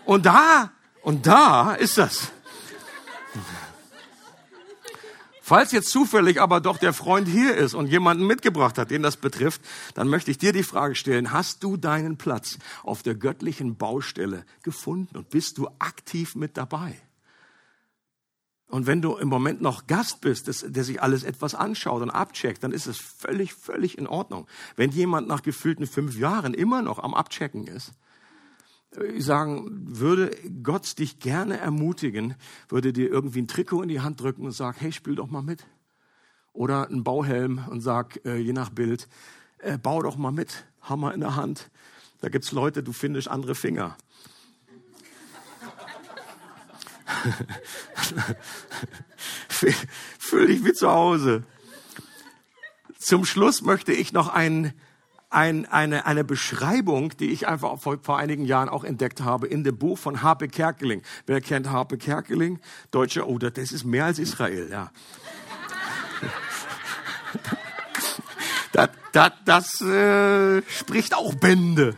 und 0.04 0.26
da 0.26 0.70
und 1.02 1.26
da 1.26 1.74
ist 1.74 1.98
das. 1.98 2.32
Falls 5.46 5.72
jetzt 5.72 5.90
zufällig 5.90 6.40
aber 6.40 6.62
doch 6.62 6.78
der 6.78 6.94
Freund 6.94 7.28
hier 7.28 7.54
ist 7.54 7.74
und 7.74 7.88
jemanden 7.88 8.26
mitgebracht 8.26 8.78
hat, 8.78 8.90
den 8.90 9.02
das 9.02 9.18
betrifft, 9.18 9.60
dann 9.92 10.08
möchte 10.08 10.30
ich 10.30 10.38
dir 10.38 10.54
die 10.54 10.62
Frage 10.62 10.94
stellen, 10.94 11.32
hast 11.32 11.62
du 11.62 11.76
deinen 11.76 12.16
Platz 12.16 12.58
auf 12.82 13.02
der 13.02 13.14
göttlichen 13.14 13.76
Baustelle 13.76 14.46
gefunden 14.62 15.18
und 15.18 15.28
bist 15.28 15.58
du 15.58 15.68
aktiv 15.78 16.34
mit 16.34 16.56
dabei? 16.56 16.98
Und 18.68 18.86
wenn 18.86 19.02
du 19.02 19.16
im 19.16 19.28
Moment 19.28 19.60
noch 19.60 19.86
Gast 19.86 20.20
bist, 20.20 20.48
das, 20.48 20.64
der 20.66 20.84
sich 20.84 21.02
alles 21.02 21.22
etwas 21.22 21.54
anschaut 21.54 22.02
und 22.02 22.10
abcheckt, 22.10 22.64
dann 22.64 22.72
ist 22.72 22.86
es 22.86 22.96
völlig, 22.96 23.54
völlig 23.54 23.98
in 23.98 24.06
Ordnung. 24.06 24.46
Wenn 24.74 24.90
jemand 24.90 25.28
nach 25.28 25.42
gefühlten 25.42 25.86
fünf 25.86 26.16
Jahren 26.16 26.54
immer 26.54 26.82
noch 26.82 26.98
am 26.98 27.14
Abchecken 27.14 27.66
ist, 27.66 27.92
äh, 28.96 29.20
sagen, 29.20 29.68
würde 29.98 30.30
Gott 30.62 30.98
dich 30.98 31.18
gerne 31.18 31.58
ermutigen, 31.58 32.34
würde 32.68 32.92
dir 32.92 33.10
irgendwie 33.10 33.42
ein 33.42 33.48
Trikot 33.48 33.82
in 33.82 33.88
die 33.88 34.00
Hand 34.00 34.20
drücken 34.20 34.44
und 34.44 34.52
sagen, 34.52 34.78
hey, 34.80 34.92
spiel 34.92 35.14
doch 35.14 35.28
mal 35.28 35.42
mit. 35.42 35.66
Oder 36.52 36.88
einen 36.88 37.04
Bauhelm 37.04 37.64
und 37.68 37.80
sag, 37.80 38.24
äh, 38.24 38.36
je 38.36 38.52
nach 38.52 38.70
Bild, 38.70 39.08
äh, 39.58 39.76
bau 39.78 40.02
doch 40.02 40.16
mal 40.16 40.32
mit, 40.32 40.64
Hammer 40.80 41.12
in 41.12 41.20
der 41.20 41.36
Hand. 41.36 41.70
Da 42.20 42.28
gibt's 42.28 42.52
Leute, 42.52 42.82
du 42.82 42.92
findest 42.92 43.28
andere 43.28 43.54
Finger. 43.54 43.96
Fühl 50.18 50.46
dich 50.46 50.64
wie 50.64 50.72
zu 50.72 50.90
Hause. 50.90 51.44
Zum 52.98 53.24
Schluss 53.24 53.62
möchte 53.62 53.92
ich 53.92 54.12
noch 54.12 54.28
ein, 54.28 54.72
ein, 55.30 55.66
eine, 55.66 56.06
eine 56.06 56.24
Beschreibung, 56.24 57.10
die 57.18 57.30
ich 57.30 57.46
einfach 57.46 57.78
vor, 57.78 57.98
vor 58.02 58.18
einigen 58.18 58.44
Jahren 58.44 58.68
auch 58.68 58.84
entdeckt 58.84 59.20
habe, 59.20 59.46
in 59.46 59.64
dem 59.64 59.76
Buch 59.76 59.98
von 59.98 60.22
Harpe 60.22 60.48
Kerkeling. 60.48 61.02
Wer 61.26 61.40
kennt 61.40 61.70
Harpe 61.70 61.98
Kerkeling? 61.98 62.60
Deutsche, 62.90 63.28
oh, 63.28 63.38
das 63.38 63.72
ist 63.72 63.84
mehr 63.84 64.06
als 64.06 64.18
Israel, 64.18 64.68
ja. 64.70 64.90
das 68.72 68.90
das, 69.14 69.32
das 69.44 69.80
äh, 69.80 70.62
spricht 70.68 71.14
auch 71.14 71.34
Bände. 71.34 71.94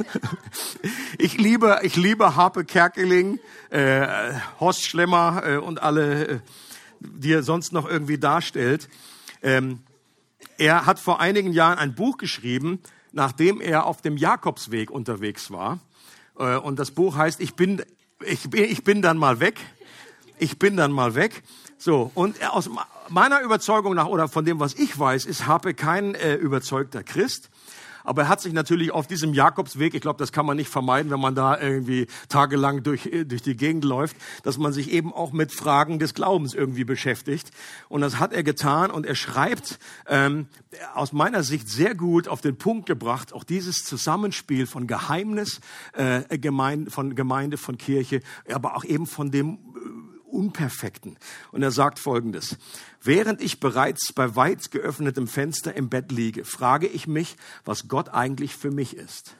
ich 1.18 1.38
liebe, 1.38 1.80
ich 1.82 1.96
liebe 1.96 2.36
Harpe 2.36 2.64
Kerkeling, 2.64 3.38
äh, 3.70 4.32
Horst 4.60 4.84
Schlemmer 4.84 5.42
äh, 5.44 5.56
und 5.56 5.82
alle, 5.82 6.26
äh, 6.26 6.38
die 7.00 7.32
er 7.32 7.42
sonst 7.42 7.72
noch 7.72 7.88
irgendwie 7.88 8.18
darstellt. 8.18 8.88
Ähm, 9.42 9.80
er 10.58 10.86
hat 10.86 10.98
vor 10.98 11.20
einigen 11.20 11.52
Jahren 11.52 11.78
ein 11.78 11.94
Buch 11.94 12.18
geschrieben, 12.18 12.80
nachdem 13.12 13.60
er 13.60 13.86
auf 13.86 14.02
dem 14.02 14.16
Jakobsweg 14.16 14.90
unterwegs 14.90 15.50
war. 15.50 15.80
Äh, 16.38 16.56
und 16.56 16.78
das 16.78 16.90
Buch 16.90 17.16
heißt, 17.16 17.40
ich 17.40 17.54
bin, 17.54 17.82
ich 18.24 18.48
bin, 18.48 18.64
ich 18.64 18.84
bin 18.84 19.02
dann 19.02 19.18
mal 19.18 19.40
weg. 19.40 19.60
Ich 20.38 20.58
bin 20.58 20.76
dann 20.76 20.92
mal 20.92 21.14
weg. 21.14 21.42
So, 21.78 22.10
und 22.14 22.36
aus 22.48 22.70
meiner 23.08 23.40
Überzeugung 23.42 23.94
nach, 23.94 24.06
oder 24.06 24.28
von 24.28 24.44
dem, 24.44 24.60
was 24.60 24.74
ich 24.74 24.98
weiß, 24.98 25.26
ist 25.26 25.46
Harpe 25.46 25.74
kein 25.74 26.14
äh, 26.14 26.34
überzeugter 26.34 27.02
Christ. 27.02 27.50
Aber 28.04 28.22
er 28.22 28.28
hat 28.28 28.40
sich 28.40 28.52
natürlich 28.52 28.90
auf 28.90 29.06
diesem 29.06 29.34
Jakobsweg, 29.34 29.94
ich 29.94 30.00
glaube, 30.00 30.18
das 30.18 30.32
kann 30.32 30.46
man 30.46 30.56
nicht 30.56 30.68
vermeiden, 30.68 31.10
wenn 31.10 31.20
man 31.20 31.34
da 31.34 31.58
irgendwie 31.58 32.06
tagelang 32.28 32.82
durch, 32.82 33.06
äh, 33.06 33.24
durch 33.24 33.42
die 33.42 33.56
Gegend 33.56 33.84
läuft, 33.84 34.16
dass 34.42 34.58
man 34.58 34.72
sich 34.72 34.90
eben 34.90 35.12
auch 35.12 35.32
mit 35.32 35.52
Fragen 35.52 35.98
des 35.98 36.14
Glaubens 36.14 36.54
irgendwie 36.54 36.84
beschäftigt. 36.84 37.50
Und 37.88 38.00
das 38.00 38.18
hat 38.18 38.32
er 38.32 38.42
getan 38.42 38.90
und 38.90 39.06
er 39.06 39.14
schreibt 39.14 39.78
ähm, 40.06 40.46
aus 40.94 41.12
meiner 41.12 41.42
Sicht 41.42 41.68
sehr 41.68 41.94
gut 41.94 42.28
auf 42.28 42.40
den 42.40 42.56
Punkt 42.56 42.86
gebracht, 42.86 43.32
auch 43.32 43.44
dieses 43.44 43.84
Zusammenspiel 43.84 44.66
von 44.66 44.86
Geheimnis, 44.86 45.60
äh, 45.92 46.38
Gemeinde, 46.38 46.90
von 46.90 47.14
Gemeinde, 47.14 47.56
von 47.56 47.78
Kirche, 47.78 48.20
aber 48.50 48.76
auch 48.76 48.84
eben 48.84 49.06
von 49.06 49.30
dem 49.30 49.58
Unperfekten. 50.32 51.18
Und 51.50 51.62
er 51.62 51.70
sagt 51.70 51.98
Folgendes. 51.98 52.56
Während 53.02 53.40
ich 53.40 53.60
bereits 53.60 54.12
bei 54.12 54.34
weit 54.36 54.70
geöffnetem 54.70 55.26
Fenster 55.26 55.74
im 55.74 55.88
Bett 55.88 56.10
liege, 56.10 56.44
frage 56.44 56.86
ich 56.86 57.06
mich, 57.06 57.36
was 57.64 57.88
Gott 57.88 58.08
eigentlich 58.08 58.56
für 58.56 58.70
mich 58.70 58.96
ist. 58.96 59.36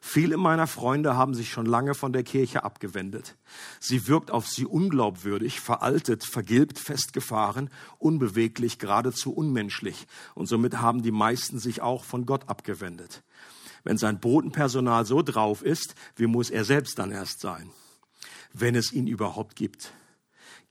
Viele 0.00 0.36
meiner 0.36 0.66
Freunde 0.66 1.16
haben 1.16 1.32
sich 1.32 1.50
schon 1.50 1.66
lange 1.66 1.94
von 1.94 2.12
der 2.12 2.24
Kirche 2.24 2.64
abgewendet. 2.64 3.36
Sie 3.78 4.08
wirkt 4.08 4.32
auf 4.32 4.48
sie 4.48 4.66
unglaubwürdig, 4.66 5.60
veraltet, 5.60 6.24
vergilbt, 6.24 6.80
festgefahren, 6.80 7.70
unbeweglich, 7.98 8.80
geradezu 8.80 9.32
unmenschlich. 9.32 10.06
Und 10.34 10.46
somit 10.46 10.78
haben 10.80 11.02
die 11.02 11.12
meisten 11.12 11.60
sich 11.60 11.82
auch 11.82 12.02
von 12.02 12.26
Gott 12.26 12.48
abgewendet. 12.48 13.22
Wenn 13.84 13.96
sein 13.96 14.18
Bodenpersonal 14.18 15.06
so 15.06 15.22
drauf 15.22 15.62
ist, 15.62 15.94
wie 16.16 16.26
muss 16.26 16.50
er 16.50 16.64
selbst 16.64 16.98
dann 16.98 17.12
erst 17.12 17.40
sein? 17.40 17.70
wenn 18.52 18.74
es 18.74 18.92
ihn 18.92 19.06
überhaupt 19.06 19.56
gibt. 19.56 19.92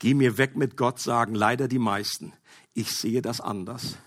Geh 0.02 0.14
mir 0.14 0.36
weg 0.36 0.56
mit 0.56 0.76
Gott, 0.76 0.98
sagen 0.98 1.36
leider 1.36 1.68
die 1.68 1.78
meisten. 1.78 2.32
Ich 2.74 2.90
sehe 2.90 3.22
das 3.22 3.40
anders. 3.40 3.98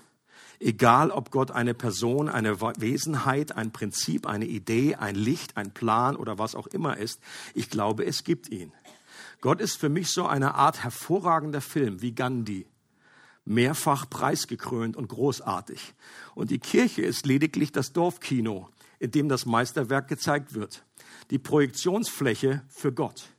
Egal, 0.60 1.10
ob 1.10 1.32
Gott 1.32 1.52
eine 1.52 1.74
Person, 1.74 2.28
eine 2.28 2.60
Wesenheit, 2.60 3.56
ein 3.56 3.72
Prinzip, 3.72 4.28
eine 4.28 4.43
Idee, 4.43 4.96
ein 4.96 5.16
Licht, 5.16 5.56
ein 5.56 5.74
Plan 5.74 6.18
oder 6.18 6.38
was 6.38 6.54
auch 6.54 6.68
immer 6.68 6.98
ist, 6.98 7.22
ich 7.54 7.70
glaube, 7.70 8.06
es 8.06 8.26
gibt 8.26 8.50
ihn. 8.50 8.74
Gott 9.39 9.62
ist 9.62 9.78
für 9.78 9.88
mich 9.88 10.10
so 10.10 10.26
eine 10.26 10.56
Art 10.56 10.84
hervorragender 10.84 11.62
Film 11.62 12.02
wie 12.02 12.12
Gandhi, 12.12 12.68
mehrfach 13.46 14.10
preisgekrönt 14.10 14.98
und 14.98 15.08
großartig. 15.08 15.93
Und 16.34 16.52
die 16.52 16.60
Kirche 16.60 17.04
ist 17.04 17.26
lediglich 17.26 17.72
das 17.72 17.93
Dorfkino, 17.93 18.68
in 19.00 19.12
dem 19.12 19.30
das 19.30 19.46
Meisterwerk 19.46 20.10
gezeigt 20.10 20.56
wird. 20.56 20.84
Die 21.30 21.39
Projektionsfläche 21.39 22.64
für 22.68 22.91
Gott. 22.91 23.30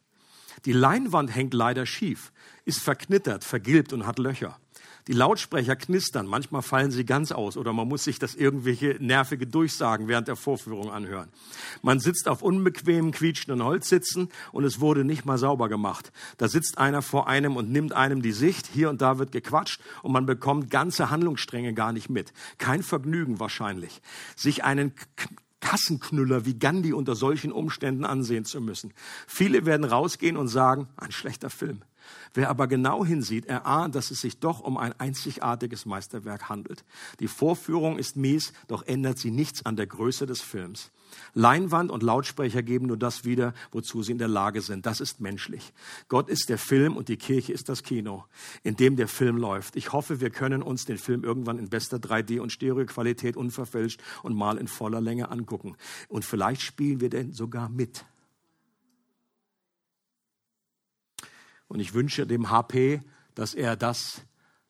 Die 0.66 0.72
Leinwand 0.72 1.34
hängt 1.34 1.54
leider 1.54 1.86
schief, 1.86 2.32
ist 2.64 2.80
verknittert, 2.80 3.44
vergilbt 3.44 3.92
und 3.92 4.06
hat 4.06 4.18
Löcher. 4.18 4.58
Die 5.06 5.12
Lautsprecher 5.12 5.76
knistern, 5.76 6.26
manchmal 6.26 6.62
fallen 6.62 6.90
sie 6.90 7.04
ganz 7.04 7.30
aus 7.30 7.56
oder 7.56 7.72
man 7.72 7.86
muss 7.86 8.02
sich 8.02 8.18
das 8.18 8.34
irgendwelche 8.34 8.96
nervige 8.98 9.46
Durchsagen 9.46 10.08
während 10.08 10.26
der 10.26 10.34
Vorführung 10.34 10.90
anhören. 10.90 11.28
Man 11.80 12.00
sitzt 12.00 12.28
auf 12.28 12.42
unbequemen, 12.42 13.12
quietschenden 13.12 13.64
Holzsitzen 13.64 14.28
und 14.50 14.64
es 14.64 14.80
wurde 14.80 15.04
nicht 15.04 15.24
mal 15.24 15.38
sauber 15.38 15.68
gemacht. 15.68 16.10
Da 16.38 16.48
sitzt 16.48 16.78
einer 16.78 17.02
vor 17.02 17.28
einem 17.28 17.56
und 17.56 17.70
nimmt 17.70 17.92
einem 17.92 18.20
die 18.20 18.32
Sicht, 18.32 18.66
hier 18.66 18.90
und 18.90 19.00
da 19.00 19.20
wird 19.20 19.30
gequatscht 19.30 19.80
und 20.02 20.10
man 20.10 20.26
bekommt 20.26 20.70
ganze 20.70 21.08
Handlungsstränge 21.08 21.72
gar 21.72 21.92
nicht 21.92 22.10
mit. 22.10 22.32
Kein 22.58 22.82
Vergnügen 22.82 23.38
wahrscheinlich. 23.38 24.02
Sich 24.34 24.64
einen 24.64 24.92
Kassenknüller 25.66 26.46
wie 26.46 26.56
Gandhi 26.56 26.92
unter 26.92 27.16
solchen 27.16 27.50
Umständen 27.50 28.04
ansehen 28.04 28.44
zu 28.44 28.60
müssen. 28.60 28.94
Viele 29.26 29.66
werden 29.66 29.82
rausgehen 29.82 30.36
und 30.36 30.46
sagen, 30.46 30.86
ein 30.96 31.10
schlechter 31.10 31.50
Film. 31.50 31.82
Wer 32.34 32.50
aber 32.50 32.68
genau 32.68 33.04
hinsieht, 33.04 33.46
erahnt, 33.46 33.96
dass 33.96 34.12
es 34.12 34.20
sich 34.20 34.38
doch 34.38 34.60
um 34.60 34.76
ein 34.76 34.92
einzigartiges 35.00 35.84
Meisterwerk 35.84 36.48
handelt. 36.48 36.84
Die 37.18 37.26
Vorführung 37.26 37.98
ist 37.98 38.16
mies, 38.16 38.52
doch 38.68 38.84
ändert 38.86 39.18
sie 39.18 39.32
nichts 39.32 39.66
an 39.66 39.74
der 39.74 39.88
Größe 39.88 40.24
des 40.24 40.40
Films. 40.40 40.92
Leinwand 41.34 41.90
und 41.90 42.02
Lautsprecher 42.02 42.62
geben 42.62 42.86
nur 42.86 42.96
das 42.96 43.24
wieder, 43.24 43.54
wozu 43.72 44.02
sie 44.02 44.12
in 44.12 44.18
der 44.18 44.28
Lage 44.28 44.62
sind. 44.62 44.86
Das 44.86 45.00
ist 45.00 45.20
menschlich. 45.20 45.72
Gott 46.08 46.28
ist 46.28 46.48
der 46.48 46.58
Film 46.58 46.96
und 46.96 47.08
die 47.08 47.16
Kirche 47.16 47.52
ist 47.52 47.68
das 47.68 47.82
Kino, 47.82 48.24
in 48.62 48.76
dem 48.76 48.96
der 48.96 49.08
Film 49.08 49.36
läuft. 49.36 49.76
Ich 49.76 49.92
hoffe, 49.92 50.20
wir 50.20 50.30
können 50.30 50.62
uns 50.62 50.84
den 50.84 50.98
Film 50.98 51.24
irgendwann 51.24 51.58
in 51.58 51.68
bester 51.68 51.98
3D 51.98 52.40
und 52.40 52.52
Stereoqualität 52.52 53.36
unverfälscht 53.36 54.02
und 54.22 54.34
mal 54.34 54.58
in 54.58 54.68
voller 54.68 55.00
Länge 55.00 55.30
angucken. 55.30 55.76
Und 56.08 56.24
vielleicht 56.24 56.62
spielen 56.62 57.00
wir 57.00 57.10
denn 57.10 57.32
sogar 57.32 57.68
mit. 57.68 58.04
Und 61.68 61.80
ich 61.80 61.94
wünsche 61.94 62.26
dem 62.26 62.50
HP, 62.50 63.02
dass 63.34 63.54
er 63.54 63.76
das 63.76 64.22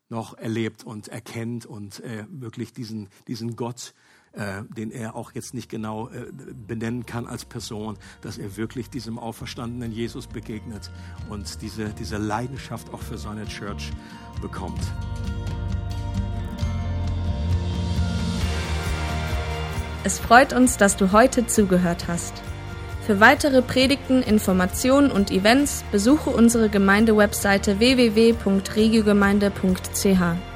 noch 0.09 0.34
erlebt 0.34 0.84
und 0.84 1.09
erkennt 1.09 1.66
und 1.66 2.01
äh, 2.01 2.26
wirklich 2.28 2.72
diesen, 2.72 3.09
diesen 3.26 3.57
Gott, 3.57 3.95
äh, 4.37 4.62
den 4.76 4.91
er 4.91 5.16
auch 5.16 5.32
jetzt 5.32 5.55
nicht 5.55 5.68
genau 5.68 6.11
äh, 6.11 6.26
benennen 6.55 7.07
kann 7.07 7.26
als 7.26 7.45
Person, 7.45 7.97
dass 8.20 8.39
er 8.39 8.57
wirklich 8.57 8.91
diesem 8.91 9.18
auferstandenen 9.18 9.93
Jesus 9.93 10.26
begegnet 10.26 10.91
und 11.30 11.62
diese, 11.62 11.91
diese 11.91 12.18
Leidenschaft 12.18 12.93
auch 12.93 13.01
für 13.01 13.18
seine 13.18 13.47
Church 13.47 13.93
bekommt. 14.43 14.80
Es 20.05 20.18
freut 20.18 20.53
uns, 20.53 20.76
dass 20.76 20.97
du 20.97 21.12
heute 21.12 21.47
zugehört 21.47 22.07
hast. 22.07 22.43
Für 23.07 23.20
weitere 23.20 23.62
Predigten, 23.62 24.22
Informationen 24.22 25.11
und 25.11 25.30
Events 25.30 25.84
besuche 25.91 26.30
unsere 26.30 26.68
Gemeindewebseite 26.68 27.78
www.regiogemeinde.ch. 27.78 30.55